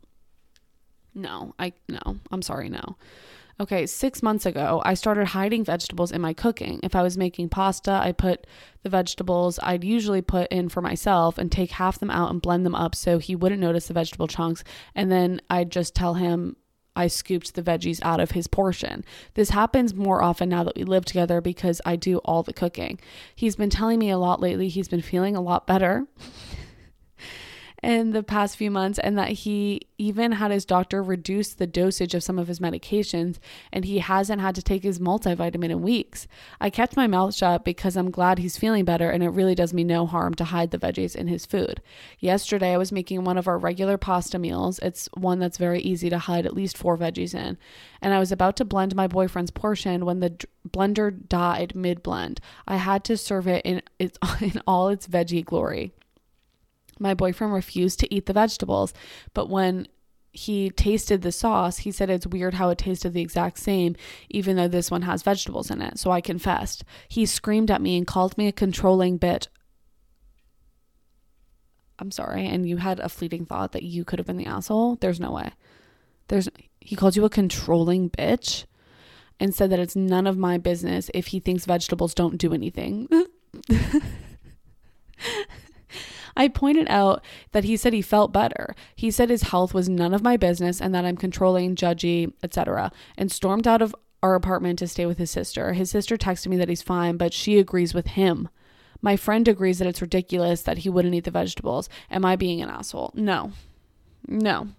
No, 1.15 1.55
I 1.57 1.73
no. 1.87 2.17
I'm 2.31 2.41
sorry, 2.41 2.69
no. 2.69 2.97
Okay, 3.59 3.87
six 3.87 4.21
months 4.21 4.45
ago, 4.45 4.83
I 4.85 4.93
started 4.93 5.25
hiding 5.29 5.63
vegetables 5.63 6.11
in 6.11 6.21
my 6.21 6.33
cooking. 6.33 6.79
If 6.83 6.95
I 6.95 7.01
was 7.01 7.17
making 7.17 7.49
pasta, 7.49 7.91
I 7.91 8.11
put 8.11 8.45
the 8.83 8.89
vegetables 8.89 9.59
I'd 9.63 9.83
usually 9.83 10.21
put 10.21 10.51
in 10.51 10.69
for 10.69 10.81
myself 10.81 11.39
and 11.39 11.51
take 11.51 11.71
half 11.71 11.97
them 11.97 12.11
out 12.11 12.29
and 12.29 12.39
blend 12.39 12.67
them 12.67 12.75
up 12.75 12.93
so 12.93 13.17
he 13.17 13.35
wouldn't 13.35 13.59
notice 13.59 13.87
the 13.87 13.95
vegetable 13.95 14.27
chunks. 14.27 14.63
And 14.93 15.11
then 15.11 15.41
I'd 15.49 15.71
just 15.71 15.95
tell 15.95 16.13
him 16.13 16.55
I 16.95 17.07
scooped 17.07 17.55
the 17.55 17.63
veggies 17.63 17.99
out 18.03 18.19
of 18.19 18.31
his 18.31 18.47
portion. 18.47 19.03
This 19.33 19.49
happens 19.49 19.93
more 19.95 20.21
often 20.21 20.49
now 20.49 20.63
that 20.63 20.75
we 20.75 20.83
live 20.83 21.05
together 21.05 21.41
because 21.41 21.81
I 21.83 21.95
do 21.95 22.19
all 22.19 22.43
the 22.43 22.53
cooking. 22.53 22.99
He's 23.35 23.55
been 23.55 23.71
telling 23.71 23.97
me 23.97 24.11
a 24.11 24.17
lot 24.19 24.39
lately. 24.39 24.69
He's 24.69 24.87
been 24.87 25.01
feeling 25.01 25.35
a 25.35 25.41
lot 25.41 25.65
better. 25.65 26.05
in 27.83 28.11
the 28.11 28.23
past 28.23 28.57
few 28.57 28.71
months, 28.71 28.97
and 28.99 29.17
that 29.17 29.29
he 29.29 29.81
even 29.97 30.33
had 30.33 30.51
his 30.51 30.65
doctor 30.65 31.03
reduce 31.03 31.53
the 31.53 31.67
dosage 31.67 32.15
of 32.15 32.23
some 32.23 32.39
of 32.39 32.47
his 32.47 32.59
medications, 32.59 33.37
and 33.71 33.85
he 33.85 33.99
hasn't 33.99 34.41
had 34.41 34.55
to 34.55 34.61
take 34.61 34.83
his 34.83 34.99
multivitamin 34.99 35.69
in 35.69 35.81
weeks. 35.81 36.27
I 36.59 36.69
kept 36.69 36.97
my 36.97 37.07
mouth 37.07 37.35
shut 37.35 37.63
because 37.63 37.95
I'm 37.95 38.11
glad 38.11 38.39
he's 38.39 38.57
feeling 38.57 38.85
better, 38.85 39.09
and 39.09 39.23
it 39.23 39.29
really 39.29 39.55
does 39.55 39.73
me 39.73 39.83
no 39.83 40.05
harm 40.05 40.33
to 40.35 40.45
hide 40.45 40.71
the 40.71 40.79
veggies 40.79 41.15
in 41.15 41.27
his 41.27 41.45
food. 41.45 41.81
Yesterday, 42.19 42.73
I 42.73 42.77
was 42.77 42.91
making 42.91 43.23
one 43.23 43.37
of 43.37 43.47
our 43.47 43.57
regular 43.57 43.97
pasta 43.97 44.39
meals. 44.39 44.79
It's 44.79 45.07
one 45.15 45.39
that's 45.39 45.57
very 45.57 45.79
easy 45.81 46.09
to 46.09 46.19
hide 46.19 46.45
at 46.45 46.55
least 46.55 46.77
four 46.77 46.97
veggies 46.97 47.35
in. 47.35 47.57
And 48.01 48.13
I 48.13 48.19
was 48.19 48.31
about 48.31 48.55
to 48.57 48.65
blend 48.65 48.95
my 48.95 49.07
boyfriend's 49.07 49.51
portion 49.51 50.05
when 50.05 50.19
the 50.19 50.45
blender 50.67 51.27
died 51.27 51.75
mid 51.75 52.03
blend. 52.03 52.39
I 52.67 52.77
had 52.77 53.03
to 53.05 53.17
serve 53.17 53.47
it 53.47 53.63
in, 53.65 53.81
its, 53.99 54.17
in 54.41 54.61
all 54.67 54.89
its 54.89 55.07
veggie 55.07 55.45
glory. 55.45 55.93
My 56.99 57.13
boyfriend 57.13 57.53
refused 57.53 57.99
to 57.99 58.13
eat 58.13 58.25
the 58.25 58.33
vegetables, 58.33 58.93
but 59.33 59.49
when 59.49 59.87
he 60.31 60.69
tasted 60.69 61.21
the 61.21 61.31
sauce, 61.31 61.79
he 61.79 61.91
said 61.91 62.09
it's 62.09 62.27
weird 62.27 62.53
how 62.55 62.69
it 62.69 62.77
tasted 62.77 63.13
the 63.13 63.21
exact 63.21 63.57
same, 63.57 63.95
even 64.29 64.55
though 64.55 64.67
this 64.67 64.91
one 64.91 65.01
has 65.01 65.23
vegetables 65.23 65.71
in 65.71 65.81
it. 65.81 65.97
So 65.97 66.11
I 66.11 66.21
confessed. 66.21 66.83
He 67.09 67.25
screamed 67.25 67.71
at 67.71 67.81
me 67.81 67.97
and 67.97 68.05
called 68.05 68.37
me 68.37 68.47
a 68.47 68.51
controlling 68.51 69.17
bitch. 69.17 69.47
I'm 71.99 72.11
sorry. 72.11 72.45
And 72.45 72.69
you 72.69 72.77
had 72.77 72.99
a 72.99 73.09
fleeting 73.09 73.45
thought 73.45 73.71
that 73.71 73.83
you 73.83 74.05
could 74.05 74.19
have 74.19 74.27
been 74.27 74.37
the 74.37 74.45
asshole. 74.45 74.97
There's 74.97 75.19
no 75.19 75.31
way. 75.31 75.51
There's 76.27 76.49
he 76.79 76.95
called 76.95 77.15
you 77.15 77.25
a 77.25 77.29
controlling 77.29 78.09
bitch 78.11 78.65
and 79.39 79.53
said 79.53 79.69
that 79.71 79.79
it's 79.79 79.95
none 79.95 80.27
of 80.27 80.37
my 80.37 80.57
business 80.57 81.09
if 81.13 81.27
he 81.27 81.39
thinks 81.39 81.65
vegetables 81.65 82.13
don't 82.13 82.37
do 82.37 82.53
anything. 82.53 83.07
I 86.37 86.47
pointed 86.47 86.87
out 86.87 87.23
that 87.51 87.63
he 87.63 87.75
said 87.75 87.91
he 87.91 88.01
felt 88.01 88.31
better. 88.31 88.75
He 88.95 89.11
said 89.11 89.29
his 89.29 89.43
health 89.43 89.73
was 89.73 89.89
none 89.89 90.13
of 90.13 90.23
my 90.23 90.37
business 90.37 90.79
and 90.79 90.93
that 90.95 91.03
I'm 91.03 91.17
controlling, 91.17 91.75
judgy, 91.75 92.31
etc. 92.43 92.91
and 93.17 93.31
stormed 93.31 93.67
out 93.67 93.81
of 93.81 93.95
our 94.21 94.35
apartment 94.35 94.79
to 94.79 94.87
stay 94.87 95.05
with 95.05 95.17
his 95.17 95.31
sister. 95.31 95.73
His 95.73 95.89
sister 95.89 96.15
texted 96.15 96.47
me 96.47 96.57
that 96.57 96.69
he's 96.69 96.81
fine, 96.81 97.17
but 97.17 97.33
she 97.33 97.57
agrees 97.57 97.93
with 97.93 98.07
him. 98.07 98.49
My 99.01 99.15
friend 99.15 99.47
agrees 99.47 99.79
that 99.79 99.87
it's 99.87 100.01
ridiculous 100.01 100.61
that 100.61 100.79
he 100.79 100.89
wouldn't 100.89 101.15
eat 101.15 101.23
the 101.23 101.31
vegetables. 101.31 101.89
Am 102.09 102.23
I 102.23 102.35
being 102.35 102.61
an 102.61 102.69
asshole? 102.69 103.11
No. 103.15 103.51
No. 104.27 104.69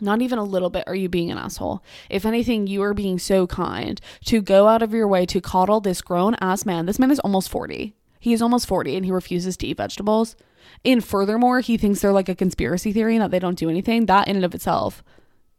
Not 0.00 0.20
even 0.20 0.38
a 0.38 0.44
little 0.44 0.68
bit 0.68 0.84
are 0.86 0.94
you 0.94 1.08
being 1.08 1.30
an 1.30 1.38
asshole. 1.38 1.82
If 2.10 2.26
anything, 2.26 2.66
you 2.66 2.82
are 2.82 2.92
being 2.94 3.18
so 3.18 3.46
kind 3.46 4.00
to 4.26 4.42
go 4.42 4.68
out 4.68 4.82
of 4.82 4.92
your 4.92 5.08
way 5.08 5.26
to 5.26 5.40
coddle 5.40 5.80
this 5.80 6.02
grown 6.02 6.36
ass 6.40 6.66
man. 6.66 6.86
This 6.86 6.98
man 6.98 7.10
is 7.10 7.20
almost 7.20 7.48
40. 7.48 7.94
He 8.20 8.32
is 8.32 8.42
almost 8.42 8.66
40 8.66 8.96
and 8.96 9.04
he 9.04 9.12
refuses 9.12 9.56
to 9.58 9.66
eat 9.66 9.76
vegetables. 9.76 10.36
And 10.84 11.04
furthermore, 11.04 11.60
he 11.60 11.76
thinks 11.76 12.00
they're 12.00 12.12
like 12.12 12.28
a 12.28 12.34
conspiracy 12.34 12.92
theory 12.92 13.16
and 13.16 13.22
that 13.22 13.30
they 13.30 13.38
don't 13.38 13.58
do 13.58 13.70
anything. 13.70 14.06
That 14.06 14.28
in 14.28 14.36
and 14.36 14.44
of 14.44 14.54
itself 14.54 15.02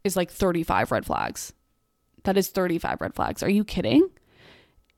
is 0.04 0.16
like 0.16 0.30
35 0.30 0.90
red 0.90 1.06
flags. 1.06 1.52
That 2.24 2.36
is 2.36 2.48
35 2.48 3.00
red 3.00 3.14
flags. 3.14 3.42
Are 3.42 3.50
you 3.50 3.64
kidding? 3.64 4.08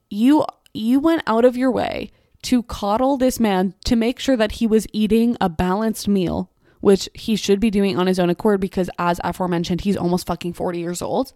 You 0.09 0.44
you 0.73 1.01
went 1.01 1.23
out 1.27 1.44
of 1.44 1.57
your 1.57 1.70
way 1.70 2.11
to 2.42 2.62
coddle 2.62 3.16
this 3.16 3.40
man 3.40 3.75
to 3.85 3.96
make 3.96 4.18
sure 4.18 4.37
that 4.37 4.53
he 4.53 4.66
was 4.66 4.87
eating 4.92 5.37
a 5.40 5.49
balanced 5.49 6.09
meal 6.09 6.51
which 6.81 7.09
he 7.14 7.37
should 7.37 7.61
be 7.61 7.70
doing 7.70 7.99
on 7.99 8.07
his 8.07 8.18
own 8.18 8.31
accord 8.31 8.61
because, 8.61 8.90
as 8.99 9.20
aforementioned, 9.23 9.83
he's 9.83 9.96
almost 9.96 10.27
fucking 10.27 10.55
40 10.55 10.79
years 10.79 11.03
old. 11.03 11.33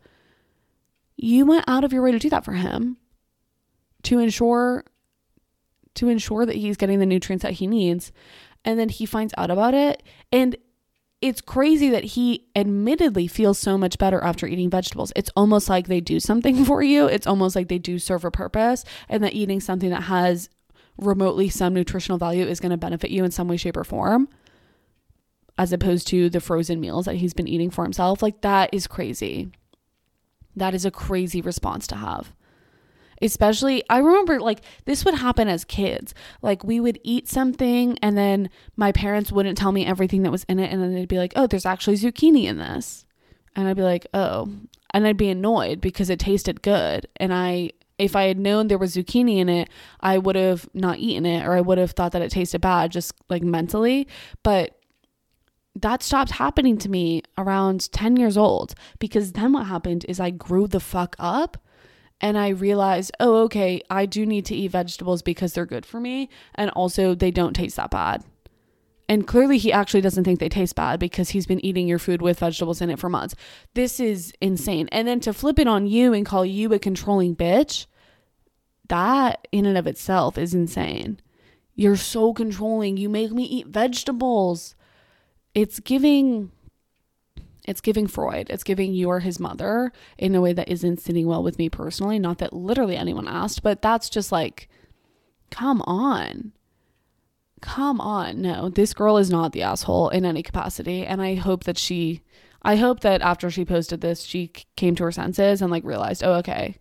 You 1.17 1.47
went 1.47 1.67
out 1.69 1.85
of 1.85 1.93
your 1.93 2.03
way 2.03 2.13
to 2.13 2.19
do 2.19 2.31
that 2.31 2.45
for 2.45 2.53
him 2.53 2.97
to 4.05 4.19
ensure 4.19 4.85
to 5.95 6.09
ensure 6.09 6.45
that 6.45 6.57
he's 6.57 6.77
getting 6.77 6.99
the 6.99 7.07
nutrients 7.07 7.45
that 7.45 7.53
he 7.53 7.69
needs 7.69 8.11
and 8.65 8.79
then 8.79 8.89
he 8.89 9.07
finds 9.07 9.35
out 9.37 9.51
about 9.51 9.75
it 9.75 10.03
and 10.33 10.57
it's 11.21 11.41
crazy 11.41 11.89
that 11.89 12.05
he 12.05 12.45
admittedly 12.55 13.27
feels 13.27 13.59
so 13.59 13.79
much 13.79 13.97
better 13.97 14.23
after 14.23 14.47
eating 14.47 14.69
vegetables. 14.69 15.11
It's 15.17 15.31
almost 15.35 15.71
like 15.71 15.87
they 15.87 16.03
do 16.03 16.21
something 16.21 16.65
for 16.67 16.83
you. 16.83 17.07
It's 17.07 17.27
almost 17.27 17.57
like 17.57 17.69
they 17.69 17.79
do 17.79 17.99
serve 17.99 18.27
a 18.27 18.31
purpose 18.31 18.85
and 19.09 19.25
that 19.25 19.33
eating 19.33 19.59
something 19.59 19.89
that 19.89 20.03
has 20.03 20.51
remotely 20.99 21.49
some 21.49 21.73
nutritional 21.73 22.19
value 22.19 22.45
is 22.45 22.61
going 22.61 22.71
to 22.71 22.77
benefit 22.77 23.11
you 23.11 23.25
in 23.25 23.31
some 23.31 23.49
way 23.49 23.57
shape 23.57 23.77
or 23.77 23.85
form 23.85 24.29
as 25.57 25.73
opposed 25.73 26.07
to 26.09 26.29
the 26.29 26.41
frozen 26.41 26.81
meals 26.81 27.07
that 27.07 27.17
he's 27.17 27.33
been 27.33 27.49
eating 27.49 27.71
for 27.71 27.85
himself. 27.85 28.23
Like, 28.23 28.41
that 28.43 28.71
is 28.73 28.87
crazy. 28.87 29.51
That 30.57 30.75
is 30.75 30.85
a 30.85 30.91
crazy 30.91 31.41
response 31.41 31.87
to 31.89 31.97
have. 31.97 32.33
Especially, 33.23 33.83
I 33.89 33.99
remember 33.99 34.41
like 34.41 34.61
this 34.85 35.05
would 35.05 35.15
happen 35.15 35.49
as 35.49 35.65
kids. 35.65 36.15
Like, 36.43 36.65
we 36.65 36.81
would 36.81 36.99
eat 37.03 37.29
something, 37.29 37.99
and 38.03 38.17
then 38.17 38.51
my 38.77 38.93
parents 38.93 39.33
wouldn't 39.33 39.59
tell 39.59 39.73
me 39.73 39.87
everything 39.87 40.23
that 40.23 40.33
was 40.33 40.45
in 40.45 40.59
it. 40.59 40.73
And 40.73 40.83
then 40.83 40.95
they'd 40.95 41.09
be 41.09 41.19
like, 41.19 41.33
oh, 41.37 41.47
there's 41.47 41.67
actually 41.67 41.97
zucchini 41.97 42.45
in 42.45 42.59
this. 42.59 43.05
And 43.57 43.69
I'd 43.69 43.77
be 43.77 43.83
like, 43.83 44.07
oh. 44.15 44.49
And 44.93 45.07
I'd 45.07 45.17
be 45.17 45.31
annoyed 45.31 45.81
because 45.81 46.11
it 46.11 46.19
tasted 46.21 46.63
good. 46.63 47.09
And 47.17 47.35
I, 47.35 47.71
if 47.99 48.15
I 48.15 48.25
had 48.25 48.39
known 48.39 48.69
there 48.69 48.79
was 48.79 48.95
zucchini 48.95 49.39
in 49.39 49.49
it, 49.49 49.69
I 50.01 50.19
would 50.19 50.37
have 50.37 50.69
not 50.75 50.99
eaten 50.99 51.27
it 51.27 51.45
or 51.45 51.53
I 51.53 51.61
would 51.61 51.79
have 51.79 51.93
thought 51.93 52.13
that 52.13 52.23
it 52.23 52.31
tasted 52.31 52.61
bad 52.61 52.93
just 52.93 53.13
like 53.29 53.43
mentally. 53.43 54.07
But 54.43 54.79
that 55.77 56.03
stopped 56.03 56.33
happening 56.33 56.79
to 56.79 56.89
me 56.89 57.23
around 57.37 57.91
10 57.93 58.17
years 58.17 58.37
old 58.37 58.75
because 58.99 59.33
then 59.33 59.53
what 59.53 59.67
happened 59.67 60.05
is 60.09 60.21
I 60.21 60.31
grew 60.31 60.67
the 60.69 60.81
fuck 60.81 61.17
up 61.19 61.59
and 62.25 62.39
I 62.39 62.49
realized, 62.49 63.13
oh, 63.21 63.43
okay, 63.43 63.83
I 63.91 64.07
do 64.07 64.25
need 64.25 64.47
to 64.47 64.55
eat 64.55 64.71
vegetables 64.71 65.21
because 65.21 65.53
they're 65.53 65.67
good 65.67 65.85
for 65.85 66.01
me. 66.01 66.31
And 66.55 66.71
also, 66.71 67.15
they 67.15 67.31
don't 67.31 67.53
taste 67.53 67.77
that 67.77 67.91
bad. 67.91 68.25
And 69.11 69.27
clearly, 69.27 69.59
he 69.59 69.71
actually 69.71 70.01
doesn't 70.01 70.25
think 70.25 70.41
they 70.41 70.49
taste 70.49 70.75
bad 70.75 70.99
because 70.99 71.29
he's 71.29 71.45
been 71.45 71.63
eating 71.63 71.87
your 71.87 71.99
food 71.99 72.23
with 72.23 72.39
vegetables 72.39 72.81
in 72.81 72.89
it 72.89 72.99
for 72.99 73.11
months. 73.11 73.35
This 73.75 74.01
is 74.01 74.33
insane. 74.41 74.89
And 74.91 75.07
then 75.07 75.21
to 75.21 75.35
flip 75.35 75.59
it 75.59 75.69
on 75.69 75.87
you 75.87 76.15
and 76.15 76.25
call 76.25 76.47
you 76.47 76.73
a 76.73 76.79
controlling 76.79 77.37
bitch, 77.37 77.85
that 78.89 79.47
in 79.53 79.67
and 79.67 79.77
of 79.77 79.87
itself 79.87 80.39
is 80.39 80.55
insane. 80.55 81.21
You're 81.75 81.95
so 81.95 82.33
controlling. 82.33 82.97
You 82.97 83.11
make 83.11 83.33
me 83.33 83.45
eat 83.45 83.67
vegetables 83.67 84.75
it's 85.55 85.79
giving 85.79 86.51
it's 87.65 87.81
giving 87.81 88.07
Freud. 88.07 88.49
It's 88.51 88.65
giving 88.65 88.93
you 88.93 89.09
are 89.11 89.21
his 89.21 89.41
mother 89.41 89.93
in 90.19 90.35
a 90.35 90.41
way 90.41 90.53
that 90.53 90.69
isn't 90.69 91.01
sitting 91.01 91.27
well 91.27 91.43
with 91.43 91.59
me 91.59 91.69
personally. 91.69 92.19
Not 92.19 92.39
that 92.39 92.53
literally 92.53 92.97
anyone 92.97 93.27
asked, 93.27 93.63
but 93.63 93.81
that's 93.81 94.11
just 94.11 94.31
like, 94.31 94.69
come 95.51 95.81
on. 95.83 96.53
Come 97.63 98.01
on. 98.01 98.43
No, 98.43 98.69
this 98.69 98.93
girl 98.93 99.17
is 99.17 99.31
not 99.31 99.53
the 99.53 99.63
asshole 99.63 100.11
in 100.11 100.27
any 100.27 100.43
capacity. 100.43 101.07
And 101.07 101.23
I 101.23 101.37
hope 101.37 101.65
that 101.65 101.79
she, 101.79 102.21
I 102.61 102.77
hope 102.77 103.01
that 103.01 103.23
after 103.23 103.51
she 103.51 103.65
posted 103.65 104.03
this, 104.03 104.23
she 104.23 104.49
came 104.77 104.95
to 104.97 105.05
her 105.05 105.13
senses 105.13 105.63
and 105.63 105.71
like 105.71 105.85
realized, 105.85 106.23
oh, 106.23 106.35
okay. 106.35 106.77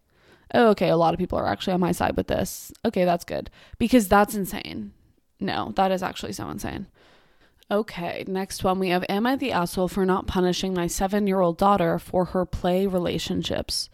Oh, 0.54 0.68
okay. 0.70 0.90
A 0.90 0.98
lot 0.98 1.14
of 1.14 1.20
people 1.20 1.40
are 1.40 1.48
actually 1.48 1.74
on 1.74 1.80
my 1.80 1.94
side 1.94 2.18
with 2.18 2.28
this. 2.28 2.74
Okay, 2.84 3.06
that's 3.06 3.24
good. 3.24 3.50
Because 3.78 4.10
that's 4.10 4.36
insane. 4.36 4.92
No, 5.40 5.72
that 5.78 5.92
is 5.92 6.04
actually 6.04 6.34
so 6.34 6.50
insane. 6.50 6.88
Okay, 7.72 8.24
next 8.28 8.64
one 8.64 8.80
we 8.80 8.90
have 8.90 9.06
Am 9.10 9.26
I 9.26 9.36
the 9.36 9.52
asshole 9.52 9.88
for 9.88 10.06
not 10.06 10.28
punishing 10.28 10.74
my 10.74 10.88
seven 10.88 11.28
year 11.28 11.40
old 11.40 11.58
daughter 11.58 11.98
for 11.98 12.26
her 12.26 12.46
play 12.46 12.88
relationships? 12.88 13.90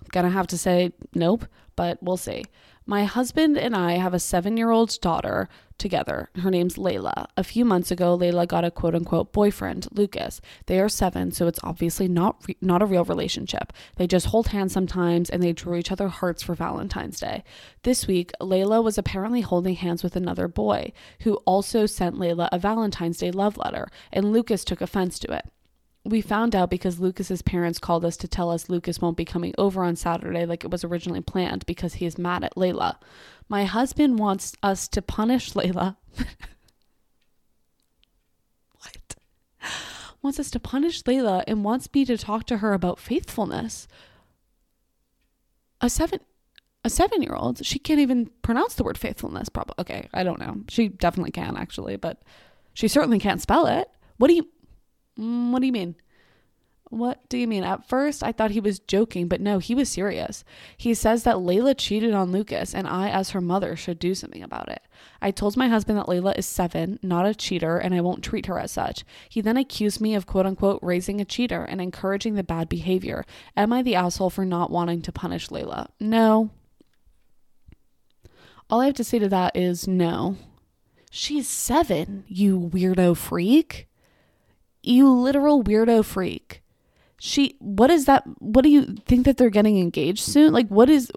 I'm 0.00 0.08
gonna 0.10 0.30
have 0.30 0.46
to 0.48 0.58
say 0.58 0.92
nope, 1.14 1.46
but 1.76 2.02
we'll 2.02 2.16
see. 2.16 2.44
My 2.84 3.04
husband 3.04 3.56
and 3.56 3.76
I 3.76 3.92
have 3.92 4.12
a 4.12 4.18
seven 4.18 4.56
year 4.56 4.70
old 4.70 5.00
daughter 5.00 5.48
together. 5.78 6.30
Her 6.36 6.50
name's 6.50 6.74
Layla. 6.74 7.26
A 7.36 7.44
few 7.44 7.64
months 7.64 7.92
ago, 7.92 8.18
Layla 8.18 8.46
got 8.46 8.64
a 8.64 8.72
quote 8.72 8.94
unquote 8.94 9.32
boyfriend, 9.32 9.86
Lucas. 9.92 10.40
They 10.66 10.80
are 10.80 10.88
seven, 10.88 11.30
so 11.30 11.46
it's 11.46 11.60
obviously 11.62 12.08
not 12.08 12.42
re- 12.46 12.56
not 12.60 12.82
a 12.82 12.86
real 12.86 13.04
relationship. 13.04 13.72
They 13.96 14.08
just 14.08 14.26
hold 14.26 14.48
hands 14.48 14.72
sometimes 14.72 15.30
and 15.30 15.42
they 15.42 15.52
draw 15.52 15.76
each 15.76 15.92
other 15.92 16.08
hearts 16.08 16.42
for 16.42 16.54
Valentine's 16.54 17.20
Day. 17.20 17.44
This 17.84 18.08
week, 18.08 18.32
Layla 18.40 18.82
was 18.82 18.98
apparently 18.98 19.42
holding 19.42 19.76
hands 19.76 20.02
with 20.02 20.16
another 20.16 20.48
boy 20.48 20.92
who 21.20 21.34
also 21.44 21.86
sent 21.86 22.16
Layla 22.16 22.48
a 22.50 22.58
Valentine's 22.58 23.18
Day 23.18 23.30
love 23.30 23.56
letter, 23.56 23.88
and 24.12 24.32
Lucas 24.32 24.64
took 24.64 24.80
offense 24.80 25.20
to 25.20 25.32
it 25.32 25.44
we 26.04 26.20
found 26.20 26.56
out 26.56 26.70
because 26.70 26.98
Lucas's 26.98 27.42
parents 27.42 27.78
called 27.78 28.04
us 28.04 28.16
to 28.18 28.28
tell 28.28 28.50
us 28.50 28.68
Lucas 28.68 29.00
won't 29.00 29.16
be 29.16 29.24
coming 29.24 29.54
over 29.56 29.84
on 29.84 29.94
Saturday 29.94 30.44
like 30.44 30.64
it 30.64 30.70
was 30.70 30.82
originally 30.82 31.20
planned 31.20 31.64
because 31.66 31.94
he 31.94 32.06
is 32.06 32.18
mad 32.18 32.42
at 32.42 32.56
Layla. 32.56 32.96
My 33.48 33.64
husband 33.64 34.18
wants 34.18 34.54
us 34.62 34.88
to 34.88 35.00
punish 35.00 35.52
Layla. 35.52 35.96
what? 38.78 39.16
Wants 40.22 40.40
us 40.40 40.50
to 40.50 40.60
punish 40.60 41.02
Layla 41.02 41.44
and 41.46 41.64
wants 41.64 41.88
me 41.94 42.04
to 42.04 42.18
talk 42.18 42.46
to 42.46 42.58
her 42.58 42.72
about 42.72 42.98
faithfulness. 42.98 43.86
A 45.80 45.88
seven 45.88 46.20
a 46.84 46.90
seven 46.90 47.22
year 47.22 47.34
old, 47.34 47.64
she 47.64 47.78
can't 47.78 48.00
even 48.00 48.30
pronounce 48.42 48.74
the 48.74 48.82
word 48.82 48.98
faithfulness, 48.98 49.48
probably. 49.48 49.74
Okay, 49.78 50.08
I 50.12 50.24
don't 50.24 50.40
know. 50.40 50.62
She 50.68 50.88
definitely 50.88 51.30
can 51.30 51.56
actually, 51.56 51.94
but 51.96 52.22
she 52.74 52.88
certainly 52.88 53.20
can't 53.20 53.40
spell 53.40 53.66
it. 53.66 53.88
What 54.16 54.28
do 54.28 54.34
you 54.34 54.48
Mm, 55.18 55.50
what 55.50 55.60
do 55.60 55.66
you 55.66 55.72
mean? 55.72 55.96
What 56.92 57.26
do 57.30 57.38
you 57.38 57.48
mean? 57.48 57.64
At 57.64 57.88
first, 57.88 58.22
I 58.22 58.32
thought 58.32 58.50
he 58.50 58.60
was 58.60 58.78
joking, 58.78 59.26
but 59.26 59.40
no, 59.40 59.58
he 59.58 59.74
was 59.74 59.88
serious. 59.88 60.44
He 60.76 60.92
says 60.92 61.22
that 61.22 61.36
Layla 61.36 61.74
cheated 61.74 62.12
on 62.12 62.32
Lucas, 62.32 62.74
and 62.74 62.86
I, 62.86 63.08
as 63.08 63.30
her 63.30 63.40
mother, 63.40 63.76
should 63.76 63.98
do 63.98 64.14
something 64.14 64.42
about 64.42 64.68
it. 64.68 64.82
I 65.22 65.30
told 65.30 65.56
my 65.56 65.68
husband 65.68 65.96
that 65.96 66.06
Layla 66.06 66.36
is 66.36 66.44
seven, 66.44 66.98
not 67.02 67.24
a 67.24 67.34
cheater, 67.34 67.78
and 67.78 67.94
I 67.94 68.02
won't 68.02 68.22
treat 68.22 68.44
her 68.44 68.58
as 68.58 68.72
such. 68.72 69.04
He 69.30 69.40
then 69.40 69.56
accused 69.56 70.02
me 70.02 70.14
of 70.14 70.26
quote 70.26 70.44
unquote 70.44 70.80
raising 70.82 71.18
a 71.18 71.24
cheater 71.24 71.64
and 71.64 71.80
encouraging 71.80 72.34
the 72.34 72.44
bad 72.44 72.68
behavior. 72.68 73.24
Am 73.56 73.72
I 73.72 73.80
the 73.80 73.94
asshole 73.94 74.28
for 74.28 74.44
not 74.44 74.70
wanting 74.70 75.00
to 75.00 75.12
punish 75.12 75.48
Layla? 75.48 75.88
No. 75.98 76.50
All 78.68 78.82
I 78.82 78.84
have 78.84 78.94
to 78.96 79.04
say 79.04 79.18
to 79.18 79.30
that 79.30 79.56
is 79.56 79.88
no. 79.88 80.36
She's 81.10 81.48
seven, 81.48 82.24
you 82.28 82.60
weirdo 82.60 83.16
freak 83.16 83.88
you 84.82 85.08
literal 85.10 85.62
weirdo 85.62 86.04
freak. 86.04 86.62
She 87.18 87.56
what 87.60 87.90
is 87.90 88.06
that 88.06 88.24
what 88.40 88.62
do 88.62 88.68
you 88.68 88.96
think 89.06 89.24
that 89.26 89.36
they're 89.36 89.50
getting 89.50 89.78
engaged 89.78 90.24
soon? 90.24 90.52
Like 90.52 90.68
what 90.68 90.90
is 90.90 91.10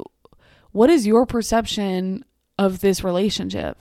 what 0.71 0.89
is 0.89 1.07
your 1.07 1.25
perception 1.25 2.23
of 2.59 2.81
this 2.81 3.03
relationship? 3.03 3.77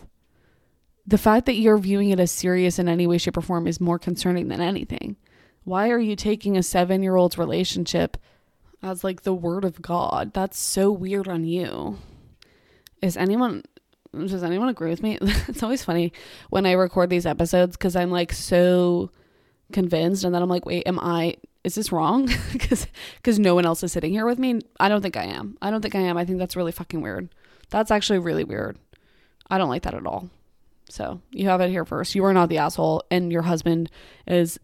The 1.06 1.18
fact 1.18 1.46
that 1.46 1.56
you're 1.56 1.76
viewing 1.76 2.10
it 2.10 2.20
as 2.20 2.30
serious 2.30 2.78
in 2.78 2.88
any 2.88 3.06
way 3.06 3.18
shape 3.18 3.36
or 3.36 3.42
form 3.42 3.66
is 3.66 3.80
more 3.80 3.98
concerning 3.98 4.48
than 4.48 4.62
anything. 4.62 5.16
Why 5.64 5.90
are 5.90 5.98
you 5.98 6.16
taking 6.16 6.56
a 6.56 6.62
seven 6.62 7.02
year 7.02 7.16
old's 7.16 7.36
relationship 7.36 8.16
as 8.82 9.04
like 9.04 9.22
the 9.22 9.34
word 9.34 9.64
of 9.64 9.82
God? 9.82 10.32
That's 10.32 10.58
so 10.58 10.90
weird 10.90 11.28
on 11.28 11.44
you. 11.44 11.98
Is 13.02 13.18
anyone 13.18 13.64
does 14.14 14.42
anyone 14.42 14.68
agree 14.68 14.90
with 14.90 15.02
me? 15.02 15.18
it's 15.48 15.62
always 15.62 15.84
funny 15.84 16.12
when 16.48 16.64
I 16.64 16.72
record 16.72 17.10
these 17.10 17.26
episodes 17.26 17.76
because 17.76 17.96
I'm 17.96 18.10
like 18.10 18.32
so 18.32 19.10
convinced 19.74 20.24
and 20.24 20.34
then 20.34 20.40
I'm 20.40 20.48
like, 20.48 20.64
wait, 20.64 20.86
am 20.86 20.98
I 20.98 21.36
is 21.64 21.74
this 21.74 21.92
wrong? 21.92 22.30
Because 22.52 22.86
because 23.16 23.38
no 23.38 23.54
one 23.54 23.66
else 23.66 23.82
is 23.82 23.92
sitting 23.92 24.12
here 24.12 24.26
with 24.26 24.38
me. 24.38 24.60
I 24.78 24.88
don't 24.88 25.02
think 25.02 25.16
I 25.16 25.24
am. 25.24 25.58
I 25.60 25.70
don't 25.70 25.82
think 25.82 25.94
I 25.94 26.00
am. 26.00 26.16
I 26.16 26.24
think 26.24 26.38
that's 26.38 26.56
really 26.56 26.72
fucking 26.72 27.02
weird. 27.02 27.28
That's 27.70 27.90
actually 27.90 28.20
really 28.20 28.44
weird. 28.44 28.78
I 29.50 29.58
don't 29.58 29.68
like 29.68 29.82
that 29.82 29.94
at 29.94 30.06
all. 30.06 30.30
So 30.88 31.20
you 31.30 31.48
have 31.48 31.60
it 31.60 31.70
here 31.70 31.84
first. 31.84 32.14
You 32.14 32.24
are 32.24 32.32
not 32.32 32.48
the 32.48 32.58
asshole, 32.58 33.02
and 33.10 33.32
your 33.32 33.42
husband 33.42 33.90
is 34.26 34.58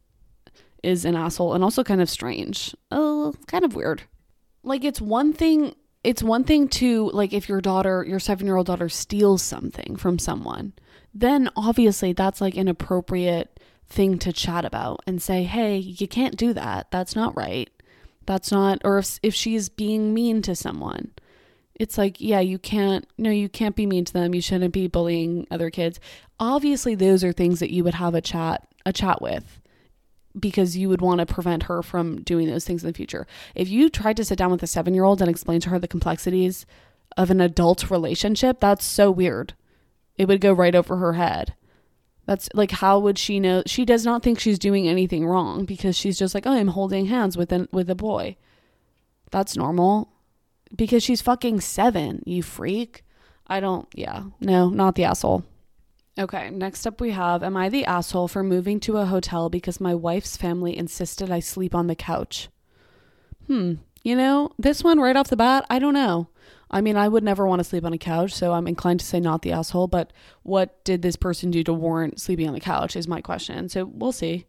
is 0.83 1.05
an 1.05 1.17
asshole, 1.17 1.55
and 1.55 1.65
also 1.65 1.83
kind 1.83 2.01
of 2.01 2.09
strange. 2.09 2.75
Oh, 2.91 3.35
kind 3.47 3.65
of 3.65 3.75
weird. 3.75 4.03
Like 4.63 4.85
it's 4.85 5.01
one 5.01 5.33
thing. 5.33 5.75
It's 6.03 6.23
one 6.23 6.45
thing 6.45 6.69
to 6.69 7.11
like 7.11 7.33
if 7.33 7.49
your 7.49 7.61
daughter, 7.61 8.05
your 8.07 8.21
seven 8.21 8.47
year 8.47 8.57
old 8.57 8.67
daughter, 8.67 8.89
steals 8.89 9.43
something 9.43 9.97
from 9.97 10.19
someone, 10.19 10.73
then 11.13 11.51
obviously 11.57 12.13
that's 12.13 12.41
like 12.41 12.55
inappropriate 12.55 13.60
thing 13.91 14.19
to 14.21 14.33
chat 14.33 14.65
about 14.65 15.01
and 15.07 15.21
say, 15.21 15.43
hey, 15.43 15.77
you 15.77 16.09
can't 16.09 16.37
do 16.37 16.53
that. 16.55 16.91
That's 16.91 17.15
not 17.15 17.37
right. 17.37 17.69
That's 18.25 18.53
not, 18.53 18.81
or 18.85 18.99
if, 18.99 19.19
if 19.23 19.35
she's 19.35 19.69
being 19.69 20.15
mean 20.15 20.41
to 20.43 20.55
someone, 20.55 21.11
it's 21.75 21.99
like, 21.99 22.21
yeah, 22.21 22.41
you 22.41 22.59
can't, 22.59 23.07
no, 23.19 23.31
you 23.31 23.49
can't 23.49 23.75
be 23.75 23.87
mean 23.87 24.05
to 24.05 24.13
them. 24.13 24.35
You 24.35 24.41
shouldn't 24.41 24.73
be 24.73 24.87
bullying 24.87 25.47
other 25.51 25.71
kids. 25.71 25.99
Obviously, 26.39 26.95
those 26.95 27.25
are 27.25 27.33
things 27.33 27.59
that 27.61 27.73
you 27.73 27.83
would 27.85 27.95
have 27.95 28.15
a 28.15 28.21
chat, 28.21 28.67
a 28.87 28.93
chat 28.93 29.21
with 29.21 29.61
because 30.39 30.77
you 30.77 30.89
would 30.89 31.01
want 31.01 31.19
to 31.19 31.27
prevent 31.27 31.65
her 31.65 31.83
from 31.83 32.23
doing 32.23 32.47
those 32.47 32.65
things 32.65 32.85
in 32.85 32.87
the 32.87 32.97
future. 32.97 33.27
If 33.55 33.69
you 33.69 33.89
tried 33.89 34.17
to 34.19 34.25
sit 34.25 34.39
down 34.39 34.53
with 34.53 34.63
a 34.63 34.69
seven 34.69 34.95
year 34.95 35.05
old 35.05 35.21
and 35.21 35.29
explain 35.29 35.61
to 35.63 35.71
her 35.71 35.79
the 35.79 35.89
complexities 35.89 36.67
of 37.17 37.31
an 37.31 37.41
adult 37.41 37.91
relationship, 37.91 38.61
that's 38.61 38.85
so 38.85 39.11
weird. 39.11 39.55
It 40.17 40.29
would 40.29 40.41
go 40.41 40.53
right 40.53 40.75
over 40.75 40.99
her 40.99 41.15
head. 41.15 41.55
That's 42.31 42.49
like, 42.55 42.71
how 42.71 43.01
would 43.01 43.19
she 43.19 43.41
know? 43.41 43.65
She 43.67 43.85
does 43.85 44.05
not 44.05 44.23
think 44.23 44.39
she's 44.39 44.61
doing 44.61 44.87
anything 44.87 45.27
wrong 45.27 45.65
because 45.65 45.97
she's 45.97 46.17
just 46.17 46.33
like, 46.33 46.47
oh, 46.47 46.53
I'm 46.53 46.69
holding 46.69 47.07
hands 47.07 47.37
with 47.37 47.51
an, 47.51 47.69
with 47.73 47.91
a 47.91 47.97
boy. 47.97 48.37
That's 49.33 49.57
normal 49.57 50.13
because 50.77 51.03
she's 51.03 51.21
fucking 51.21 51.61
seven, 51.61 52.23
you 52.25 52.45
freak. 52.45 53.03
I 53.49 53.59
don't, 53.59 53.89
yeah, 53.97 54.27
no, 54.39 54.69
not 54.69 54.95
the 54.95 55.03
asshole. 55.03 55.43
Okay, 56.17 56.51
next 56.51 56.87
up 56.87 57.01
we 57.01 57.11
have 57.11 57.43
Am 57.43 57.57
I 57.57 57.69
the 57.69 57.85
asshole 57.85 58.29
for 58.29 58.45
moving 58.45 58.79
to 58.79 58.99
a 58.99 59.07
hotel 59.07 59.51
because 59.51 59.81
my 59.81 59.97
wife's 59.97 60.37
family 60.37 60.79
insisted 60.79 61.33
I 61.33 61.41
sleep 61.41 61.75
on 61.75 61.89
the 61.89 61.97
couch? 61.97 62.49
Hmm, 63.49 63.73
you 64.05 64.15
know, 64.15 64.53
this 64.57 64.85
one 64.85 65.01
right 65.01 65.17
off 65.17 65.31
the 65.31 65.37
bat, 65.37 65.67
I 65.69 65.81
don't 65.81 65.95
know. 65.95 66.29
I 66.71 66.81
mean, 66.81 66.97
I 66.97 67.09
would 67.09 67.25
never 67.25 67.47
want 67.47 67.61
to 67.61 67.65
sleep 67.65 67.85
on 67.85 67.93
a 67.93 67.99
couch, 67.99 68.33
so 68.33 68.53
I'm 68.53 68.69
inclined 68.69 69.01
to 69.01 69.07
say 69.07 69.19
not 69.19 69.43
the 69.43 69.53
asshole, 69.53 69.89
but 69.89 70.13
what 70.43 70.83
did 70.85 71.03
this 71.03 71.17
person 71.17 71.51
do 71.51 71.65
to 71.65 71.73
warrant 71.73 72.21
sleeping 72.21 72.47
on 72.47 72.55
the 72.55 72.61
couch 72.61 72.95
is 72.95 73.09
my 73.09 73.21
question. 73.21 73.69
So 73.69 73.85
we'll 73.85 74.13
see. 74.13 74.47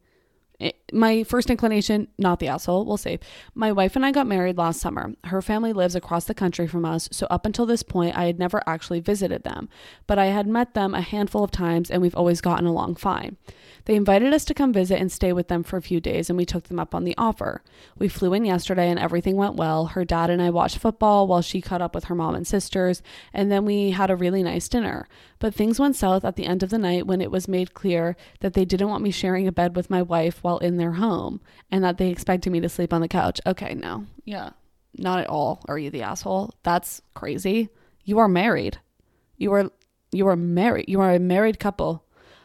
My 0.92 1.24
first 1.24 1.50
inclination, 1.50 2.08
not 2.18 2.39
the 2.39 2.48
asshole, 2.48 2.86
we'll 2.86 2.98
see. 2.98 3.20
My 3.56 3.72
wife 3.72 3.96
and 3.96 4.06
I 4.06 4.12
got 4.12 4.28
married 4.28 4.58
last 4.58 4.80
summer. 4.80 5.14
Her 5.26 5.42
family 5.42 5.74
lives 5.74 5.96
across 5.96 6.26
the 6.26 6.34
country 6.34 6.68
from 6.68 6.86
us, 6.86 7.10
so 7.12 7.28
up 7.30 7.46
until 7.46 7.66
this 7.66 7.84
point, 7.84 8.18
I 8.18 8.26
had 8.26 8.39
never 8.39 8.62
actually 8.68 9.00
visited 9.00 9.44
them, 9.44 9.70
but 10.08 10.20
I 10.20 10.28
had 10.28 10.48
met 10.48 10.74
them 10.74 10.94
a 10.94 11.02
handful 11.02 11.44
of 11.44 11.52
times 11.52 11.89
and 11.89 12.02
we've 12.02 12.16
always 12.16 12.42
gotten 12.42 12.66
along 12.66 12.96
fine. 12.96 13.38
They 13.86 13.96
invited 13.96 14.34
us 14.34 14.46
to 14.46 14.54
come 14.54 14.74
visit 14.74 15.00
and 15.00 15.12
stay 15.12 15.34
with 15.34 15.48
them 15.48 15.64
for 15.64 15.78
a 15.78 15.82
few 15.82 16.00
days, 16.00 16.30
and 16.30 16.38
we 16.38 16.46
took 16.46 16.66
them 16.66 16.80
up 16.80 16.94
on 16.94 17.04
the 17.04 17.16
offer. 17.18 17.64
We 17.98 18.08
flew 18.08 18.34
in 18.34 18.46
yesterday, 18.46 18.89
and 18.89 19.00
everything 19.00 19.36
went 19.36 19.56
well. 19.56 19.86
Her 19.88 20.06
dad 20.06 20.30
and 20.30 20.42
I 20.42 20.50
watched 20.50 20.78
football 20.78 21.28
while 21.28 21.42
she 21.42 21.62
caught 21.62 21.82
up 21.82 21.96
with 21.96 22.06
her 22.06 22.16
mom 22.16 22.36
and 22.36 22.46
sisters, 22.46 23.02
and 23.34 23.52
then 23.52 23.66
we 23.66 23.92
had 23.92 24.12
a 24.12 24.16
really 24.16 24.44
nice 24.44 24.70
dinner. 24.70 25.08
But 25.39 25.56
things 25.56 25.80
went 25.80 25.96
south 25.96 26.24
at 26.24 26.36
the 26.36 26.46
end 26.46 26.62
of 26.62 26.70
the 26.70 26.78
night 26.78 27.08
when 27.08 27.22
it 27.22 27.32
was 27.32 27.48
made 27.48 27.74
clear 27.74 28.16
that 28.42 28.54
they 28.54 28.66
didn't 28.66 28.89
want 28.89 29.04
me 29.04 29.12
sharing 29.12 29.48
a 29.48 29.52
bed 29.52 29.76
with 29.76 29.89
my 29.89 30.02
wife 30.02 30.44
while 30.44 30.60
in 30.60 30.78
their 30.82 30.94
home, 30.94 31.40
and 31.72 31.84
that 31.84 31.98
they 31.98 32.10
expected 32.10 32.52
me 32.52 32.60
to 32.60 32.70
sleep 32.70 32.94
on 32.94 33.02
the 33.02 33.08
couch. 33.08 33.40
Okay, 33.46 33.74
no. 33.76 34.06
Yeah. 34.26 34.52
Not 34.98 35.20
at 35.20 35.28
all. 35.28 35.64
Are 35.68 35.80
you 35.80 35.90
the 35.90 36.02
asshole? 36.02 36.54
That's 36.64 37.02
crazy. 37.14 37.70
You 38.04 38.20
are 38.20 38.28
married. 38.28 38.80
You 39.38 39.54
are 39.54 39.72
you 40.12 40.28
are 40.28 40.36
married. 40.36 40.90
You 40.90 41.00
are 41.00 41.14
a 41.14 41.20
married 41.20 41.60
couple. 41.60 42.04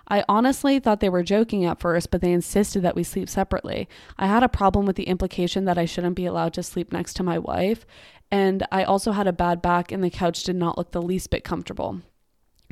I 0.08 0.24
honestly 0.28 0.78
thought 0.78 1.00
they 1.00 1.08
were 1.08 1.24
joking 1.24 1.64
at 1.64 1.80
first, 1.80 2.12
but 2.12 2.20
they 2.20 2.30
insisted 2.30 2.82
that 2.82 2.94
we 2.94 3.02
sleep 3.02 3.28
separately. 3.28 3.88
I 4.16 4.28
had 4.28 4.44
a 4.44 4.48
problem 4.48 4.86
with 4.86 4.94
the 4.94 5.08
implication 5.08 5.64
that 5.64 5.78
I 5.78 5.84
shouldn't 5.84 6.14
be 6.14 6.26
allowed 6.26 6.54
to 6.54 6.62
sleep 6.62 6.92
next 6.92 7.14
to 7.14 7.24
my 7.24 7.40
wife, 7.40 7.84
and 8.30 8.64
I 8.70 8.84
also 8.84 9.12
had 9.12 9.26
a 9.26 9.32
bad 9.32 9.60
back, 9.60 9.90
and 9.90 10.04
the 10.04 10.10
couch 10.10 10.44
did 10.44 10.54
not 10.54 10.78
look 10.78 10.92
the 10.92 11.02
least 11.02 11.30
bit 11.30 11.42
comfortable. 11.42 12.02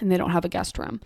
And 0.00 0.10
they 0.10 0.16
don't 0.16 0.30
have 0.30 0.44
a 0.44 0.48
guest 0.48 0.76
room. 0.78 1.00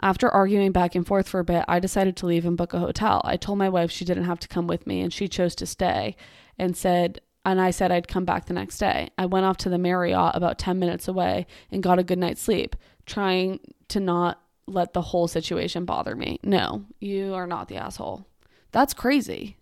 After 0.00 0.28
arguing 0.28 0.72
back 0.72 0.94
and 0.94 1.06
forth 1.06 1.28
for 1.28 1.40
a 1.40 1.44
bit, 1.44 1.64
I 1.66 1.78
decided 1.78 2.16
to 2.16 2.26
leave 2.26 2.44
and 2.44 2.56
book 2.56 2.74
a 2.74 2.78
hotel. 2.78 3.22
I 3.24 3.36
told 3.36 3.58
my 3.58 3.68
wife 3.68 3.90
she 3.90 4.04
didn't 4.04 4.24
have 4.24 4.40
to 4.40 4.48
come 4.48 4.66
with 4.66 4.86
me, 4.86 5.00
and 5.00 5.12
she 5.12 5.28
chose 5.28 5.54
to 5.56 5.66
stay 5.66 6.16
and 6.58 6.76
said, 6.76 7.20
and 7.44 7.60
I 7.60 7.70
said 7.70 7.92
I'd 7.92 8.08
come 8.08 8.24
back 8.24 8.46
the 8.46 8.54
next 8.54 8.78
day. 8.78 9.10
I 9.18 9.26
went 9.26 9.46
off 9.46 9.56
to 9.58 9.68
the 9.68 9.78
Marriott 9.78 10.34
about 10.34 10.58
10 10.58 10.78
minutes 10.78 11.08
away 11.08 11.46
and 11.70 11.82
got 11.82 11.98
a 11.98 12.04
good 12.04 12.18
night's 12.18 12.42
sleep, 12.42 12.76
trying 13.06 13.60
to 13.88 14.00
not 14.00 14.40
let 14.66 14.92
the 14.92 15.02
whole 15.02 15.28
situation 15.28 15.84
bother 15.84 16.14
me. 16.14 16.38
No, 16.42 16.84
you 17.00 17.34
are 17.34 17.46
not 17.46 17.68
the 17.68 17.76
asshole. 17.76 18.26
That's 18.72 18.94
crazy. 18.94 19.58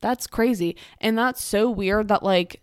That's 0.00 0.26
crazy. 0.26 0.76
And 1.00 1.18
that's 1.18 1.42
so 1.42 1.70
weird 1.70 2.08
that 2.08 2.22
like 2.22 2.62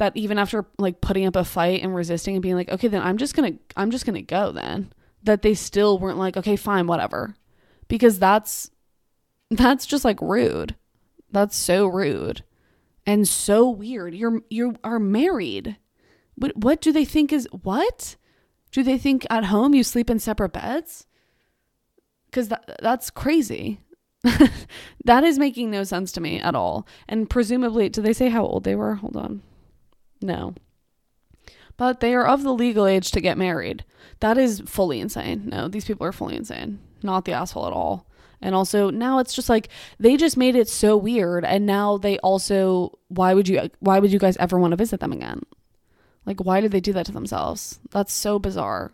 that 0.00 0.16
even 0.16 0.38
after 0.38 0.66
like 0.78 1.00
putting 1.00 1.26
up 1.26 1.36
a 1.36 1.44
fight 1.44 1.82
and 1.82 1.94
resisting 1.94 2.34
and 2.34 2.42
being 2.42 2.56
like, 2.56 2.70
"Okay, 2.70 2.88
then 2.88 3.02
I'm 3.02 3.18
just 3.18 3.34
to 3.36 3.58
I'm 3.76 3.90
just 3.90 4.06
to 4.06 4.22
go 4.22 4.50
then." 4.50 4.92
That 5.22 5.42
they 5.42 5.54
still 5.54 5.98
weren't 5.98 6.18
like, 6.18 6.36
"Okay, 6.36 6.56
fine, 6.56 6.86
whatever." 6.86 7.36
Because 7.86 8.18
that's 8.18 8.70
that's 9.50 9.86
just 9.86 10.04
like 10.04 10.20
rude. 10.20 10.74
That's 11.30 11.56
so 11.56 11.86
rude 11.86 12.42
and 13.06 13.28
so 13.28 13.68
weird. 13.68 14.14
You're 14.14 14.40
you 14.48 14.76
are 14.82 14.98
married. 14.98 15.76
What 16.34 16.56
what 16.56 16.80
do 16.80 16.92
they 16.92 17.04
think 17.04 17.32
is 17.32 17.46
what? 17.62 18.16
Do 18.72 18.82
they 18.82 18.98
think 18.98 19.26
at 19.30 19.44
home 19.44 19.74
you 19.74 19.84
sleep 19.84 20.08
in 20.10 20.18
separate 20.18 20.52
beds? 20.52 21.06
Because 22.26 22.48
that, 22.48 22.78
that's 22.80 23.10
crazy. 23.10 23.80
that 25.04 25.24
is 25.24 25.38
making 25.38 25.70
no 25.70 25.82
sense 25.82 26.12
to 26.12 26.20
me 26.20 26.40
at 26.40 26.54
all. 26.54 26.86
And 27.08 27.28
presumably, 27.28 27.88
do 27.88 28.00
they 28.00 28.12
say 28.12 28.28
how 28.28 28.44
old 28.46 28.64
they 28.64 28.76
were? 28.76 28.94
Hold 28.96 29.16
on. 29.16 29.42
No. 30.20 30.54
But 31.76 32.00
they 32.00 32.14
are 32.14 32.26
of 32.26 32.42
the 32.42 32.52
legal 32.52 32.86
age 32.86 33.10
to 33.12 33.20
get 33.20 33.38
married. 33.38 33.84
That 34.20 34.36
is 34.36 34.62
fully 34.66 35.00
insane. 35.00 35.48
No, 35.50 35.68
these 35.68 35.84
people 35.84 36.06
are 36.06 36.12
fully 36.12 36.36
insane. 36.36 36.78
Not 37.02 37.24
the 37.24 37.32
asshole 37.32 37.66
at 37.66 37.72
all. 37.72 38.06
And 38.42 38.54
also 38.54 38.90
now 38.90 39.18
it's 39.18 39.34
just 39.34 39.48
like 39.48 39.68
they 39.98 40.16
just 40.16 40.36
made 40.36 40.56
it 40.56 40.68
so 40.68 40.96
weird 40.96 41.44
and 41.44 41.66
now 41.66 41.98
they 41.98 42.18
also 42.20 42.98
why 43.08 43.34
would 43.34 43.48
you 43.48 43.68
why 43.80 43.98
would 43.98 44.12
you 44.12 44.18
guys 44.18 44.36
ever 44.38 44.58
want 44.58 44.72
to 44.72 44.76
visit 44.76 45.00
them 45.00 45.12
again? 45.12 45.42
Like, 46.26 46.44
why 46.44 46.60
did 46.60 46.72
they 46.72 46.80
do 46.80 46.92
that 46.92 47.06
to 47.06 47.12
themselves? 47.12 47.80
That's 47.90 48.12
so 48.12 48.38
bizarre. 48.38 48.92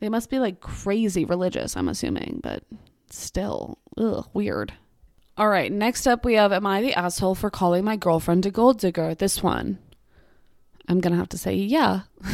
They 0.00 0.08
must 0.08 0.30
be 0.30 0.38
like 0.38 0.60
crazy 0.60 1.24
religious, 1.24 1.76
I'm 1.76 1.88
assuming, 1.88 2.40
but 2.42 2.64
still, 3.10 3.78
ugh, 3.96 4.28
weird. 4.32 4.72
All 5.38 5.48
right, 5.48 5.70
next 5.70 6.06
up 6.06 6.24
we 6.24 6.34
have 6.34 6.52
Am 6.52 6.66
I 6.66 6.80
the 6.80 6.94
asshole 6.94 7.34
for 7.34 7.50
calling 7.50 7.84
my 7.84 7.96
girlfriend 7.96 8.46
a 8.46 8.50
gold 8.50 8.78
digger? 8.78 9.14
This 9.14 9.42
one. 9.42 9.78
I'm 10.88 11.00
gonna 11.00 11.16
have 11.16 11.28
to 11.30 11.38
say, 11.38 11.54
yeah. 11.54 12.02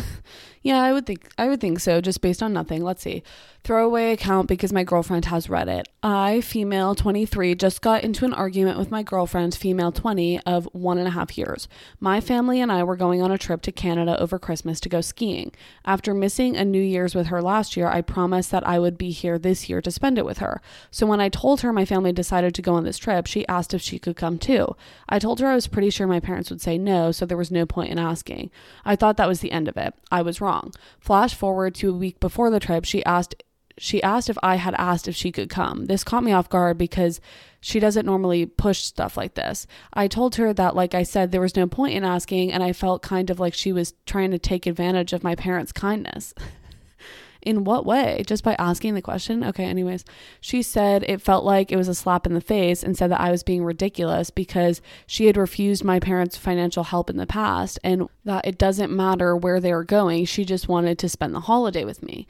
Yeah, 0.64 0.80
I 0.80 0.92
would 0.92 1.06
think 1.06 1.28
I 1.36 1.48
would 1.48 1.60
think 1.60 1.80
so, 1.80 2.00
just 2.00 2.20
based 2.20 2.40
on 2.42 2.52
nothing. 2.52 2.82
Let's 2.84 3.02
see. 3.02 3.24
Throwaway 3.64 4.10
account 4.10 4.48
because 4.48 4.72
my 4.72 4.82
girlfriend 4.82 5.26
has 5.26 5.46
Reddit. 5.46 5.84
I, 6.02 6.40
female 6.40 6.96
23, 6.96 7.54
just 7.54 7.80
got 7.80 8.02
into 8.02 8.24
an 8.24 8.34
argument 8.34 8.76
with 8.76 8.90
my 8.90 9.04
girlfriend, 9.04 9.54
female 9.54 9.92
20, 9.92 10.40
of 10.40 10.68
one 10.72 10.98
and 10.98 11.06
a 11.06 11.12
half 11.12 11.38
years. 11.38 11.68
My 12.00 12.20
family 12.20 12.60
and 12.60 12.72
I 12.72 12.82
were 12.82 12.96
going 12.96 13.22
on 13.22 13.30
a 13.30 13.38
trip 13.38 13.62
to 13.62 13.70
Canada 13.70 14.20
over 14.20 14.36
Christmas 14.40 14.80
to 14.80 14.88
go 14.88 15.00
skiing. 15.00 15.52
After 15.84 16.12
missing 16.12 16.56
a 16.56 16.64
New 16.64 16.82
Year's 16.82 17.14
with 17.14 17.28
her 17.28 17.40
last 17.40 17.76
year, 17.76 17.86
I 17.86 18.00
promised 18.00 18.50
that 18.50 18.66
I 18.66 18.80
would 18.80 18.98
be 18.98 19.12
here 19.12 19.38
this 19.38 19.68
year 19.68 19.80
to 19.82 19.92
spend 19.92 20.18
it 20.18 20.24
with 20.24 20.38
her. 20.38 20.60
So 20.90 21.06
when 21.06 21.20
I 21.20 21.28
told 21.28 21.60
her 21.60 21.72
my 21.72 21.84
family 21.84 22.12
decided 22.12 22.56
to 22.56 22.62
go 22.62 22.74
on 22.74 22.82
this 22.82 22.98
trip, 22.98 23.28
she 23.28 23.46
asked 23.46 23.72
if 23.72 23.80
she 23.80 24.00
could 24.00 24.16
come 24.16 24.40
too. 24.40 24.74
I 25.08 25.20
told 25.20 25.38
her 25.38 25.46
I 25.46 25.54
was 25.54 25.68
pretty 25.68 25.90
sure 25.90 26.08
my 26.08 26.18
parents 26.18 26.50
would 26.50 26.60
say 26.60 26.78
no, 26.78 27.12
so 27.12 27.26
there 27.26 27.36
was 27.36 27.52
no 27.52 27.64
point 27.64 27.92
in 27.92 27.98
asking. 28.00 28.50
I 28.84 28.96
thought 28.96 29.18
that 29.18 29.28
was 29.28 29.38
the 29.38 29.52
end 29.52 29.68
of 29.68 29.76
it. 29.76 29.94
I 30.10 30.22
was 30.22 30.40
wrong. 30.40 30.72
Flash 30.98 31.36
forward 31.36 31.76
to 31.76 31.90
a 31.90 31.96
week 31.96 32.18
before 32.18 32.50
the 32.50 32.58
trip, 32.58 32.84
she 32.84 33.04
asked 33.04 33.36
she 33.82 34.00
asked 34.04 34.30
if 34.30 34.38
I 34.44 34.56
had 34.56 34.76
asked 34.78 35.08
if 35.08 35.16
she 35.16 35.32
could 35.32 35.50
come. 35.50 35.86
This 35.86 36.04
caught 36.04 36.22
me 36.22 36.30
off 36.30 36.48
guard 36.48 36.78
because 36.78 37.20
she 37.60 37.80
doesn't 37.80 38.06
normally 38.06 38.46
push 38.46 38.84
stuff 38.84 39.16
like 39.16 39.34
this. 39.34 39.66
I 39.92 40.06
told 40.06 40.36
her 40.36 40.54
that, 40.54 40.76
like 40.76 40.94
I 40.94 41.02
said, 41.02 41.32
there 41.32 41.40
was 41.40 41.56
no 41.56 41.66
point 41.66 41.94
in 41.94 42.04
asking, 42.04 42.52
and 42.52 42.62
I 42.62 42.72
felt 42.74 43.02
kind 43.02 43.28
of 43.28 43.40
like 43.40 43.54
she 43.54 43.72
was 43.72 43.94
trying 44.06 44.30
to 44.30 44.38
take 44.38 44.68
advantage 44.68 45.12
of 45.12 45.24
my 45.24 45.34
parents' 45.34 45.72
kindness. 45.72 46.32
In 47.42 47.64
what 47.64 47.84
way? 47.84 48.22
Just 48.24 48.44
by 48.44 48.54
asking 48.56 48.94
the 48.94 49.02
question? 49.02 49.42
Okay, 49.42 49.64
anyways. 49.64 50.04
She 50.40 50.62
said 50.62 51.02
it 51.02 51.20
felt 51.20 51.44
like 51.44 51.72
it 51.72 51.76
was 51.76 51.88
a 51.88 51.94
slap 51.96 52.24
in 52.24 52.34
the 52.34 52.40
face 52.40 52.84
and 52.84 52.96
said 52.96 53.10
that 53.10 53.20
I 53.20 53.32
was 53.32 53.42
being 53.42 53.64
ridiculous 53.64 54.30
because 54.30 54.80
she 55.08 55.26
had 55.26 55.36
refused 55.36 55.82
my 55.82 55.98
parents' 55.98 56.36
financial 56.36 56.84
help 56.84 57.10
in 57.10 57.16
the 57.16 57.26
past 57.26 57.80
and 57.82 58.08
that 58.24 58.46
it 58.46 58.58
doesn't 58.58 58.94
matter 58.94 59.36
where 59.36 59.58
they 59.58 59.72
were 59.72 59.82
going. 59.82 60.24
She 60.24 60.44
just 60.44 60.68
wanted 60.68 61.00
to 61.00 61.08
spend 61.08 61.34
the 61.34 61.40
holiday 61.40 61.84
with 61.84 62.00
me. 62.00 62.28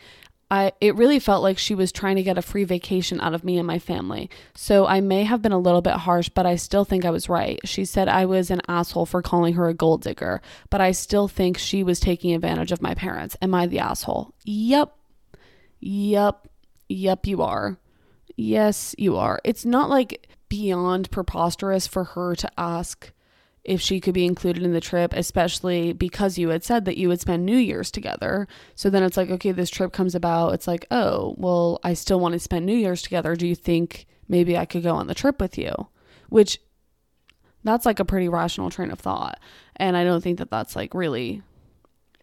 I, 0.53 0.72
it 0.82 0.96
really 0.96 1.18
felt 1.18 1.42
like 1.42 1.57
she 1.57 1.74
was 1.74 1.92
trying 1.92 2.16
to 2.16 2.22
get 2.22 2.36
a 2.36 2.42
free 2.42 2.64
vacation 2.64 3.22
out 3.22 3.32
of 3.32 3.42
me 3.42 3.57
and 3.57 3.66
my 3.66 3.78
family. 3.78 4.28
So 4.55 4.86
I 4.86 5.00
may 5.00 5.24
have 5.24 5.40
been 5.40 5.50
a 5.50 5.59
little 5.59 5.80
bit 5.80 5.94
harsh, 5.94 6.28
but 6.28 6.44
I 6.44 6.57
still 6.57 6.84
think 6.84 7.07
I 7.07 7.11
was 7.11 7.30
right. 7.30 7.59
She 7.64 7.86
said 7.86 8.07
I 8.07 8.26
was 8.26 8.50
an 8.50 8.61
asshole 8.68 9.07
for 9.07 9.22
calling 9.22 9.55
her 9.55 9.66
a 9.66 9.72
gold 9.72 10.03
digger, 10.03 10.42
but 10.68 10.82
I 10.82 10.92
still 10.92 11.26
think 11.26 11.57
she 11.57 11.82
was 11.82 12.00
taking 12.00 12.34
advantage 12.34 12.70
of 12.70 12.82
my 12.82 12.94
parents. 12.94 13.34
Am 13.40 13.55
I 13.55 13.66
the 13.66 13.78
asshole? 13.78 14.34
Yep. 14.44 14.94
Yep. 15.80 16.48
Yep, 16.90 17.26
you 17.26 17.40
are. 17.40 17.78
Yes, 18.36 18.94
you 18.98 19.16
are. 19.16 19.40
It's 19.44 19.64
not 19.64 19.88
like 19.88 20.28
beyond 20.50 21.11
preposterous 21.11 21.86
for 21.86 22.05
her 22.05 22.34
to 22.34 22.50
ask 22.59 23.11
if 23.64 23.80
she 23.80 24.00
could 24.00 24.14
be 24.14 24.24
included 24.24 24.62
in 24.62 24.72
the 24.72 24.80
trip, 24.80 25.12
especially 25.14 25.92
because 25.92 26.36
you 26.36 26.48
had 26.48 26.64
said 26.64 26.84
that 26.84 26.96
you 26.96 27.08
would 27.08 27.20
spend 27.20 27.46
New 27.46 27.56
Year's 27.56 27.90
together. 27.90 28.48
So 28.74 28.90
then 28.90 29.02
it's 29.04 29.16
like, 29.16 29.30
okay, 29.30 29.52
this 29.52 29.70
trip 29.70 29.92
comes 29.92 30.14
about. 30.14 30.54
It's 30.54 30.66
like, 30.66 30.86
oh, 30.90 31.34
well, 31.38 31.78
I 31.84 31.94
still 31.94 32.18
want 32.18 32.32
to 32.32 32.40
spend 32.40 32.66
New 32.66 32.76
Year's 32.76 33.02
together. 33.02 33.36
Do 33.36 33.46
you 33.46 33.54
think 33.54 34.06
maybe 34.28 34.58
I 34.58 34.64
could 34.64 34.82
go 34.82 34.96
on 34.96 35.06
the 35.06 35.14
trip 35.14 35.40
with 35.40 35.56
you? 35.56 35.72
Which 36.28 36.58
that's 37.62 37.86
like 37.86 38.00
a 38.00 38.04
pretty 38.04 38.28
rational 38.28 38.70
train 38.70 38.90
of 38.90 38.98
thought. 38.98 39.38
And 39.76 39.96
I 39.96 40.04
don't 40.04 40.22
think 40.22 40.38
that 40.38 40.50
that's 40.50 40.74
like 40.74 40.92
really 40.94 41.42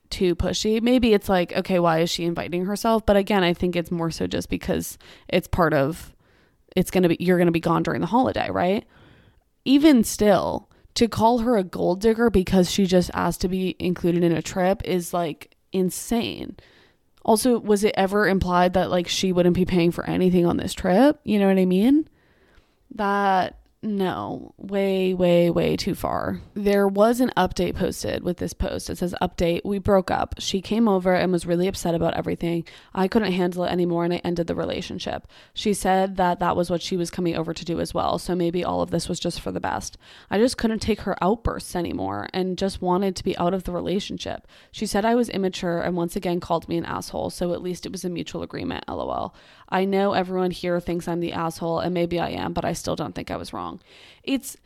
too 0.09 0.35
pushy. 0.35 0.81
Maybe 0.81 1.13
it's 1.13 1.29
like, 1.29 1.53
okay, 1.55 1.79
why 1.79 1.99
is 1.99 2.09
she 2.09 2.25
inviting 2.25 2.65
herself? 2.65 3.05
But 3.05 3.15
again, 3.15 3.43
I 3.43 3.53
think 3.53 3.75
it's 3.75 3.91
more 3.91 4.11
so 4.11 4.27
just 4.27 4.49
because 4.49 4.97
it's 5.27 5.47
part 5.47 5.73
of 5.73 6.13
it's 6.75 6.91
going 6.91 7.03
to 7.03 7.09
be 7.09 7.17
you're 7.19 7.37
going 7.37 7.47
to 7.47 7.51
be 7.51 7.59
gone 7.59 7.83
during 7.83 8.01
the 8.01 8.07
holiday, 8.07 8.49
right? 8.49 8.85
Even 9.65 10.03
still, 10.03 10.68
to 10.99 11.07
call 11.07 11.37
her 11.39 11.55
a 11.55 11.63
gold 11.63 12.01
digger 12.01 12.29
because 12.29 12.69
she 12.69 12.85
just 12.85 13.09
asked 13.13 13.39
to 13.39 13.47
be 13.47 13.73
included 13.79 14.21
in 14.21 14.33
a 14.33 14.41
trip 14.41 14.81
is 14.83 15.13
like 15.13 15.55
insane. 15.71 16.57
Also, 17.23 17.57
was 17.57 17.85
it 17.85 17.95
ever 17.95 18.27
implied 18.27 18.73
that 18.73 18.91
like 18.91 19.07
she 19.07 19.31
wouldn't 19.31 19.55
be 19.55 19.63
paying 19.63 19.91
for 19.91 20.05
anything 20.05 20.45
on 20.45 20.57
this 20.57 20.73
trip? 20.73 21.17
You 21.23 21.39
know 21.39 21.47
what 21.47 21.57
I 21.57 21.63
mean? 21.63 22.09
That 22.95 23.58
no, 23.81 24.53
way, 24.57 25.13
way, 25.13 25.49
way 25.49 25.77
too 25.77 25.95
far. 25.95 26.41
There 26.53 26.85
was 26.85 27.21
an 27.21 27.31
update 27.37 27.75
posted 27.75 28.23
with 28.25 28.35
this 28.35 28.51
post. 28.51 28.89
It 28.89 28.97
says, 28.97 29.15
Update, 29.21 29.61
we 29.63 29.79
broke 29.79 30.11
up. 30.11 30.35
She 30.37 30.61
came 30.61 30.89
over 30.89 31.15
and 31.15 31.31
was 31.31 31.45
really 31.45 31.65
upset 31.65 31.95
about 31.95 32.13
everything. 32.15 32.65
I 32.93 33.07
couldn't 33.07 33.31
handle 33.31 33.63
it 33.63 33.71
anymore 33.71 34.03
and 34.03 34.13
I 34.13 34.17
ended 34.17 34.47
the 34.47 34.55
relationship. 34.55 35.27
She 35.53 35.73
said 35.73 36.17
that 36.17 36.39
that 36.39 36.57
was 36.57 36.69
what 36.69 36.81
she 36.81 36.97
was 36.97 37.09
coming 37.09 37.37
over 37.37 37.53
to 37.53 37.63
do 37.63 37.79
as 37.79 37.93
well. 37.93 38.19
So 38.19 38.35
maybe 38.35 38.65
all 38.65 38.81
of 38.81 38.91
this 38.91 39.07
was 39.07 39.17
just 39.17 39.39
for 39.39 39.53
the 39.53 39.61
best. 39.61 39.97
I 40.29 40.39
just 40.39 40.57
couldn't 40.57 40.79
take 40.79 41.01
her 41.01 41.15
outbursts 41.23 41.73
anymore 41.73 42.27
and 42.33 42.57
just 42.57 42.81
wanted 42.81 43.15
to 43.15 43.23
be 43.23 43.37
out 43.37 43.53
of 43.53 43.63
the 43.63 43.71
relationship. 43.71 44.45
She 44.71 44.87
said 44.87 45.05
I 45.05 45.15
was 45.15 45.29
immature 45.29 45.79
and 45.79 45.95
once 45.95 46.17
again 46.17 46.41
called 46.41 46.67
me 46.67 46.75
an 46.75 46.85
asshole. 46.85 47.29
So 47.29 47.53
at 47.53 47.61
least 47.61 47.85
it 47.85 47.93
was 47.93 48.03
a 48.03 48.09
mutual 48.09 48.43
agreement. 48.43 48.83
LOL. 48.89 49.33
I 49.69 49.85
know 49.85 50.13
everyone 50.13 50.51
here 50.51 50.79
thinks 50.79 51.07
I'm 51.07 51.19
the 51.19 51.33
asshole 51.33 51.79
and 51.79 51.93
maybe 51.93 52.19
I 52.19 52.29
am, 52.29 52.53
but 52.53 52.65
I 52.65 52.73
still 52.73 52.95
don't 52.95 53.13
think 53.13 53.31
I 53.31 53.37
was 53.37 53.53
wrong. 53.53 53.79
It's 54.23 54.57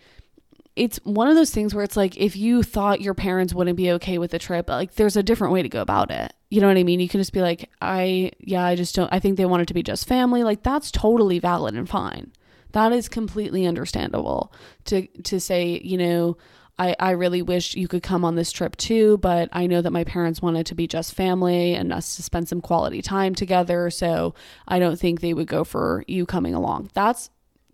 it's 0.75 0.99
one 1.03 1.27
of 1.27 1.35
those 1.35 1.51
things 1.51 1.75
where 1.75 1.83
it's 1.83 1.97
like 1.97 2.17
if 2.17 2.35
you 2.35 2.63
thought 2.63 3.01
your 3.01 3.13
parents 3.13 3.53
wouldn't 3.53 3.77
be 3.77 3.91
okay 3.91 4.17
with 4.17 4.31
the 4.31 4.39
trip, 4.39 4.69
like 4.69 4.95
there's 4.95 5.15
a 5.15 5.21
different 5.21 5.53
way 5.53 5.61
to 5.61 5.69
go 5.69 5.81
about 5.81 6.09
it. 6.09 6.33
You 6.49 6.61
know 6.61 6.67
what 6.67 6.77
I 6.77 6.83
mean? 6.83 6.99
You 6.99 7.09
can 7.09 7.19
just 7.19 7.33
be 7.33 7.41
like, 7.41 7.69
I 7.81 8.31
yeah, 8.39 8.63
I 8.63 8.75
just 8.75 8.95
don't 8.95 9.11
I 9.13 9.19
think 9.19 9.37
they 9.37 9.45
want 9.45 9.61
it 9.61 9.67
to 9.67 9.73
be 9.73 9.83
just 9.83 10.07
family. 10.07 10.43
Like 10.43 10.63
that's 10.63 10.89
totally 10.89 11.39
valid 11.39 11.75
and 11.75 11.87
fine. 11.87 12.31
That 12.71 12.91
is 12.91 13.07
completely 13.07 13.67
understandable 13.67 14.51
to 14.85 15.05
to 15.07 15.39
say, 15.39 15.79
you 15.83 15.97
know, 15.97 16.37
I, 16.79 16.95
I 16.99 17.11
really 17.11 17.41
wish 17.41 17.75
you 17.75 17.87
could 17.87 18.01
come 18.01 18.25
on 18.25 18.35
this 18.35 18.51
trip 18.51 18.75
too, 18.75 19.17
but 19.19 19.49
I 19.53 19.67
know 19.67 19.81
that 19.81 19.91
my 19.91 20.03
parents 20.03 20.41
wanted 20.41 20.65
to 20.67 20.75
be 20.75 20.87
just 20.87 21.13
family 21.13 21.75
and 21.75 21.93
us 21.93 22.15
to 22.15 22.23
spend 22.23 22.49
some 22.49 22.61
quality 22.61 23.01
time 23.01 23.35
together. 23.35 23.89
So 23.89 24.33
I 24.67 24.79
don't 24.79 24.99
think 24.99 25.21
they 25.21 25.33
would 25.33 25.47
go 25.47 25.63
for 25.63 26.03
you 26.07 26.25
coming 26.25 26.55
along. 26.55 26.89
That's 26.93 27.29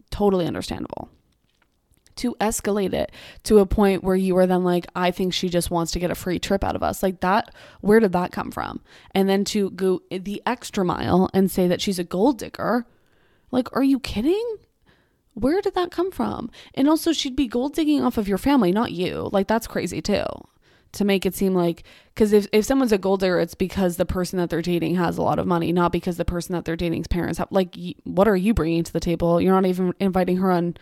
totally 0.09 0.47
understandable 0.47 1.09
to 2.19 2.35
escalate 2.41 2.93
it 2.93 3.11
to 3.43 3.59
a 3.59 3.65
point 3.65 4.03
where 4.03 4.15
you 4.15 4.37
are 4.37 4.45
then 4.45 4.63
like, 4.63 4.85
I 4.93 5.11
think 5.11 5.33
she 5.33 5.47
just 5.47 5.71
wants 5.71 5.93
to 5.93 5.99
get 5.99 6.11
a 6.11 6.15
free 6.15 6.37
trip 6.37 6.63
out 6.63 6.75
of 6.75 6.83
us. 6.83 7.01
Like 7.01 7.21
that, 7.21 7.53
where 7.79 8.01
did 8.01 8.11
that 8.11 8.33
come 8.33 8.51
from? 8.51 8.81
And 9.15 9.29
then 9.29 9.45
to 9.45 9.71
go 9.71 10.01
the 10.11 10.41
extra 10.45 10.83
mile 10.83 11.29
and 11.33 11.49
say 11.49 11.67
that 11.67 11.81
she's 11.81 11.99
a 11.99 12.03
gold 12.03 12.37
digger. 12.37 12.85
Like, 13.51 13.73
are 13.75 13.83
you 13.83 13.99
kidding? 13.99 14.57
Where 15.39 15.61
did 15.61 15.75
that 15.75 15.91
come 15.91 16.11
from? 16.11 16.49
And 16.73 16.89
also, 16.89 17.13
she'd 17.13 17.35
be 17.35 17.47
gold 17.47 17.73
digging 17.73 18.03
off 18.03 18.17
of 18.17 18.27
your 18.27 18.37
family, 18.37 18.71
not 18.71 18.91
you. 18.91 19.29
Like, 19.31 19.47
that's 19.47 19.67
crazy 19.67 20.01
too. 20.01 20.25
To 20.93 21.05
make 21.05 21.25
it 21.25 21.35
seem 21.35 21.53
like, 21.53 21.83
because 22.15 22.33
if, 22.33 22.47
if 22.51 22.65
someone's 22.65 22.91
a 22.91 22.97
gold 22.97 23.19
digger, 23.19 23.39
it's 23.39 23.53
because 23.53 23.97
the 23.97 24.05
person 24.05 24.39
that 24.39 24.49
they're 24.49 24.61
dating 24.61 24.95
has 24.95 25.17
a 25.17 25.21
lot 25.21 25.37
of 25.37 25.45
money, 25.45 25.71
not 25.71 25.91
because 25.91 26.17
the 26.17 26.25
person 26.25 26.53
that 26.53 26.65
they're 26.65 26.75
dating's 26.75 27.07
parents 27.07 27.37
have. 27.37 27.47
Like, 27.51 27.75
what 28.05 28.27
are 28.27 28.35
you 28.35 28.55
bringing 28.55 28.83
to 28.83 28.91
the 28.91 28.99
table? 28.99 29.39
You're 29.39 29.53
not 29.53 29.67
even 29.67 29.93
inviting 29.99 30.37
her 30.37 30.51
on 30.51 30.77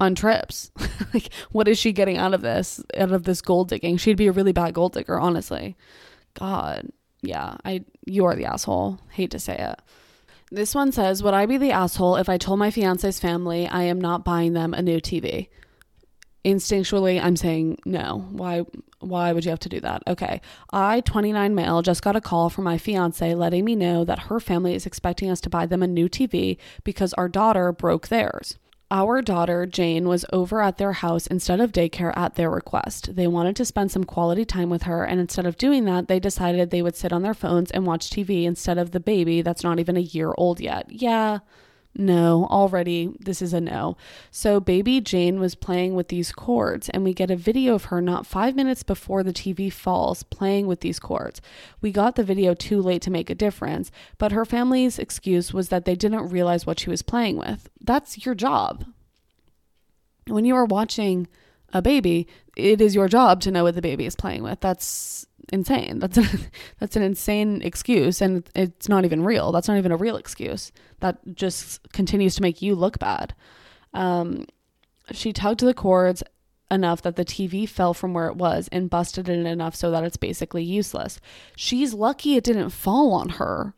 on 0.00 0.16
trips. 0.16 0.72
like, 1.14 1.32
what 1.52 1.68
is 1.68 1.78
she 1.78 1.92
getting 1.92 2.18
out 2.18 2.34
of 2.34 2.42
this? 2.42 2.82
Out 2.96 3.12
of 3.12 3.22
this 3.22 3.40
gold 3.40 3.68
digging? 3.68 3.96
She'd 3.96 4.16
be 4.16 4.26
a 4.26 4.32
really 4.32 4.52
bad 4.52 4.74
gold 4.74 4.94
digger, 4.94 5.18
honestly. 5.18 5.76
God, 6.34 6.90
yeah, 7.22 7.56
I 7.64 7.84
you 8.04 8.24
are 8.24 8.34
the 8.34 8.46
asshole. 8.46 8.98
Hate 9.10 9.30
to 9.30 9.38
say 9.38 9.56
it. 9.56 9.80
This 10.52 10.74
one 10.74 10.92
says, 10.92 11.22
"Would 11.22 11.32
I 11.32 11.46
be 11.46 11.56
the 11.56 11.72
asshole 11.72 12.16
if 12.16 12.28
I 12.28 12.36
told 12.36 12.58
my 12.58 12.70
fiance's 12.70 13.18
family 13.18 13.66
I 13.66 13.84
am 13.84 13.98
not 13.98 14.22
buying 14.22 14.52
them 14.52 14.74
a 14.74 14.82
new 14.82 15.00
TV?" 15.00 15.48
Instinctually, 16.44 17.22
I'm 17.22 17.36
saying 17.36 17.78
no. 17.86 18.26
Why 18.30 18.66
why 19.00 19.32
would 19.32 19.46
you 19.46 19.50
have 19.50 19.60
to 19.60 19.70
do 19.70 19.80
that? 19.80 20.02
Okay. 20.06 20.42
I, 20.70 21.00
29 21.00 21.54
male, 21.54 21.80
just 21.80 22.02
got 22.02 22.16
a 22.16 22.20
call 22.20 22.50
from 22.50 22.64
my 22.64 22.76
fiance 22.76 23.34
letting 23.34 23.64
me 23.64 23.74
know 23.74 24.04
that 24.04 24.24
her 24.28 24.38
family 24.40 24.74
is 24.74 24.84
expecting 24.84 25.30
us 25.30 25.40
to 25.40 25.50
buy 25.50 25.64
them 25.64 25.82
a 25.82 25.86
new 25.86 26.06
TV 26.06 26.58
because 26.84 27.14
our 27.14 27.30
daughter 27.30 27.72
broke 27.72 28.08
theirs. 28.08 28.58
Our 28.92 29.22
daughter, 29.22 29.64
Jane, 29.64 30.06
was 30.06 30.26
over 30.34 30.60
at 30.60 30.76
their 30.76 30.92
house 30.92 31.26
instead 31.26 31.60
of 31.60 31.72
daycare 31.72 32.12
at 32.14 32.34
their 32.34 32.50
request. 32.50 33.16
They 33.16 33.26
wanted 33.26 33.56
to 33.56 33.64
spend 33.64 33.90
some 33.90 34.04
quality 34.04 34.44
time 34.44 34.68
with 34.68 34.82
her, 34.82 35.02
and 35.02 35.18
instead 35.18 35.46
of 35.46 35.56
doing 35.56 35.86
that, 35.86 36.08
they 36.08 36.20
decided 36.20 36.68
they 36.68 36.82
would 36.82 36.94
sit 36.94 37.10
on 37.10 37.22
their 37.22 37.32
phones 37.32 37.70
and 37.70 37.86
watch 37.86 38.10
TV 38.10 38.44
instead 38.44 38.76
of 38.76 38.90
the 38.90 39.00
baby 39.00 39.40
that's 39.40 39.64
not 39.64 39.80
even 39.80 39.96
a 39.96 40.00
year 40.00 40.34
old 40.36 40.60
yet. 40.60 40.92
Yeah, 40.92 41.38
no, 41.94 42.46
already 42.50 43.14
this 43.20 43.42
is 43.42 43.52
a 43.52 43.60
no. 43.60 43.96
So, 44.30 44.60
baby 44.60 45.00
Jane 45.00 45.38
was 45.38 45.54
playing 45.54 45.94
with 45.94 46.08
these 46.08 46.32
cords, 46.32 46.88
and 46.88 47.04
we 47.04 47.12
get 47.12 47.30
a 47.30 47.36
video 47.36 47.74
of 47.74 47.84
her 47.84 48.00
not 48.00 48.26
five 48.26 48.56
minutes 48.56 48.82
before 48.82 49.22
the 49.22 49.32
TV 49.32 49.70
falls 49.70 50.22
playing 50.22 50.66
with 50.66 50.80
these 50.80 50.98
cords. 50.98 51.42
We 51.82 51.92
got 51.92 52.16
the 52.16 52.24
video 52.24 52.54
too 52.54 52.80
late 52.80 53.02
to 53.02 53.10
make 53.10 53.28
a 53.28 53.34
difference, 53.34 53.90
but 54.16 54.32
her 54.32 54.46
family's 54.46 54.98
excuse 54.98 55.52
was 55.52 55.68
that 55.68 55.84
they 55.84 55.94
didn't 55.94 56.30
realize 56.30 56.66
what 56.66 56.80
she 56.80 56.88
was 56.88 57.02
playing 57.02 57.36
with. 57.36 57.68
That's 57.80 58.24
your 58.24 58.34
job. 58.34 58.86
When 60.26 60.46
you 60.46 60.56
are 60.56 60.64
watching 60.64 61.28
a 61.74 61.82
baby, 61.82 62.26
it 62.56 62.80
is 62.80 62.94
your 62.94 63.08
job 63.08 63.40
to 63.42 63.50
know 63.50 63.64
what 63.64 63.74
the 63.74 63.82
baby 63.82 64.06
is 64.06 64.16
playing 64.16 64.42
with. 64.42 64.60
That's 64.60 65.26
insane. 65.50 65.98
That's 65.98 66.18
a, 66.18 66.24
that's 66.78 66.96
an 66.96 67.02
insane 67.02 67.62
excuse 67.62 68.20
and 68.20 68.48
it's 68.54 68.88
not 68.88 69.04
even 69.04 69.24
real. 69.24 69.52
That's 69.52 69.68
not 69.68 69.78
even 69.78 69.92
a 69.92 69.96
real 69.96 70.16
excuse. 70.16 70.72
That 71.00 71.18
just 71.34 71.92
continues 71.92 72.34
to 72.36 72.42
make 72.42 72.62
you 72.62 72.74
look 72.74 72.98
bad. 72.98 73.34
Um, 73.94 74.46
she 75.10 75.32
tugged 75.32 75.60
the 75.60 75.74
cords 75.74 76.22
enough 76.70 77.02
that 77.02 77.16
the 77.16 77.24
TV 77.24 77.68
fell 77.68 77.92
from 77.92 78.14
where 78.14 78.28
it 78.28 78.36
was 78.36 78.68
and 78.72 78.88
busted 78.88 79.28
it 79.28 79.46
enough 79.46 79.74
so 79.74 79.90
that 79.90 80.04
it's 80.04 80.16
basically 80.16 80.64
useless. 80.64 81.20
She's 81.54 81.92
lucky 81.92 82.36
it 82.36 82.44
didn't 82.44 82.70
fall 82.70 83.12
on 83.12 83.30
her. 83.30 83.74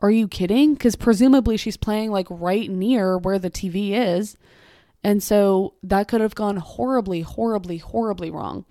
Are 0.00 0.10
you 0.10 0.26
kidding? 0.26 0.76
Cuz 0.76 0.96
presumably 0.96 1.56
she's 1.56 1.76
playing 1.76 2.10
like 2.10 2.26
right 2.28 2.68
near 2.70 3.16
where 3.16 3.38
the 3.38 3.50
TV 3.50 3.92
is. 3.92 4.36
And 5.04 5.22
so 5.22 5.74
that 5.82 6.08
could 6.08 6.22
have 6.22 6.34
gone 6.34 6.56
horribly, 6.56 7.20
horribly, 7.20 7.76
horribly 7.76 8.30
wrong. 8.30 8.64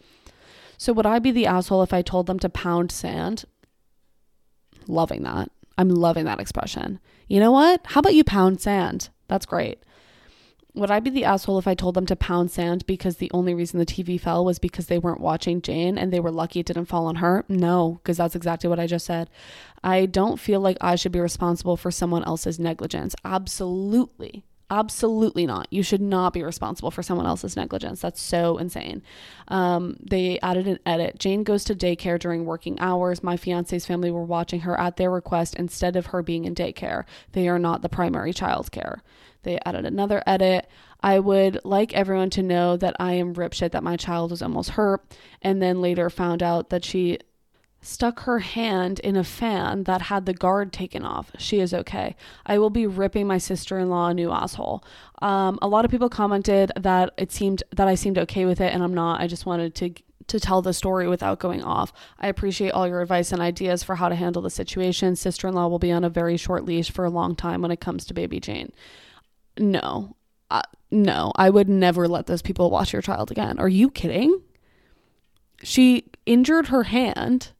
So, 0.83 0.91
would 0.91 1.05
I 1.05 1.19
be 1.19 1.31
the 1.31 1.45
asshole 1.45 1.81
if 1.81 1.93
I 1.93 2.01
told 2.01 2.25
them 2.27 2.39
to 2.39 2.49
pound 2.49 2.91
sand? 2.91 3.45
Loving 4.85 5.23
that. 5.23 5.49
I'm 5.77 5.87
loving 5.87 6.25
that 6.25 6.41
expression. 6.41 6.99
You 7.29 7.39
know 7.39 7.53
what? 7.53 7.79
How 7.85 8.01
about 8.01 8.15
you 8.15 8.25
pound 8.25 8.59
sand? 8.59 9.07
That's 9.29 9.45
great. 9.45 9.81
Would 10.73 10.91
I 10.91 10.99
be 10.99 11.09
the 11.09 11.23
asshole 11.23 11.57
if 11.57 11.69
I 11.69 11.73
told 11.73 11.95
them 11.95 12.05
to 12.07 12.17
pound 12.17 12.51
sand 12.51 12.85
because 12.85 13.15
the 13.15 13.31
only 13.33 13.53
reason 13.53 13.79
the 13.79 13.85
TV 13.85 14.19
fell 14.19 14.43
was 14.43 14.59
because 14.59 14.87
they 14.87 14.99
weren't 14.99 15.21
watching 15.21 15.61
Jane 15.61 15.97
and 15.97 16.11
they 16.11 16.19
were 16.19 16.31
lucky 16.31 16.59
it 16.59 16.65
didn't 16.65 16.87
fall 16.87 17.05
on 17.05 17.15
her? 17.15 17.45
No, 17.47 18.01
because 18.03 18.17
that's 18.17 18.35
exactly 18.35 18.69
what 18.69 18.81
I 18.81 18.85
just 18.85 19.05
said. 19.05 19.29
I 19.85 20.05
don't 20.05 20.37
feel 20.37 20.59
like 20.59 20.75
I 20.81 20.95
should 20.95 21.13
be 21.13 21.21
responsible 21.21 21.77
for 21.77 21.91
someone 21.91 22.25
else's 22.25 22.59
negligence. 22.59 23.15
Absolutely. 23.23 24.43
Absolutely 24.73 25.45
not. 25.45 25.67
You 25.69 25.83
should 25.83 26.01
not 26.01 26.33
be 26.33 26.41
responsible 26.41 26.89
for 26.89 27.03
someone 27.03 27.27
else's 27.27 27.55
negligence. 27.55 28.01
That's 28.01 28.19
so 28.19 28.57
insane. 28.57 29.03
Um, 29.47 29.97
they 30.01 30.39
added 30.39 30.65
an 30.67 30.79
edit. 30.83 31.19
Jane 31.19 31.43
goes 31.43 31.63
to 31.65 31.75
daycare 31.75 32.17
during 32.17 32.43
working 32.43 32.79
hours. 32.79 33.21
My 33.21 33.37
fiance's 33.37 33.85
family 33.85 34.09
were 34.09 34.23
watching 34.23 34.61
her 34.61 34.79
at 34.79 34.97
their 34.97 35.11
request 35.11 35.53
instead 35.57 35.95
of 35.95 36.07
her 36.07 36.23
being 36.23 36.45
in 36.45 36.55
daycare. 36.55 37.03
They 37.33 37.47
are 37.47 37.59
not 37.59 37.83
the 37.83 37.89
primary 37.89 38.33
child 38.33 38.71
care. 38.71 39.03
They 39.43 39.59
added 39.63 39.85
another 39.85 40.23
edit. 40.25 40.67
I 41.01 41.19
would 41.19 41.59
like 41.63 41.93
everyone 41.93 42.31
to 42.31 42.41
know 42.41 42.75
that 42.77 42.95
I 42.99 43.13
am 43.13 43.33
rip 43.35 43.53
shit 43.53 43.73
that 43.73 43.83
my 43.83 43.95
child 43.95 44.31
was 44.31 44.41
almost 44.41 44.71
hurt, 44.71 45.05
and 45.43 45.61
then 45.61 45.81
later 45.81 46.09
found 46.09 46.41
out 46.41 46.71
that 46.71 46.83
she 46.83 47.19
stuck 47.83 48.21
her 48.21 48.39
hand 48.39 48.99
in 48.99 49.15
a 49.15 49.23
fan 49.23 49.83
that 49.83 50.03
had 50.03 50.25
the 50.25 50.33
guard 50.33 50.71
taken 50.71 51.03
off. 51.03 51.31
She 51.37 51.59
is 51.59 51.73
okay. 51.73 52.15
I 52.45 52.57
will 52.57 52.69
be 52.69 52.87
ripping 52.87 53.27
my 53.27 53.37
sister 53.37 53.77
in 53.77 53.89
law 53.89 54.07
a 54.07 54.13
new 54.13 54.31
asshole. 54.31 54.83
Um, 55.21 55.59
a 55.61 55.67
lot 55.67 55.85
of 55.85 55.91
people 55.91 56.09
commented 56.09 56.71
that 56.79 57.13
it 57.17 57.31
seemed 57.31 57.61
that 57.71 57.87
I 57.87 57.95
seemed 57.95 58.17
okay 58.17 58.45
with 58.45 58.61
it, 58.61 58.73
and 58.73 58.81
I'm 58.81 58.93
not. 58.93 59.21
I 59.21 59.27
just 59.27 59.45
wanted 59.45 59.75
to 59.75 59.93
to 60.27 60.39
tell 60.39 60.61
the 60.61 60.73
story 60.73 61.07
without 61.07 61.39
going 61.39 61.61
off. 61.63 61.91
I 62.17 62.27
appreciate 62.27 62.71
all 62.71 62.87
your 62.87 63.01
advice 63.01 63.33
and 63.33 63.41
ideas 63.41 63.83
for 63.83 63.95
how 63.95 64.07
to 64.07 64.15
handle 64.15 64.41
the 64.41 64.49
situation. 64.49 65.17
Sister 65.17 65.49
in 65.49 65.53
law 65.53 65.67
will 65.67 65.79
be 65.79 65.91
on 65.91 66.05
a 66.05 66.09
very 66.09 66.37
short 66.37 66.63
leash 66.63 66.91
for 66.91 67.03
a 67.03 67.09
long 67.09 67.35
time 67.35 67.61
when 67.61 67.71
it 67.71 67.81
comes 67.81 68.05
to 68.05 68.13
baby 68.13 68.39
Jane. 68.39 68.71
No, 69.57 70.15
uh, 70.49 70.61
no, 70.89 71.33
I 71.35 71.49
would 71.49 71.67
never 71.67 72.07
let 72.07 72.27
those 72.27 72.41
people 72.41 72.71
watch 72.71 72.93
your 72.93 73.01
child 73.01 73.31
again. 73.31 73.59
Are 73.59 73.67
you 73.69 73.89
kidding? 73.89 74.41
She 75.61 76.05
injured 76.25 76.67
her 76.67 76.83
hand 76.83 77.51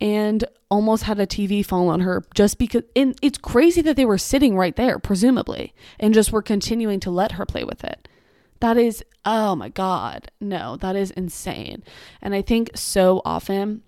and 0.00 0.44
almost 0.70 1.04
had 1.04 1.20
a 1.20 1.26
TV 1.26 1.64
fall 1.64 1.88
on 1.88 2.00
her 2.00 2.24
just 2.34 2.58
because 2.58 2.82
and 2.96 3.16
it's 3.22 3.38
crazy 3.38 3.80
that 3.80 3.96
they 3.96 4.04
were 4.04 4.18
sitting 4.18 4.56
right 4.56 4.76
there 4.76 4.98
presumably 4.98 5.72
and 6.00 6.12
just 6.14 6.32
were 6.32 6.42
continuing 6.42 7.00
to 7.00 7.10
let 7.10 7.32
her 7.32 7.46
play 7.46 7.64
with 7.64 7.84
it. 7.84 8.08
That 8.60 8.76
is 8.76 9.04
oh 9.24 9.54
my 9.54 9.68
god. 9.68 10.30
No, 10.40 10.76
that 10.76 10.96
is 10.96 11.10
insane. 11.12 11.82
And 12.20 12.34
I 12.34 12.42
think 12.42 12.70
so 12.74 13.22
often 13.24 13.82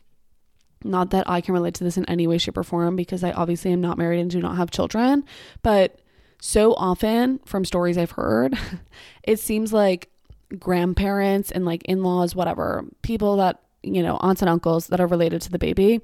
not 0.85 1.11
that 1.11 1.29
I 1.29 1.41
can 1.41 1.55
relate 1.55 1.75
to 1.75 1.85
this 1.85 1.97
in 1.97 2.05
any 2.07 2.27
way 2.27 2.39
shape 2.39 2.57
or 2.57 2.63
form 2.63 2.97
because 2.97 3.25
I 3.25 3.33
obviously 3.33 3.73
am 3.73 3.81
not 3.81 3.99
married 3.99 4.21
and 4.21 4.31
do 4.31 4.41
not 4.41 4.57
have 4.57 4.71
children, 4.71 5.25
but 5.63 6.01
so 6.41 6.75
often 6.75 7.41
from 7.45 7.65
stories 7.65 7.99
I've 7.99 8.13
heard, 8.13 8.57
it 9.23 9.41
seems 9.41 9.73
like 9.73 10.11
grandparents 10.59 11.51
and 11.51 11.65
like 11.65 11.83
in-laws 11.85 12.35
whatever, 12.35 12.85
people 13.03 13.37
that 13.37 13.61
you 13.87 14.03
know, 14.03 14.17
aunts 14.21 14.43
and 14.43 14.49
uncles 14.49 14.89
that 14.89 15.01
are 15.01 15.07
related 15.07 15.41
to 15.43 15.51
the 15.51 15.59
baby, 15.59 16.01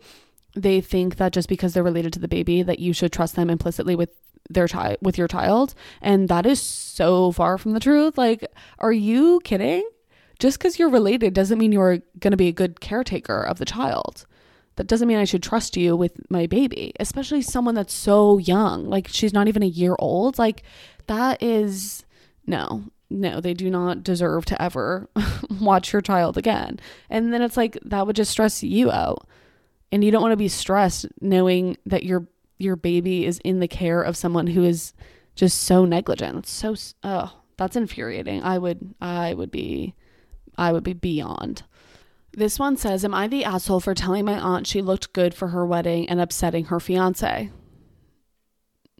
they 0.54 0.80
think 0.80 1.16
that 1.16 1.32
just 1.32 1.48
because 1.48 1.74
they're 1.74 1.82
related 1.82 2.12
to 2.12 2.18
the 2.18 2.28
baby 2.28 2.62
that 2.62 2.78
you 2.78 2.92
should 2.92 3.12
trust 3.12 3.36
them 3.36 3.50
implicitly 3.50 3.94
with 3.94 4.10
their 4.50 4.68
child 4.68 4.96
with 5.00 5.16
your 5.16 5.28
child. 5.28 5.74
And 6.00 6.28
that 6.28 6.46
is 6.46 6.60
so 6.60 7.32
far 7.32 7.58
from 7.58 7.72
the 7.72 7.80
truth. 7.80 8.18
Like 8.18 8.46
are 8.78 8.92
you 8.92 9.40
kidding? 9.44 9.88
Just 10.38 10.58
because 10.58 10.78
you're 10.78 10.90
related 10.90 11.34
doesn't 11.34 11.58
mean 11.58 11.72
you're 11.72 11.98
going 12.18 12.32
to 12.32 12.36
be 12.36 12.48
a 12.48 12.52
good 12.52 12.80
caretaker 12.80 13.42
of 13.42 13.58
the 13.58 13.64
child. 13.64 14.26
That 14.76 14.86
doesn't 14.86 15.06
mean 15.06 15.18
i 15.18 15.24
should 15.24 15.42
trust 15.42 15.76
you 15.76 15.94
with 15.94 16.18
my 16.30 16.46
baby 16.46 16.94
especially 16.98 17.42
someone 17.42 17.74
that's 17.74 17.94
so 17.94 18.38
young. 18.38 18.86
Like 18.86 19.08
she's 19.08 19.32
not 19.32 19.48
even 19.48 19.62
a 19.62 19.66
year 19.66 19.96
old. 19.98 20.38
Like 20.38 20.62
that 21.06 21.42
is 21.42 22.04
no 22.46 22.84
no, 23.12 23.40
they 23.40 23.54
do 23.54 23.70
not 23.70 24.02
deserve 24.02 24.44
to 24.46 24.60
ever 24.60 25.08
watch 25.60 25.92
your 25.92 26.02
child 26.02 26.36
again. 26.38 26.80
And 27.10 27.32
then 27.32 27.42
it's 27.42 27.56
like 27.56 27.78
that 27.84 28.06
would 28.06 28.16
just 28.16 28.30
stress 28.30 28.62
you 28.62 28.90
out. 28.90 29.26
And 29.90 30.02
you 30.02 30.10
don't 30.10 30.22
want 30.22 30.32
to 30.32 30.36
be 30.36 30.48
stressed 30.48 31.06
knowing 31.20 31.76
that 31.86 32.02
your 32.02 32.26
your 32.58 32.76
baby 32.76 33.26
is 33.26 33.38
in 33.44 33.60
the 33.60 33.68
care 33.68 34.02
of 34.02 34.16
someone 34.16 34.46
who 34.46 34.64
is 34.64 34.94
just 35.34 35.62
so 35.62 35.84
negligent. 35.84 36.46
So 36.46 36.74
oh, 37.02 37.40
that's 37.56 37.76
infuriating. 37.76 38.42
I 38.42 38.58
would 38.58 38.94
I 39.00 39.34
would 39.34 39.50
be 39.50 39.94
I 40.56 40.72
would 40.72 40.84
be 40.84 40.94
beyond. 40.94 41.64
This 42.34 42.58
one 42.58 42.78
says, 42.78 43.04
Am 43.04 43.12
I 43.12 43.28
the 43.28 43.44
asshole 43.44 43.80
for 43.80 43.94
telling 43.94 44.24
my 44.24 44.38
aunt 44.38 44.66
she 44.66 44.80
looked 44.80 45.12
good 45.12 45.34
for 45.34 45.48
her 45.48 45.66
wedding 45.66 46.08
and 46.08 46.18
upsetting 46.18 46.66
her 46.66 46.80
fiance? 46.80 47.50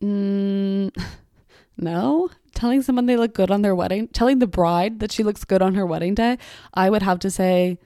Mm, 0.02 0.94
no 1.78 2.30
telling 2.55 2.82
someone 2.82 3.07
they 3.07 3.16
look 3.16 3.34
good 3.34 3.50
on 3.50 3.62
their 3.62 3.74
wedding, 3.74 4.09
telling 4.09 4.38
the 4.38 4.46
bride 4.46 5.00
that 5.00 5.12
she 5.12 5.22
looks 5.22 5.44
good 5.44 5.62
on 5.62 5.74
her 5.74 5.86
wedding 5.86 6.14
day, 6.14 6.38
I 6.74 6.90
would 6.90 7.03
have 7.03 7.18
to 7.20 7.30
say 7.30 7.78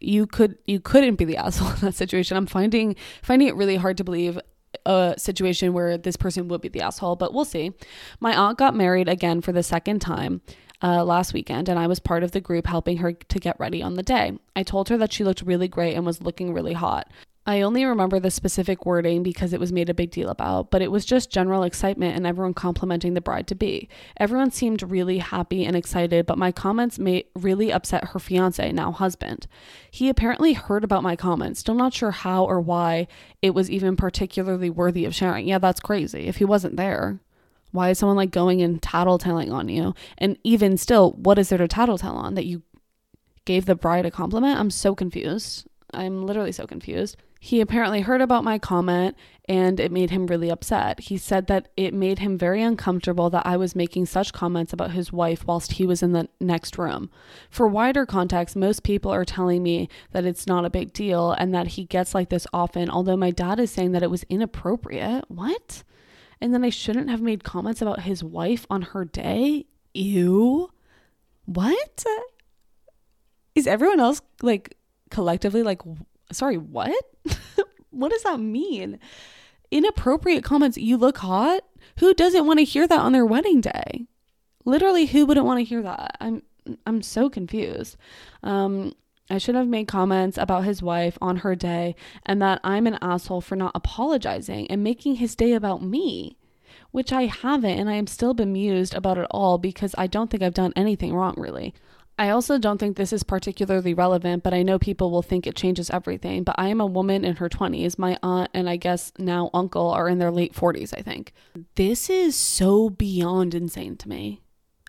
you 0.00 0.26
could 0.26 0.58
you 0.66 0.80
couldn't 0.80 1.16
be 1.16 1.24
the 1.24 1.36
asshole 1.36 1.70
in 1.70 1.80
that 1.80 1.94
situation. 1.94 2.36
I'm 2.36 2.46
finding 2.46 2.96
finding 3.22 3.48
it 3.48 3.56
really 3.56 3.76
hard 3.76 3.96
to 3.98 4.04
believe 4.04 4.38
a 4.86 5.14
situation 5.16 5.72
where 5.72 5.98
this 5.98 6.16
person 6.16 6.48
would 6.48 6.60
be 6.60 6.68
the 6.68 6.80
asshole, 6.80 7.16
but 7.16 7.32
we'll 7.32 7.44
see. 7.44 7.72
My 8.20 8.36
aunt 8.36 8.58
got 8.58 8.74
married 8.74 9.08
again 9.08 9.40
for 9.40 9.52
the 9.52 9.62
second 9.62 10.00
time. 10.00 10.42
Uh, 10.84 11.04
last 11.04 11.32
weekend, 11.32 11.68
and 11.68 11.78
I 11.78 11.86
was 11.86 12.00
part 12.00 12.24
of 12.24 12.32
the 12.32 12.40
group 12.40 12.66
helping 12.66 12.96
her 12.96 13.12
to 13.12 13.38
get 13.38 13.54
ready 13.60 13.84
on 13.84 13.94
the 13.94 14.02
day. 14.02 14.36
I 14.56 14.64
told 14.64 14.88
her 14.88 14.96
that 14.96 15.12
she 15.12 15.22
looked 15.22 15.40
really 15.42 15.68
great 15.68 15.94
and 15.94 16.04
was 16.04 16.20
looking 16.20 16.52
really 16.52 16.72
hot. 16.72 17.08
I 17.44 17.62
only 17.62 17.84
remember 17.84 18.20
the 18.20 18.30
specific 18.30 18.86
wording 18.86 19.24
because 19.24 19.52
it 19.52 19.58
was 19.58 19.72
made 19.72 19.88
a 19.88 19.94
big 19.94 20.12
deal 20.12 20.28
about, 20.28 20.70
but 20.70 20.80
it 20.80 20.92
was 20.92 21.04
just 21.04 21.28
general 21.28 21.64
excitement 21.64 22.16
and 22.16 22.24
everyone 22.24 22.54
complimenting 22.54 23.14
the 23.14 23.20
bride 23.20 23.48
to 23.48 23.56
be. 23.56 23.88
Everyone 24.16 24.52
seemed 24.52 24.88
really 24.88 25.18
happy 25.18 25.64
and 25.64 25.74
excited, 25.74 26.24
but 26.24 26.38
my 26.38 26.52
comments 26.52 27.00
may 27.00 27.24
really 27.34 27.72
upset 27.72 28.08
her 28.08 28.20
fiance, 28.20 28.70
now 28.70 28.92
husband. 28.92 29.48
He 29.90 30.08
apparently 30.08 30.52
heard 30.52 30.84
about 30.84 31.02
my 31.02 31.16
comments, 31.16 31.58
still 31.58 31.74
not 31.74 31.94
sure 31.94 32.12
how 32.12 32.44
or 32.44 32.60
why 32.60 33.08
it 33.40 33.54
was 33.54 33.68
even 33.68 33.96
particularly 33.96 34.70
worthy 34.70 35.04
of 35.04 35.14
sharing. 35.14 35.48
Yeah, 35.48 35.58
that's 35.58 35.80
crazy. 35.80 36.28
If 36.28 36.36
he 36.36 36.44
wasn't 36.44 36.76
there, 36.76 37.18
why 37.72 37.90
is 37.90 37.98
someone 37.98 38.16
like 38.16 38.30
going 38.30 38.62
and 38.62 38.80
tattletelling 38.80 39.52
on 39.52 39.68
you? 39.68 39.94
And 40.16 40.38
even 40.44 40.76
still, 40.76 41.12
what 41.12 41.40
is 41.40 41.48
there 41.48 41.58
to 41.58 41.66
tattletale 41.66 42.12
on 42.12 42.34
that 42.34 42.46
you 42.46 42.62
gave 43.46 43.66
the 43.66 43.74
bride 43.74 44.06
a 44.06 44.12
compliment? 44.12 44.60
I'm 44.60 44.70
so 44.70 44.94
confused. 44.94 45.66
I'm 45.92 46.26
literally 46.26 46.52
so 46.52 46.66
confused. 46.66 47.16
He 47.40 47.60
apparently 47.60 48.02
heard 48.02 48.20
about 48.20 48.44
my 48.44 48.58
comment 48.58 49.16
and 49.48 49.80
it 49.80 49.90
made 49.90 50.10
him 50.10 50.26
really 50.26 50.48
upset. 50.48 51.00
He 51.00 51.18
said 51.18 51.48
that 51.48 51.68
it 51.76 51.92
made 51.92 52.20
him 52.20 52.38
very 52.38 52.62
uncomfortable 52.62 53.30
that 53.30 53.44
I 53.44 53.56
was 53.56 53.74
making 53.74 54.06
such 54.06 54.32
comments 54.32 54.72
about 54.72 54.92
his 54.92 55.12
wife 55.12 55.44
whilst 55.44 55.72
he 55.72 55.86
was 55.86 56.02
in 56.02 56.12
the 56.12 56.28
next 56.40 56.78
room. 56.78 57.10
For 57.50 57.66
wider 57.66 58.06
context, 58.06 58.54
most 58.54 58.84
people 58.84 59.10
are 59.10 59.24
telling 59.24 59.62
me 59.62 59.88
that 60.12 60.24
it's 60.24 60.46
not 60.46 60.64
a 60.64 60.70
big 60.70 60.92
deal 60.92 61.32
and 61.32 61.52
that 61.52 61.68
he 61.68 61.84
gets 61.84 62.14
like 62.14 62.28
this 62.28 62.46
often, 62.52 62.88
although 62.88 63.16
my 63.16 63.32
dad 63.32 63.58
is 63.58 63.72
saying 63.72 63.90
that 63.92 64.04
it 64.04 64.10
was 64.10 64.22
inappropriate. 64.28 65.24
What? 65.28 65.82
And 66.40 66.54
then 66.54 66.64
I 66.64 66.70
shouldn't 66.70 67.10
have 67.10 67.20
made 67.20 67.44
comments 67.44 67.82
about 67.82 68.02
his 68.02 68.22
wife 68.22 68.66
on 68.70 68.82
her 68.82 69.04
day? 69.04 69.66
Ew. 69.94 70.70
What? 71.44 72.06
Is 73.56 73.66
everyone 73.66 74.00
else 74.00 74.22
like 74.42 74.76
collectively 75.12 75.62
like 75.62 75.82
sorry, 76.32 76.56
what? 76.56 77.04
what 77.90 78.10
does 78.10 78.22
that 78.24 78.40
mean? 78.40 78.98
Inappropriate 79.70 80.42
comments, 80.42 80.76
you 80.76 80.96
look 80.96 81.18
hot? 81.18 81.62
Who 81.98 82.12
doesn't 82.14 82.46
want 82.46 82.58
to 82.58 82.64
hear 82.64 82.88
that 82.88 83.00
on 83.00 83.12
their 83.12 83.26
wedding 83.26 83.60
day? 83.60 84.06
Literally, 84.64 85.06
who 85.06 85.26
wouldn't 85.26 85.46
want 85.46 85.58
to 85.58 85.64
hear 85.64 85.82
that? 85.82 86.16
I'm 86.20 86.42
I'm 86.86 87.02
so 87.02 87.28
confused. 87.30 87.96
Um 88.42 88.94
I 89.30 89.38
should 89.38 89.54
have 89.54 89.68
made 89.68 89.88
comments 89.88 90.36
about 90.36 90.64
his 90.64 90.82
wife 90.82 91.16
on 91.22 91.38
her 91.38 91.54
day 91.54 91.94
and 92.26 92.42
that 92.42 92.60
I'm 92.64 92.86
an 92.86 92.98
asshole 93.00 93.40
for 93.40 93.56
not 93.56 93.72
apologizing 93.74 94.70
and 94.70 94.82
making 94.82 95.16
his 95.16 95.34
day 95.34 95.52
about 95.54 95.82
me, 95.82 96.36
which 96.90 97.12
I 97.12 97.26
haven't, 97.26 97.78
and 97.78 97.88
I 97.88 97.94
am 97.94 98.06
still 98.06 98.34
bemused 98.34 98.94
about 98.94 99.16
it 99.16 99.26
all 99.30 99.56
because 99.56 99.94
I 99.96 100.06
don't 100.06 100.30
think 100.30 100.42
I've 100.42 100.52
done 100.52 100.74
anything 100.76 101.14
wrong, 101.14 101.34
really. 101.38 101.72
I 102.18 102.28
also 102.28 102.58
don't 102.58 102.78
think 102.78 102.96
this 102.96 103.12
is 103.12 103.22
particularly 103.22 103.94
relevant, 103.94 104.42
but 104.42 104.52
I 104.52 104.62
know 104.62 104.78
people 104.78 105.10
will 105.10 105.22
think 105.22 105.46
it 105.46 105.56
changes 105.56 105.90
everything. 105.90 106.44
But 106.44 106.56
I 106.58 106.68
am 106.68 106.80
a 106.80 106.86
woman 106.86 107.24
in 107.24 107.36
her 107.36 107.48
20s. 107.48 107.98
My 107.98 108.18
aunt 108.22 108.50
and 108.52 108.68
I 108.68 108.76
guess 108.76 109.12
now 109.18 109.50
uncle 109.54 109.90
are 109.90 110.08
in 110.08 110.18
their 110.18 110.30
late 110.30 110.52
40s, 110.52 110.96
I 110.96 111.02
think. 111.02 111.32
This 111.74 112.10
is 112.10 112.36
so 112.36 112.90
beyond 112.90 113.54
insane 113.54 113.96
to 113.96 114.08
me. 114.08 114.42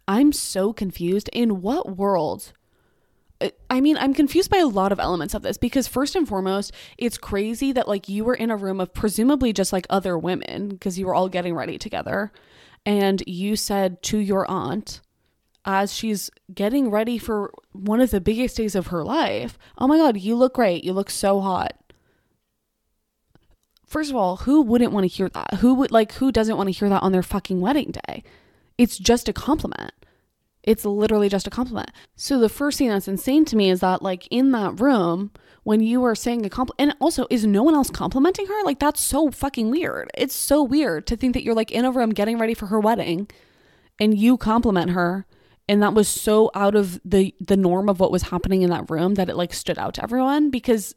I'm 0.07 0.31
so 0.33 0.73
confused. 0.73 1.29
In 1.31 1.61
what 1.61 1.97
world? 1.97 2.51
Uh, 3.39 3.49
I 3.69 3.79
mean, 3.79 3.97
I'm 3.97 4.13
confused 4.13 4.51
by 4.51 4.57
a 4.57 4.67
lot 4.67 4.91
of 4.91 4.99
elements 4.99 5.33
of 5.33 5.43
this 5.43 5.57
because, 5.57 5.87
first 5.87 6.15
and 6.15 6.27
foremost, 6.27 6.73
it's 6.97 7.17
crazy 7.17 7.71
that 7.71 7.87
like 7.87 8.09
you 8.09 8.25
were 8.25 8.35
in 8.35 8.51
a 8.51 8.57
room 8.57 8.81
of 8.81 8.93
presumably 8.93 9.53
just 9.53 9.71
like 9.71 9.87
other 9.89 10.17
women 10.17 10.69
because 10.69 10.99
you 10.99 11.05
were 11.05 11.15
all 11.15 11.29
getting 11.29 11.55
ready 11.55 11.77
together. 11.77 12.31
And 12.85 13.23
you 13.25 13.55
said 13.55 14.03
to 14.03 14.17
your 14.17 14.49
aunt, 14.51 14.99
as 15.65 15.93
she's 15.93 16.29
getting 16.53 16.89
ready 16.89 17.17
for 17.17 17.51
one 17.71 18.01
of 18.01 18.11
the 18.11 18.21
biggest 18.21 18.57
days 18.57 18.75
of 18.75 18.87
her 18.87 19.03
life. 19.03 19.57
Oh 19.77 19.87
my 19.87 19.97
God, 19.97 20.17
you 20.17 20.35
look 20.35 20.55
great. 20.55 20.83
You 20.83 20.93
look 20.93 21.09
so 21.09 21.41
hot. 21.41 21.73
First 23.85 24.09
of 24.09 24.15
all, 24.15 24.37
who 24.37 24.61
wouldn't 24.61 24.91
want 24.91 25.03
to 25.03 25.15
hear 25.15 25.29
that? 25.29 25.55
Who 25.55 25.75
would 25.75 25.91
like, 25.91 26.13
who 26.13 26.31
doesn't 26.31 26.57
want 26.57 26.67
to 26.67 26.77
hear 26.77 26.89
that 26.89 27.03
on 27.03 27.11
their 27.11 27.23
fucking 27.23 27.61
wedding 27.61 27.91
day? 28.07 28.23
It's 28.77 28.97
just 28.97 29.29
a 29.29 29.33
compliment. 29.33 29.93
It's 30.63 30.85
literally 30.85 31.29
just 31.29 31.45
a 31.45 31.51
compliment. 31.51 31.91
So 32.15 32.39
the 32.39 32.49
first 32.49 32.77
thing 32.77 32.87
that's 32.87 33.07
insane 33.07 33.45
to 33.45 33.55
me 33.55 33.69
is 33.69 33.81
that, 33.81 34.01
like, 34.01 34.27
in 34.31 34.51
that 34.53 34.79
room, 34.79 35.31
when 35.63 35.81
you 35.81 36.03
are 36.05 36.15
saying 36.15 36.45
a 36.45 36.49
compliment, 36.49 36.79
and 36.79 36.97
also, 37.01 37.27
is 37.29 37.45
no 37.45 37.63
one 37.63 37.75
else 37.75 37.89
complimenting 37.89 38.47
her? 38.47 38.63
Like, 38.63 38.79
that's 38.79 39.01
so 39.01 39.29
fucking 39.29 39.69
weird. 39.69 40.09
It's 40.15 40.33
so 40.33 40.63
weird 40.63 41.05
to 41.07 41.17
think 41.17 41.33
that 41.33 41.43
you're 41.43 41.53
like 41.53 41.71
in 41.71 41.85
a 41.85 41.91
room 41.91 42.11
getting 42.11 42.39
ready 42.39 42.53
for 42.53 42.67
her 42.67 42.79
wedding 42.79 43.29
and 43.99 44.17
you 44.17 44.37
compliment 44.37 44.91
her 44.91 45.25
and 45.67 45.81
that 45.81 45.93
was 45.93 46.07
so 46.07 46.51
out 46.53 46.75
of 46.75 46.99
the 47.05 47.33
the 47.39 47.57
norm 47.57 47.89
of 47.89 47.99
what 47.99 48.11
was 48.11 48.23
happening 48.23 48.61
in 48.61 48.69
that 48.69 48.89
room 48.89 49.15
that 49.15 49.29
it 49.29 49.35
like 49.35 49.53
stood 49.53 49.77
out 49.77 49.93
to 49.95 50.03
everyone 50.03 50.49
because 50.49 50.95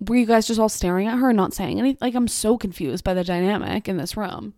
were 0.00 0.16
you 0.16 0.26
guys 0.26 0.46
just 0.46 0.60
all 0.60 0.68
staring 0.68 1.06
at 1.06 1.18
her 1.18 1.30
and 1.30 1.36
not 1.36 1.54
saying 1.54 1.78
anything 1.78 1.98
like 2.00 2.14
i'm 2.14 2.28
so 2.28 2.58
confused 2.58 3.04
by 3.04 3.14
the 3.14 3.24
dynamic 3.24 3.88
in 3.88 3.96
this 3.96 4.16
room. 4.16 4.54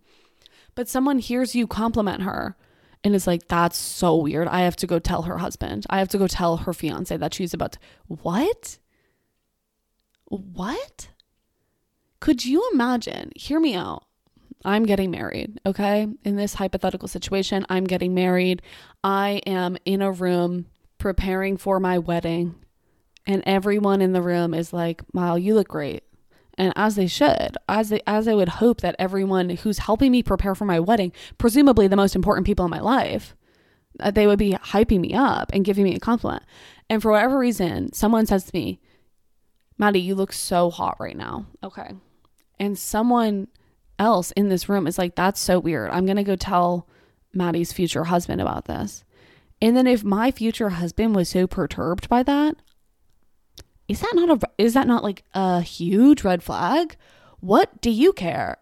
But 0.74 0.88
someone 0.88 1.18
hears 1.18 1.54
you 1.54 1.66
compliment 1.66 2.22
her 2.22 2.56
and 3.02 3.14
is 3.14 3.26
like 3.26 3.48
that's 3.48 3.76
so 3.76 4.16
weird. 4.16 4.48
I 4.48 4.62
have 4.62 4.76
to 4.76 4.86
go 4.86 4.98
tell 4.98 5.22
her 5.22 5.38
husband. 5.38 5.86
I 5.88 5.98
have 5.98 6.08
to 6.08 6.18
go 6.18 6.26
tell 6.26 6.58
her 6.58 6.72
fiance 6.72 7.16
that 7.16 7.34
she's 7.34 7.54
about 7.54 7.72
to 7.72 7.78
what? 8.06 8.78
What? 10.26 11.10
Could 12.20 12.44
you 12.44 12.68
imagine? 12.72 13.30
Hear 13.36 13.60
me 13.60 13.74
out 13.74 14.04
I'm 14.64 14.84
getting 14.84 15.10
married, 15.10 15.60
okay? 15.66 16.08
In 16.24 16.36
this 16.36 16.54
hypothetical 16.54 17.08
situation, 17.08 17.66
I'm 17.68 17.84
getting 17.84 18.14
married. 18.14 18.62
I 19.02 19.42
am 19.46 19.76
in 19.84 20.00
a 20.00 20.10
room 20.12 20.66
preparing 20.98 21.56
for 21.56 21.78
my 21.78 21.98
wedding, 21.98 22.54
and 23.26 23.42
everyone 23.46 24.00
in 24.00 24.12
the 24.12 24.22
room 24.22 24.54
is 24.54 24.72
like, 24.72 25.02
"Wow, 25.12 25.36
you 25.36 25.54
look 25.54 25.68
great." 25.68 26.04
And 26.56 26.72
as 26.76 26.94
they 26.94 27.06
should, 27.06 27.56
as 27.68 27.88
they, 27.88 28.00
as 28.06 28.28
I 28.28 28.34
would 28.34 28.48
hope 28.48 28.80
that 28.80 28.96
everyone 28.98 29.50
who's 29.50 29.78
helping 29.78 30.12
me 30.12 30.22
prepare 30.22 30.54
for 30.54 30.64
my 30.64 30.80
wedding, 30.80 31.12
presumably 31.36 31.88
the 31.88 31.96
most 31.96 32.14
important 32.14 32.46
people 32.46 32.64
in 32.64 32.70
my 32.70 32.80
life, 32.80 33.34
uh, 34.00 34.10
they 34.10 34.26
would 34.26 34.38
be 34.38 34.52
hyping 34.52 35.00
me 35.00 35.14
up 35.14 35.50
and 35.52 35.64
giving 35.64 35.84
me 35.84 35.94
a 35.94 36.00
compliment. 36.00 36.44
And 36.88 37.02
for 37.02 37.10
whatever 37.10 37.38
reason, 37.38 37.92
someone 37.92 38.26
says 38.26 38.44
to 38.44 38.50
me, 38.54 38.80
Maddy, 39.78 40.00
you 40.00 40.14
look 40.14 40.32
so 40.32 40.70
hot 40.70 40.96
right 41.00 41.16
now. 41.16 41.46
Okay. 41.62 41.90
And 42.60 42.78
someone 42.78 43.48
else 43.98 44.30
in 44.32 44.48
this 44.48 44.68
room 44.68 44.86
is 44.86 44.98
like, 44.98 45.14
that's 45.14 45.40
so 45.40 45.58
weird. 45.58 45.90
I'm 45.90 46.06
going 46.06 46.16
to 46.16 46.24
go 46.24 46.36
tell 46.36 46.88
Maddy's 47.32 47.72
future 47.72 48.04
husband 48.04 48.40
about 48.40 48.66
this. 48.66 49.04
And 49.60 49.76
then 49.76 49.86
if 49.86 50.04
my 50.04 50.30
future 50.30 50.70
husband 50.70 51.14
was 51.14 51.28
so 51.28 51.46
perturbed 51.46 52.08
by 52.08 52.22
that, 52.22 52.56
is 53.88 54.00
that 54.00 54.12
not 54.14 54.42
a 54.42 54.48
is 54.56 54.74
that 54.74 54.86
not 54.86 55.02
like 55.02 55.24
a 55.34 55.60
huge 55.60 56.24
red 56.24 56.42
flag? 56.42 56.96
What 57.40 57.80
do 57.80 57.90
you 57.90 58.12
care? 58.12 58.56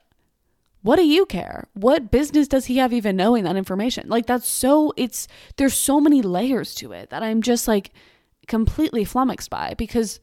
What 0.82 0.96
do 0.96 1.04
you 1.04 1.26
care? 1.26 1.68
What 1.74 2.10
business 2.10 2.48
does 2.48 2.66
he 2.66 2.78
have 2.78 2.92
even 2.92 3.16
knowing 3.16 3.44
that 3.44 3.56
information? 3.56 4.08
Like 4.08 4.26
that's 4.26 4.48
so 4.48 4.92
it's 4.96 5.28
there's 5.56 5.74
so 5.74 6.00
many 6.00 6.22
layers 6.22 6.74
to 6.76 6.92
it 6.92 7.10
that 7.10 7.22
I'm 7.22 7.40
just 7.40 7.68
like 7.68 7.92
completely 8.48 9.04
flummoxed 9.04 9.48
by 9.48 9.74
because 9.78 10.18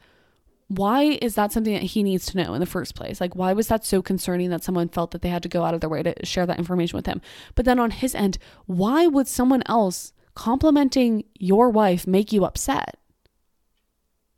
why 0.69 1.17
is 1.19 1.33
that 1.33 1.51
something 1.51 1.73
that 1.73 1.81
he 1.81 2.03
needs 2.03 2.27
to 2.27 2.37
know 2.37 2.53
in 2.53 2.59
the 2.59 2.65
first 2.67 2.93
place? 2.93 3.19
Like, 3.19 3.35
why 3.35 3.53
was 3.53 3.67
that 3.67 3.83
so 3.83 4.03
concerning 4.03 4.51
that 4.51 4.63
someone 4.63 4.87
felt 4.87 5.11
that 5.11 5.23
they 5.23 5.29
had 5.29 5.41
to 5.43 5.49
go 5.49 5.63
out 5.63 5.73
of 5.73 5.81
their 5.81 5.89
way 5.89 6.03
to 6.03 6.13
share 6.23 6.45
that 6.45 6.59
information 6.59 6.95
with 6.95 7.07
him? 7.07 7.21
But 7.55 7.65
then 7.65 7.79
on 7.79 7.89
his 7.89 8.13
end, 8.13 8.37
why 8.67 9.07
would 9.07 9.27
someone 9.27 9.63
else 9.65 10.13
complimenting 10.35 11.25
your 11.33 11.71
wife 11.71 12.05
make 12.05 12.31
you 12.31 12.45
upset? 12.45 12.99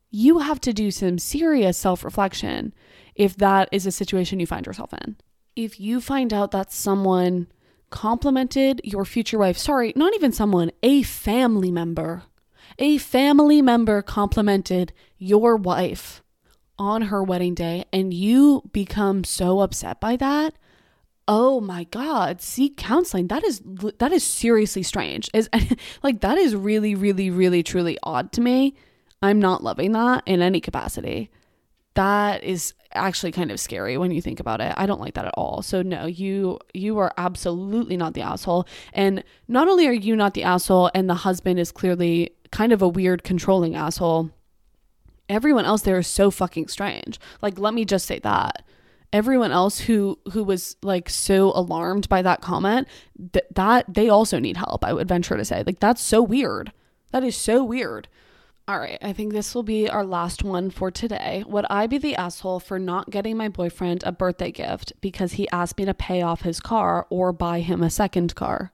You 0.09 0.39
have 0.39 0.61
to 0.61 0.73
do 0.73 0.89
some 0.89 1.19
serious 1.19 1.77
self 1.77 2.03
reflection 2.03 2.73
if 3.13 3.35
that 3.37 3.67
is 3.73 3.85
a 3.85 3.91
situation 3.91 4.39
you 4.39 4.47
find 4.47 4.65
yourself 4.65 4.93
in. 5.05 5.17
If 5.57 5.81
you 5.81 5.99
find 5.99 6.33
out 6.33 6.51
that 6.51 6.71
someone 6.71 7.47
complimented 7.89 8.79
your 8.85 9.03
future 9.03 9.37
wife, 9.37 9.57
sorry, 9.57 9.91
not 9.97 10.13
even 10.15 10.31
someone, 10.31 10.71
a 10.81 11.03
family 11.03 11.71
member, 11.71 12.23
a 12.79 12.97
family 12.97 13.61
member 13.61 14.01
complimented 14.01 14.93
your 15.17 15.55
wife 15.55 16.21
on 16.77 17.03
her 17.03 17.23
wedding 17.23 17.53
day 17.53 17.85
and 17.93 18.13
you 18.13 18.63
become 18.71 19.23
so 19.23 19.59
upset 19.59 19.99
by 19.99 20.15
that, 20.15 20.55
oh 21.27 21.61
my 21.61 21.83
god 21.85 22.41
seek 22.41 22.75
counseling. 22.77 23.27
That 23.27 23.43
is 23.43 23.61
that 23.99 24.11
is 24.11 24.23
seriously 24.23 24.83
strange. 24.83 25.29
Is 25.33 25.49
like 26.03 26.21
that 26.21 26.37
is 26.37 26.55
really 26.55 26.95
really 26.95 27.29
really 27.29 27.63
truly 27.63 27.97
odd 28.03 28.31
to 28.33 28.41
me. 28.41 28.75
I'm 29.21 29.39
not 29.39 29.63
loving 29.63 29.91
that 29.91 30.23
in 30.25 30.41
any 30.41 30.59
capacity. 30.59 31.29
That 31.93 32.43
is 32.43 32.73
actually 32.93 33.31
kind 33.31 33.51
of 33.51 33.59
scary 33.59 33.97
when 33.97 34.11
you 34.11 34.21
think 34.21 34.39
about 34.39 34.61
it. 34.61 34.73
I 34.75 34.85
don't 34.85 34.99
like 34.99 35.13
that 35.13 35.25
at 35.25 35.33
all. 35.35 35.61
So 35.61 35.81
no 35.83 36.07
you 36.07 36.57
you 36.73 36.97
are 36.97 37.13
absolutely 37.17 37.95
not 37.95 38.15
the 38.15 38.21
asshole. 38.21 38.67
And 38.93 39.23
not 39.47 39.67
only 39.67 39.87
are 39.87 39.93
you 39.93 40.15
not 40.15 40.33
the 40.33 40.43
asshole 40.43 40.89
and 40.95 41.09
the 41.09 41.15
husband 41.15 41.59
is 41.59 41.71
clearly 41.71 42.31
kind 42.51 42.71
of 42.71 42.81
a 42.81 42.87
weird 42.87 43.23
controlling 43.23 43.75
asshole 43.75 44.31
everyone 45.31 45.65
else 45.65 45.81
there 45.81 45.97
is 45.97 46.07
so 46.07 46.29
fucking 46.29 46.67
strange. 46.67 47.19
Like 47.41 47.57
let 47.57 47.73
me 47.73 47.85
just 47.85 48.05
say 48.05 48.19
that. 48.19 48.63
Everyone 49.13 49.51
else 49.51 49.79
who 49.79 50.19
who 50.31 50.43
was 50.43 50.75
like 50.83 51.09
so 51.09 51.51
alarmed 51.55 52.07
by 52.09 52.21
that 52.21 52.41
comment, 52.41 52.87
that 53.33 53.53
that 53.55 53.93
they 53.93 54.09
also 54.09 54.39
need 54.39 54.57
help, 54.57 54.85
I 54.85 54.93
would 54.93 55.07
venture 55.07 55.37
to 55.37 55.45
say. 55.45 55.63
Like 55.65 55.79
that's 55.79 56.01
so 56.01 56.21
weird. 56.21 56.71
That 57.11 57.23
is 57.23 57.35
so 57.35 57.63
weird. 57.63 58.07
All 58.67 58.79
right, 58.79 58.99
I 59.01 59.11
think 59.11 59.33
this 59.33 59.53
will 59.53 59.63
be 59.63 59.89
our 59.89 60.05
last 60.05 60.43
one 60.43 60.69
for 60.69 60.91
today. 60.91 61.43
Would 61.47 61.65
I 61.69 61.87
be 61.87 61.97
the 61.97 62.15
asshole 62.15 62.59
for 62.61 62.79
not 62.79 63.09
getting 63.09 63.35
my 63.35 63.49
boyfriend 63.49 64.03
a 64.05 64.13
birthday 64.13 64.51
gift 64.51 64.93
because 65.01 65.33
he 65.33 65.49
asked 65.49 65.77
me 65.77 65.85
to 65.85 65.93
pay 65.93 66.21
off 66.21 66.41
his 66.41 66.59
car 66.59 67.05
or 67.09 67.33
buy 67.33 67.59
him 67.61 67.83
a 67.83 67.89
second 67.89 68.35
car? 68.35 68.71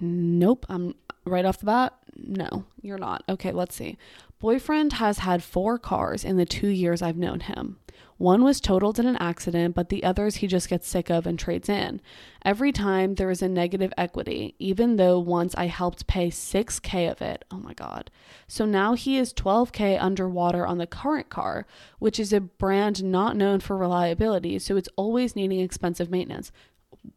Nope, 0.00 0.66
I'm 0.68 0.96
right 1.24 1.46
off 1.46 1.60
the 1.60 1.66
bat. 1.66 1.94
No, 2.18 2.64
you're 2.82 2.98
not. 2.98 3.22
Okay, 3.28 3.52
let's 3.52 3.76
see. 3.76 3.96
Boyfriend 4.40 4.94
has 4.94 5.18
had 5.18 5.42
four 5.42 5.78
cars 5.78 6.24
in 6.24 6.36
the 6.36 6.44
two 6.44 6.68
years 6.68 7.02
I've 7.02 7.16
known 7.16 7.40
him. 7.40 7.78
One 8.18 8.42
was 8.42 8.60
totaled 8.60 8.98
in 8.98 9.06
an 9.06 9.16
accident, 9.16 9.76
but 9.76 9.90
the 9.90 10.02
others 10.02 10.36
he 10.36 10.48
just 10.48 10.68
gets 10.68 10.88
sick 10.88 11.08
of 11.08 11.24
and 11.24 11.38
trades 11.38 11.68
in. 11.68 12.00
Every 12.44 12.72
time 12.72 13.14
there 13.14 13.30
is 13.30 13.42
a 13.42 13.48
negative 13.48 13.92
equity, 13.96 14.56
even 14.58 14.96
though 14.96 15.20
once 15.20 15.54
I 15.56 15.66
helped 15.66 16.08
pay 16.08 16.28
6K 16.28 17.10
of 17.10 17.22
it. 17.22 17.44
Oh 17.50 17.58
my 17.58 17.74
God. 17.74 18.10
So 18.48 18.64
now 18.64 18.94
he 18.94 19.18
is 19.18 19.32
12K 19.32 20.02
underwater 20.02 20.66
on 20.66 20.78
the 20.78 20.86
current 20.86 21.30
car, 21.30 21.64
which 22.00 22.18
is 22.18 22.32
a 22.32 22.40
brand 22.40 23.04
not 23.04 23.36
known 23.36 23.60
for 23.60 23.76
reliability, 23.76 24.58
so 24.58 24.76
it's 24.76 24.88
always 24.96 25.36
needing 25.36 25.60
expensive 25.60 26.10
maintenance. 26.10 26.50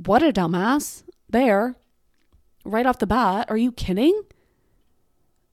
What 0.05 0.21
a 0.21 0.31
dumbass. 0.31 1.03
There. 1.27 1.75
Right 2.63 2.85
off 2.85 2.99
the 2.99 3.07
bat. 3.07 3.49
Are 3.49 3.57
you 3.57 3.71
kidding? 3.71 4.21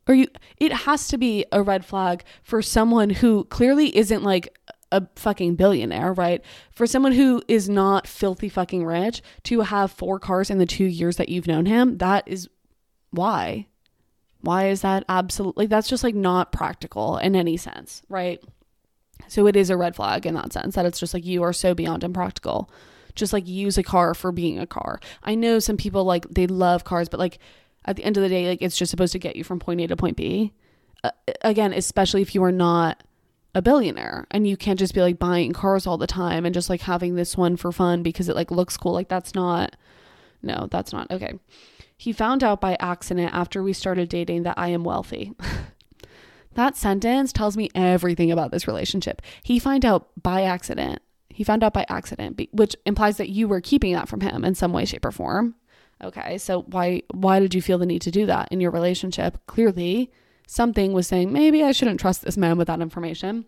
Or 0.09 0.15
you 0.15 0.27
it 0.57 0.73
has 0.73 1.07
to 1.09 1.19
be 1.19 1.45
a 1.53 1.63
red 1.63 1.85
flag 1.85 2.25
for 2.43 2.63
someone 2.63 3.11
who 3.11 3.45
clearly 3.45 3.97
isn't 3.97 4.25
like 4.25 4.59
a 4.91 5.07
fucking 5.17 5.55
billionaire, 5.55 6.15
right? 6.15 6.43
For 6.73 6.87
someone 6.87 7.13
who 7.13 7.43
is 7.47 7.69
not 7.69 8.07
filthy 8.07 8.49
fucking 8.49 8.85
rich 8.85 9.23
to 9.45 9.61
have 9.61 9.93
four 9.93 10.19
cars 10.19 10.51
in 10.51 10.59
the 10.59 10.67
2 10.67 10.85
years 10.85 11.17
that 11.19 11.29
you've 11.29 11.47
known 11.47 11.67
him, 11.67 11.99
that 11.99 12.27
is 12.27 12.49
why. 13.11 13.67
Why 14.41 14.69
is 14.69 14.81
that 14.81 15.05
absolutely 15.09 15.67
that's 15.67 15.89
just 15.89 16.05
like 16.05 16.15
not 16.15 16.53
practical 16.53 17.19
in 17.19 17.37
any 17.37 17.57
sense, 17.57 18.03
right? 18.09 18.43
So 19.27 19.47
it 19.47 19.57
is 19.57 19.69
a 19.69 19.77
red 19.77 19.95
flag 19.95 20.25
in 20.25 20.35
that 20.35 20.53
sense 20.53 20.75
that 20.77 20.87
it's 20.87 21.01
just 21.01 21.13
like 21.13 21.27
you 21.27 21.43
are 21.43 21.53
so 21.53 21.75
beyond 21.75 22.03
impractical. 22.05 22.71
Just 23.15 23.33
like 23.33 23.49
use 23.49 23.77
a 23.77 23.83
car 23.83 24.15
for 24.15 24.31
being 24.31 24.61
a 24.61 24.67
car. 24.67 25.01
I 25.25 25.35
know 25.35 25.59
some 25.59 25.77
people 25.77 26.05
like 26.05 26.27
they 26.31 26.47
love 26.47 26.85
cars, 26.85 27.09
but 27.09 27.19
like 27.19 27.39
at 27.89 27.97
the 27.97 28.05
end 28.05 28.19
of 28.19 28.23
the 28.23 28.29
day, 28.29 28.47
like 28.47 28.61
it's 28.61 28.77
just 28.77 28.91
supposed 28.91 29.13
to 29.15 29.19
get 29.19 29.35
you 29.35 29.43
from 29.43 29.59
point 29.59 29.81
A 29.81 29.87
to 29.87 29.97
point 29.97 30.17
B. 30.17 30.53
Uh, 31.03 31.11
again, 31.41 31.73
especially 31.73 32.21
if 32.21 32.35
you 32.35 32.45
are 32.45 32.53
not 32.53 33.03
a 33.55 33.63
billionaire 33.63 34.27
and 34.31 34.47
you 34.47 34.59
can't 34.59 34.79
just 34.79 34.93
be 34.93 35.01
like 35.01 35.19
buying 35.19 35.55
cars 35.55 35.87
all 35.87 35.97
the 35.97 36.07
time 36.07 36.45
and 36.45 36.53
just 36.53 36.69
like 36.69 36.83
having 36.83 37.15
this 37.15 37.35
one 37.35 37.57
for 37.57 37.73
fun 37.73 38.03
because 38.03 38.29
it 38.29 38.37
like 38.37 38.51
looks 38.51 38.77
cool. 38.77 38.93
Like 38.93 39.09
that's 39.09 39.35
not, 39.35 39.75
no, 40.43 40.69
that's 40.71 40.93
not 40.93 41.11
okay. 41.11 41.33
He 41.97 42.13
found 42.13 42.45
out 42.45 42.61
by 42.61 42.77
accident 42.79 43.33
after 43.33 43.63
we 43.63 43.73
started 43.73 44.11
dating 44.11 44.43
that 44.43 44.59
I 44.59 44.69
am 44.69 44.85
wealthy. 44.85 45.33
that 46.55 46.77
sentence 46.77 47.33
tells 47.33 47.57
me 47.57 47.71
everything 47.75 48.31
about 48.31 48.51
this 48.51 48.69
relationship. 48.69 49.23
He 49.43 49.59
found 49.59 49.87
out 49.87 50.09
by 50.23 50.43
accident. 50.43 51.01
He 51.31 51.43
found 51.43 51.65
out 51.65 51.73
by 51.73 51.87
accident, 51.89 52.39
which 52.53 52.77
implies 52.85 53.17
that 53.17 53.31
you 53.31 53.49
were 53.49 53.63
keeping 53.63 53.95
that 53.95 54.09
from 54.09 54.21
him 54.21 54.45
in 54.45 54.55
some 54.55 54.75
way, 54.75 54.85
shape, 54.85 55.07
or 55.07 55.11
form. 55.11 55.55
Okay, 56.03 56.39
so 56.39 56.63
why 56.63 57.03
why 57.13 57.41
did 57.41 57.55
you 57.55 57.63
feel 57.63 57.79
the 57.79 57.87
need 57.87 58.03
to 58.03 58.11
do 58.11 58.27
that 58.27 58.49
in 58.53 58.61
your 58.61 58.71
relationship? 58.71 59.39
Clearly, 59.47 60.13
something 60.47 60.93
was 60.93 61.07
saying 61.07 61.33
maybe 61.33 61.65
I 61.65 61.73
shouldn't 61.73 62.01
trust 62.01 62.23
this 62.23 62.37
man 62.37 62.57
with 62.57 62.69
that 62.69 62.81
information. 62.81 63.47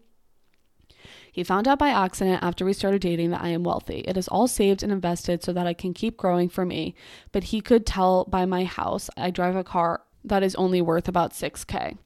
He 1.33 1.45
found 1.45 1.69
out 1.69 1.79
by 1.79 1.91
accident 1.91 2.43
after 2.43 2.65
we 2.65 2.73
started 2.73 3.03
dating 3.03 3.31
that 3.31 3.43
I 3.43 3.49
am 3.49 3.63
wealthy. 3.63 4.01
It 4.01 4.17
is 4.17 4.27
all 4.27 4.49
saved 4.49 4.83
and 4.83 4.91
invested 4.91 5.45
so 5.45 5.53
that 5.53 5.67
I 5.67 5.75
can 5.75 5.95
keep 5.95 6.17
growing 6.17 6.49
for 6.49 6.65
me. 6.65 6.95
But 7.31 7.45
he 7.45 7.61
could 7.61 7.87
tell 7.87 8.25
by 8.25 8.47
my 8.47 8.65
house 8.65 9.09
I 9.17 9.31
drive 9.31 9.55
a 9.55 9.63
car 9.63 10.03
that 10.25 10.43
is 10.43 10.57
only 10.57 10.83
worth 10.83 11.09
about 11.09 11.33
6K. 11.33 11.99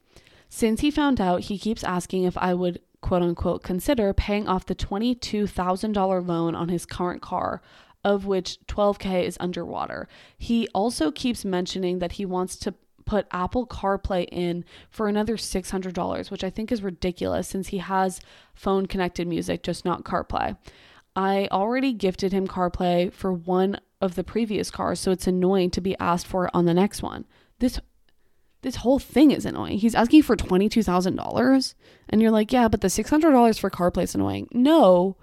Since 0.47 0.81
he 0.81 0.91
found 0.91 1.19
out, 1.19 1.41
he 1.41 1.57
keeps 1.57 1.83
asking 1.83 2.23
if 2.23 2.37
I 2.37 2.53
would 2.53 2.81
quote 3.01 3.21
unquote 3.21 3.61
consider 3.61 4.13
paying 4.13 4.47
off 4.47 4.65
the 4.65 4.75
$22,000 4.75 6.27
loan 6.27 6.55
on 6.55 6.69
his 6.69 6.85
current 6.85 7.21
car 7.21 7.61
of 8.05 8.27
which 8.27 8.59
12K 8.67 9.23
is 9.23 9.35
underwater. 9.39 10.07
He 10.37 10.67
also 10.75 11.11
keeps 11.11 11.43
mentioning 11.43 11.97
that 11.99 12.13
he 12.13 12.25
wants 12.25 12.55
to 12.57 12.75
put 13.03 13.27
Apple 13.31 13.65
CarPlay 13.65 14.27
in 14.31 14.63
for 14.91 15.07
another 15.07 15.37
$600, 15.37 16.31
which 16.31 16.43
I 16.43 16.49
think 16.51 16.71
is 16.71 16.83
ridiculous 16.83 17.47
since 17.47 17.69
he 17.69 17.79
has 17.79 18.21
phone 18.53 18.85
connected 18.85 19.27
music, 19.27 19.63
just 19.63 19.85
not 19.85 20.03
CarPlay. 20.03 20.55
I 21.15 21.47
already 21.51 21.93
gifted 21.93 22.31
him 22.31 22.47
CarPlay 22.47 23.11
for 23.11 23.33
one 23.33 23.79
of 24.01 24.13
the 24.15 24.23
previous 24.23 24.69
cars, 24.69 24.99
so 24.99 25.11
it's 25.11 25.27
annoying 25.27 25.71
to 25.71 25.81
be 25.81 25.97
asked 25.99 26.27
for 26.27 26.45
it 26.45 26.51
on 26.53 26.65
the 26.65 26.73
next 26.73 27.01
one. 27.01 27.25
This 27.59 27.79
this 28.61 28.77
whole 28.77 28.97
thing 28.97 29.29
is 29.29 29.45
annoying. 29.45 29.77
He's 29.77 29.93
asking 29.93 30.23
for 30.23 30.35
$22,000 30.35 31.75
and 32.09 32.19
you're 32.19 32.31
like, 32.31 32.51
"Yeah, 32.51 32.67
but 32.67 32.81
the 32.81 32.89
$600 32.89 33.59
for 33.59 33.69
CarPlay 33.69 34.03
is 34.03 34.15
annoying." 34.15 34.47
No. 34.51 35.17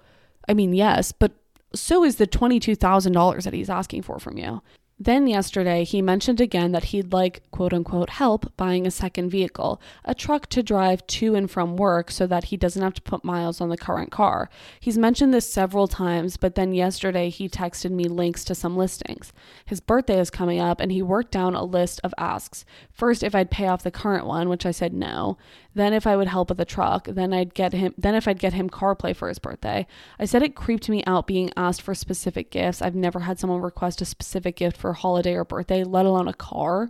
I 0.47 0.53
mean, 0.53 0.71
yes, 0.71 1.11
but 1.11 1.33
so 1.75 2.03
is 2.03 2.17
the 2.17 2.27
$22,000 2.27 3.43
that 3.43 3.53
he's 3.53 3.69
asking 3.69 4.03
for 4.03 4.19
from 4.19 4.37
you. 4.37 4.61
Then 5.03 5.27
yesterday, 5.27 5.83
he 5.83 6.01
mentioned 6.01 6.39
again 6.39 6.71
that 6.71 6.85
he'd 6.85 7.11
like, 7.11 7.43
quote 7.51 7.73
unquote, 7.73 8.11
help 8.11 8.55
buying 8.55 8.87
a 8.87 8.91
second 8.91 9.29
vehicle, 9.31 9.81
a 10.05 10.15
truck 10.15 10.47
to 10.47 10.63
drive 10.63 11.05
to 11.07 11.35
and 11.35 11.51
from 11.51 11.75
work 11.75 12.09
so 12.09 12.25
that 12.27 12.45
he 12.45 12.55
doesn't 12.55 12.81
have 12.81 12.93
to 12.93 13.01
put 13.01 13.25
miles 13.25 13.59
on 13.59 13.67
the 13.67 13.75
current 13.75 14.11
car. 14.11 14.49
He's 14.79 14.97
mentioned 14.97 15.33
this 15.33 15.51
several 15.51 15.89
times, 15.89 16.37
but 16.37 16.55
then 16.55 16.73
yesterday 16.73 17.29
he 17.29 17.49
texted 17.49 17.91
me 17.91 18.05
links 18.05 18.45
to 18.45 18.55
some 18.55 18.77
listings. 18.77 19.33
His 19.65 19.81
birthday 19.81 20.21
is 20.21 20.29
coming 20.29 20.61
up 20.61 20.79
and 20.79 20.89
he 20.89 21.01
worked 21.01 21.31
down 21.31 21.53
a 21.53 21.65
list 21.65 21.99
of 22.05 22.13
asks. 22.17 22.63
First, 22.89 23.23
if 23.23 23.35
I'd 23.35 23.51
pay 23.51 23.67
off 23.67 23.83
the 23.83 23.91
current 23.91 24.25
one, 24.25 24.47
which 24.47 24.65
I 24.65 24.71
said 24.71 24.93
no. 24.93 25.37
Then 25.75 25.91
if 25.91 26.05
I 26.05 26.15
would 26.15 26.27
help 26.27 26.49
with 26.49 26.59
the 26.59 26.65
truck, 26.65 27.07
then 27.07 27.33
I'd 27.33 27.53
get 27.53 27.73
him 27.73 27.93
then 27.97 28.15
if 28.15 28.27
I'd 28.27 28.39
get 28.39 28.53
him 28.53 28.69
CarPlay 28.69 29.15
for 29.15 29.27
his 29.27 29.39
birthday. 29.39 29.87
I 30.19 30.25
said 30.25 30.43
it 30.43 30.55
creeped 30.55 30.87
me 30.87 31.03
out 31.05 31.27
being 31.27 31.51
asked 31.57 31.81
for 31.81 31.95
specific 31.95 32.51
gifts. 32.51 32.81
I've 32.81 32.95
never 32.95 33.21
had 33.21 33.39
someone 33.39 33.61
request 33.61 34.01
a 34.01 34.05
specific 34.05 34.55
gift 34.57 34.77
for 34.77 34.92
holiday 34.93 35.33
or 35.33 35.45
birthday, 35.45 35.83
let 35.83 36.05
alone 36.05 36.27
a 36.27 36.33
car. 36.33 36.89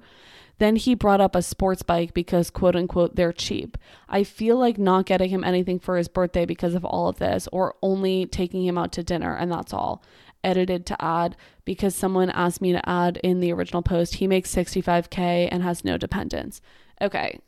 Then 0.59 0.75
he 0.75 0.95
brought 0.95 1.21
up 1.21 1.35
a 1.35 1.41
sports 1.41 1.81
bike 1.81 2.13
because, 2.13 2.49
quote 2.49 2.75
unquote, 2.75 3.15
they're 3.15 3.33
cheap. 3.33 3.77
I 4.07 4.23
feel 4.23 4.57
like 4.57 4.77
not 4.77 5.05
getting 5.05 5.29
him 5.29 5.43
anything 5.43 5.79
for 5.79 5.97
his 5.97 6.07
birthday 6.07 6.45
because 6.45 6.75
of 6.75 6.85
all 6.85 7.07
of 7.09 7.19
this, 7.19 7.47
or 7.51 7.75
only 7.81 8.25
taking 8.25 8.63
him 8.65 8.77
out 8.77 8.91
to 8.93 9.03
dinner, 9.03 9.35
and 9.35 9.51
that's 9.51 9.73
all. 9.73 10.03
Edited 10.43 10.85
to 10.87 11.03
add 11.03 11.35
because 11.65 11.95
someone 11.95 12.29
asked 12.29 12.61
me 12.61 12.71
to 12.73 12.89
add 12.89 13.17
in 13.23 13.39
the 13.39 13.51
original 13.51 13.81
post, 13.81 14.15
he 14.15 14.27
makes 14.27 14.53
65K 14.53 15.49
and 15.51 15.63
has 15.63 15.83
no 15.83 15.97
dependents. 15.97 16.61
Okay, 17.01 17.39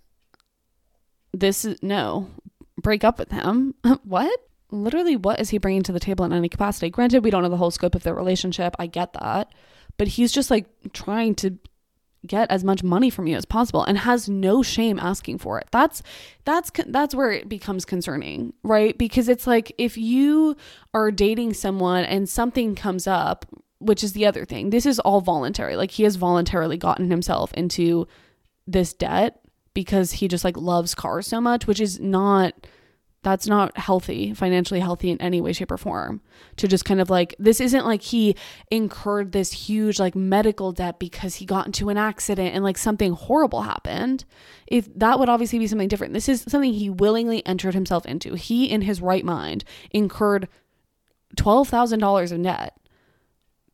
this 1.34 1.66
is 1.66 1.82
no 1.84 2.30
break 2.78 3.04
up 3.04 3.20
with 3.20 3.32
him. 3.32 3.76
what? 4.04 4.40
Literally, 4.72 5.16
what 5.16 5.40
is 5.40 5.52
he 5.52 5.58
bringing 5.58 5.84
to 5.84 5.92
the 5.92 6.00
table 6.00 6.26
in 6.26 6.34
any 6.34 6.50
capacity? 6.50 6.90
Granted, 6.90 7.24
we 7.24 7.30
don't 7.30 7.44
know 7.44 7.50
the 7.50 7.58
whole 7.58 7.72
scope 7.72 7.96
of 7.96 8.04
their 8.04 8.16
relationship. 8.16 8.76
I 8.80 8.88
get 8.88 9.14
that. 9.14 9.54
But 9.98 10.10
he's 10.10 10.32
just 10.32 10.52
like 10.52 10.66
trying 10.94 11.36
to 11.36 11.58
get 12.26 12.50
as 12.50 12.64
much 12.64 12.84
money 12.84 13.10
from 13.10 13.28
you 13.28 13.36
as 13.36 13.46
possible 13.46 13.84
and 13.84 14.00
has 14.00 14.28
no 14.28 14.64
shame 14.64 15.00
asking 15.00 15.38
for 15.38 15.60
it. 15.60 15.68
That's 15.72 16.02
that's 16.44 16.72
that's 16.88 17.16
where 17.16 17.32
it 17.32 17.48
becomes 17.48 17.86
concerning, 17.86 18.54
right? 18.64 18.98
Because 18.98 19.30
it's 19.30 19.48
like 19.48 19.74
if 19.78 19.98
you 19.98 20.56
are 20.94 21.12
dating 21.12 21.54
someone 21.54 22.04
and 22.06 22.28
something 22.28 22.76
comes 22.76 23.08
up, 23.08 23.46
which 23.80 24.04
is 24.04 24.14
the 24.14 24.26
other 24.26 24.46
thing. 24.46 24.70
This 24.70 24.86
is 24.86 25.00
all 25.00 25.22
voluntary. 25.22 25.76
Like 25.76 25.92
he 25.92 26.04
has 26.04 26.16
voluntarily 26.16 26.78
gotten 26.78 27.10
himself 27.10 27.54
into 27.54 28.08
this 28.68 28.94
debt 28.94 29.40
because 29.74 30.14
he 30.14 30.28
just 30.28 30.44
like 30.44 30.58
loves 30.58 30.96
cars 30.96 31.28
so 31.28 31.40
much, 31.40 31.68
which 31.68 31.80
is 31.80 32.00
not 32.00 32.68
that's 33.26 33.48
not 33.48 33.76
healthy, 33.76 34.36
financially 34.36 34.80
healthy 34.80 35.10
in 35.10 35.20
any 35.20 35.42
way, 35.42 35.52
shape, 35.52 35.72
or 35.72 35.78
form. 35.78 36.22
To 36.58 36.68
just 36.68 36.86
kind 36.86 37.02
of 37.02 37.10
like, 37.10 37.34
this 37.40 37.60
isn't 37.60 37.84
like 37.84 38.04
he 38.04 38.36
incurred 38.70 39.32
this 39.32 39.52
huge 39.52 40.00
like 40.00 40.16
medical 40.16 40.72
debt 40.72 41.00
because 41.00 41.36
he 41.36 41.46
got 41.46 41.66
into 41.66 41.90
an 41.90 41.98
accident 41.98 42.54
and 42.54 42.64
like 42.64 42.78
something 42.78 43.14
horrible 43.14 43.64
happened. 43.64 44.26
If 44.68 44.88
that 45.00 45.18
would 45.18 45.28
obviously 45.28 45.58
be 45.58 45.66
something 45.66 45.88
different. 45.88 46.14
This 46.14 46.30
is 46.30 46.46
something 46.48 46.72
he 46.72 46.92
willingly 46.92 47.44
entered 47.48 47.74
himself 47.74 48.06
into. 48.06 48.36
He, 48.36 48.66
in 48.66 48.82
his 48.82 49.02
right 49.02 49.26
mind, 49.26 49.64
incurred 49.90 50.48
$12,000 51.36 52.32
of 52.32 52.44
debt 52.44 52.78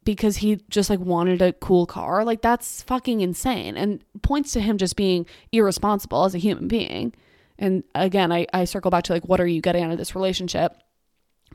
because 0.06 0.38
he 0.38 0.62
just 0.70 0.90
like 0.90 1.02
wanted 1.02 1.42
a 1.42 1.52
cool 1.52 1.86
car. 1.86 2.24
Like 2.24 2.42
that's 2.42 2.84
fucking 2.84 3.20
insane 3.20 3.76
and 3.76 4.02
points 4.22 4.54
to 4.54 4.62
him 4.62 4.78
just 4.78 4.96
being 4.96 5.26
irresponsible 5.52 6.24
as 6.24 6.34
a 6.34 6.38
human 6.40 6.70
being. 6.70 7.14
And 7.62 7.84
again, 7.94 8.32
I, 8.32 8.48
I 8.54 8.66
circle 8.66 8.90
back 8.90 9.04
to 9.06 9.14
like, 9.14 9.28
what 9.28 9.40
are 9.40 9.48
you 9.48 9.62
getting 9.62 9.84
out 9.84 9.92
of 9.92 9.98
this 10.00 10.16
relationship? 10.16 10.76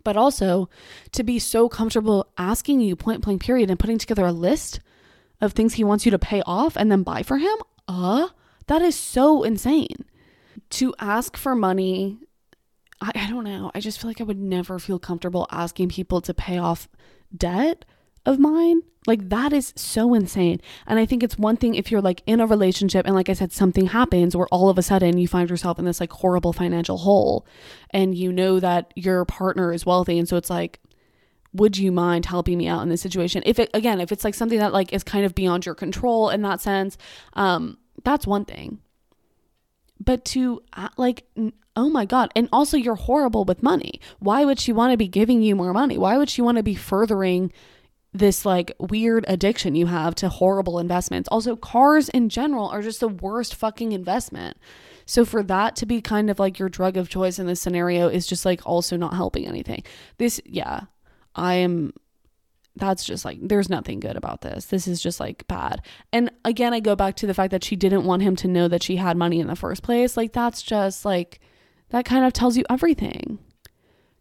But 0.04 0.16
also 0.16 0.70
to 1.12 1.24
be 1.24 1.40
so 1.40 1.68
comfortable 1.68 2.28
asking 2.38 2.80
you 2.80 2.94
point 2.94 3.22
blank 3.22 3.42
period 3.42 3.68
and 3.68 3.78
putting 3.78 3.98
together 3.98 4.24
a 4.24 4.32
list 4.32 4.78
of 5.40 5.52
things 5.52 5.74
he 5.74 5.84
wants 5.84 6.04
you 6.04 6.12
to 6.12 6.18
pay 6.18 6.42
off 6.46 6.76
and 6.76 6.90
then 6.90 7.02
buy 7.02 7.24
for 7.24 7.38
him. 7.38 7.56
Uh, 7.88 8.28
that 8.68 8.82
is 8.82 8.94
so 8.94 9.42
insane. 9.42 10.04
To 10.70 10.94
ask 11.00 11.36
for 11.36 11.54
money, 11.56 12.20
I, 13.00 13.10
I 13.14 13.28
don't 13.28 13.44
know. 13.44 13.72
I 13.74 13.80
just 13.80 14.00
feel 14.00 14.08
like 14.08 14.20
I 14.20 14.24
would 14.24 14.40
never 14.40 14.78
feel 14.78 15.00
comfortable 15.00 15.48
asking 15.50 15.88
people 15.88 16.20
to 16.22 16.32
pay 16.32 16.58
off 16.58 16.88
debt 17.36 17.84
of 18.26 18.38
mine. 18.38 18.82
Like 19.06 19.28
that 19.28 19.52
is 19.52 19.72
so 19.76 20.14
insane. 20.14 20.60
And 20.86 20.98
I 20.98 21.06
think 21.06 21.22
it's 21.22 21.38
one 21.38 21.56
thing 21.56 21.76
if 21.76 21.90
you're 21.90 22.02
like 22.02 22.22
in 22.26 22.40
a 22.40 22.46
relationship 22.46 23.06
and 23.06 23.14
like 23.14 23.28
I 23.28 23.34
said 23.34 23.52
something 23.52 23.86
happens 23.86 24.36
where 24.36 24.48
all 24.48 24.68
of 24.68 24.78
a 24.78 24.82
sudden 24.82 25.16
you 25.16 25.28
find 25.28 25.48
yourself 25.48 25.78
in 25.78 25.84
this 25.84 26.00
like 26.00 26.12
horrible 26.12 26.52
financial 26.52 26.98
hole 26.98 27.46
and 27.90 28.16
you 28.16 28.32
know 28.32 28.58
that 28.58 28.92
your 28.96 29.24
partner 29.24 29.72
is 29.72 29.86
wealthy 29.86 30.18
and 30.18 30.28
so 30.28 30.36
it's 30.36 30.50
like 30.50 30.80
would 31.52 31.78
you 31.78 31.90
mind 31.90 32.26
helping 32.26 32.58
me 32.58 32.68
out 32.68 32.82
in 32.82 32.90
this 32.90 33.00
situation? 33.00 33.42
If 33.46 33.58
it 33.58 33.70
again, 33.72 34.00
if 34.00 34.12
it's 34.12 34.24
like 34.24 34.34
something 34.34 34.58
that 34.58 34.72
like 34.72 34.92
is 34.92 35.02
kind 35.02 35.24
of 35.24 35.34
beyond 35.34 35.64
your 35.64 35.74
control 35.74 36.28
in 36.28 36.42
that 36.42 36.60
sense, 36.60 36.98
um 37.34 37.78
that's 38.04 38.26
one 38.26 38.44
thing. 38.44 38.80
But 39.98 40.24
to 40.26 40.62
uh, 40.72 40.88
like 40.96 41.24
oh 41.76 41.88
my 41.88 42.04
god, 42.04 42.32
and 42.34 42.48
also 42.52 42.76
you're 42.76 42.96
horrible 42.96 43.44
with 43.44 43.62
money. 43.62 44.00
Why 44.18 44.44
would 44.44 44.58
she 44.58 44.72
want 44.72 44.92
to 44.92 44.96
be 44.96 45.08
giving 45.08 45.42
you 45.42 45.54
more 45.54 45.72
money? 45.72 45.96
Why 45.96 46.18
would 46.18 46.28
she 46.28 46.42
want 46.42 46.56
to 46.56 46.62
be 46.62 46.74
furthering 46.74 47.52
this 48.12 48.46
like 48.46 48.72
weird 48.78 49.24
addiction 49.28 49.74
you 49.74 49.86
have 49.86 50.14
to 50.16 50.28
horrible 50.28 50.78
investments. 50.78 51.28
Also, 51.30 51.56
cars 51.56 52.08
in 52.10 52.28
general 52.28 52.68
are 52.68 52.82
just 52.82 53.00
the 53.00 53.08
worst 53.08 53.54
fucking 53.54 53.92
investment. 53.92 54.56
So 55.06 55.24
for 55.24 55.42
that 55.44 55.76
to 55.76 55.86
be 55.86 56.00
kind 56.00 56.30
of 56.30 56.38
like 56.38 56.58
your 56.58 56.68
drug 56.68 56.96
of 56.96 57.08
choice 57.08 57.38
in 57.38 57.46
this 57.46 57.60
scenario 57.60 58.08
is 58.08 58.26
just 58.26 58.44
like 58.44 58.66
also 58.66 58.96
not 58.96 59.14
helping 59.14 59.46
anything. 59.46 59.84
This 60.18 60.40
yeah, 60.44 60.82
I 61.34 61.54
am 61.54 61.92
that's 62.76 63.04
just 63.04 63.24
like 63.24 63.38
there's 63.40 63.70
nothing 63.70 64.00
good 64.00 64.16
about 64.16 64.42
this. 64.42 64.66
This 64.66 64.86
is 64.86 65.02
just 65.02 65.20
like 65.20 65.46
bad. 65.46 65.82
And 66.12 66.30
again, 66.44 66.74
I 66.74 66.80
go 66.80 66.96
back 66.96 67.16
to 67.16 67.26
the 67.26 67.34
fact 67.34 67.50
that 67.52 67.64
she 67.64 67.76
didn't 67.76 68.04
want 68.04 68.22
him 68.22 68.36
to 68.36 68.48
know 68.48 68.68
that 68.68 68.82
she 68.82 68.96
had 68.96 69.16
money 69.16 69.40
in 69.40 69.46
the 69.46 69.56
first 69.56 69.82
place. 69.82 70.16
Like 70.16 70.32
that's 70.32 70.62
just 70.62 71.04
like 71.04 71.40
that 71.90 72.04
kind 72.04 72.24
of 72.24 72.32
tells 72.32 72.56
you 72.56 72.64
everything 72.68 73.38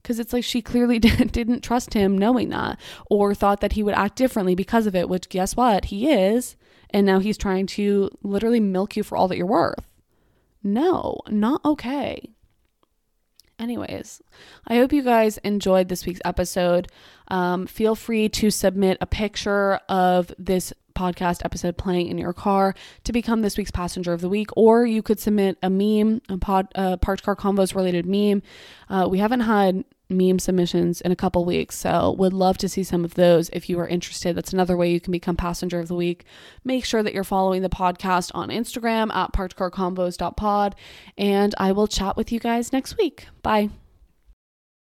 because 0.05 0.19
it's 0.19 0.33
like 0.33 0.43
she 0.43 0.61
clearly 0.61 0.99
didn't 0.99 1.61
trust 1.61 1.95
him 1.95 2.15
knowing 2.15 2.49
that 2.49 2.79
or 3.09 3.33
thought 3.33 3.59
that 3.61 3.71
he 3.71 3.81
would 3.81 3.95
act 3.95 4.15
differently 4.15 4.53
because 4.53 4.85
of 4.85 4.95
it, 4.95 5.09
which 5.09 5.29
guess 5.29 5.55
what? 5.55 5.85
He 5.85 6.11
is. 6.11 6.55
And 6.91 7.07
now 7.07 7.17
he's 7.17 7.39
trying 7.39 7.65
to 7.67 8.11
literally 8.21 8.59
milk 8.59 8.95
you 8.95 9.01
for 9.01 9.17
all 9.17 9.27
that 9.27 9.37
you're 9.37 9.47
worth. 9.47 9.87
No, 10.61 11.21
not 11.27 11.59
okay. 11.65 12.29
Anyways, 13.57 14.21
I 14.67 14.75
hope 14.75 14.93
you 14.93 15.01
guys 15.01 15.39
enjoyed 15.39 15.89
this 15.89 16.05
week's 16.05 16.21
episode. 16.23 16.87
Um, 17.29 17.65
feel 17.65 17.95
free 17.95 18.29
to 18.29 18.51
submit 18.51 18.99
a 19.01 19.07
picture 19.07 19.79
of 19.89 20.31
this 20.37 20.71
podcast 20.95 21.43
episode 21.43 21.77
playing 21.77 22.07
in 22.07 22.17
your 22.17 22.33
car 22.33 22.73
to 23.03 23.11
become 23.11 23.41
this 23.41 23.57
week's 23.57 23.71
passenger 23.71 24.13
of 24.13 24.21
the 24.21 24.29
week, 24.29 24.49
or 24.55 24.85
you 24.85 25.01
could 25.01 25.19
submit 25.19 25.57
a 25.61 25.69
meme, 25.69 26.21
a 26.29 26.37
pod, 26.37 26.67
uh, 26.75 26.97
parked 26.97 27.23
car 27.23 27.35
convos 27.35 27.75
related 27.75 28.05
meme. 28.05 28.41
Uh, 28.89 29.07
we 29.09 29.19
haven't 29.19 29.41
had 29.41 29.83
meme 30.09 30.39
submissions 30.39 31.01
in 31.01 31.11
a 31.11 31.15
couple 31.15 31.45
weeks. 31.45 31.77
So 31.77 32.11
would 32.17 32.33
love 32.33 32.57
to 32.59 32.69
see 32.69 32.83
some 32.83 33.03
of 33.03 33.15
those 33.15 33.49
if 33.49 33.69
you 33.69 33.79
are 33.79 33.87
interested. 33.87 34.35
That's 34.35 34.53
another 34.53 34.77
way 34.77 34.91
you 34.91 34.99
can 34.99 35.11
become 35.11 35.35
passenger 35.35 35.79
of 35.79 35.87
the 35.87 35.95
week. 35.95 36.25
Make 36.63 36.85
sure 36.85 37.03
that 37.03 37.13
you're 37.13 37.23
following 37.23 37.61
the 37.61 37.69
podcast 37.69 38.31
on 38.33 38.49
Instagram 38.49 39.13
at 39.13 39.33
parkedcarconvos.pod 39.33 40.75
and 41.17 41.55
I 41.57 41.71
will 41.71 41.87
chat 41.87 42.17
with 42.17 42.31
you 42.31 42.39
guys 42.39 42.73
next 42.73 42.97
week. 42.97 43.27
Bye. 43.41 43.69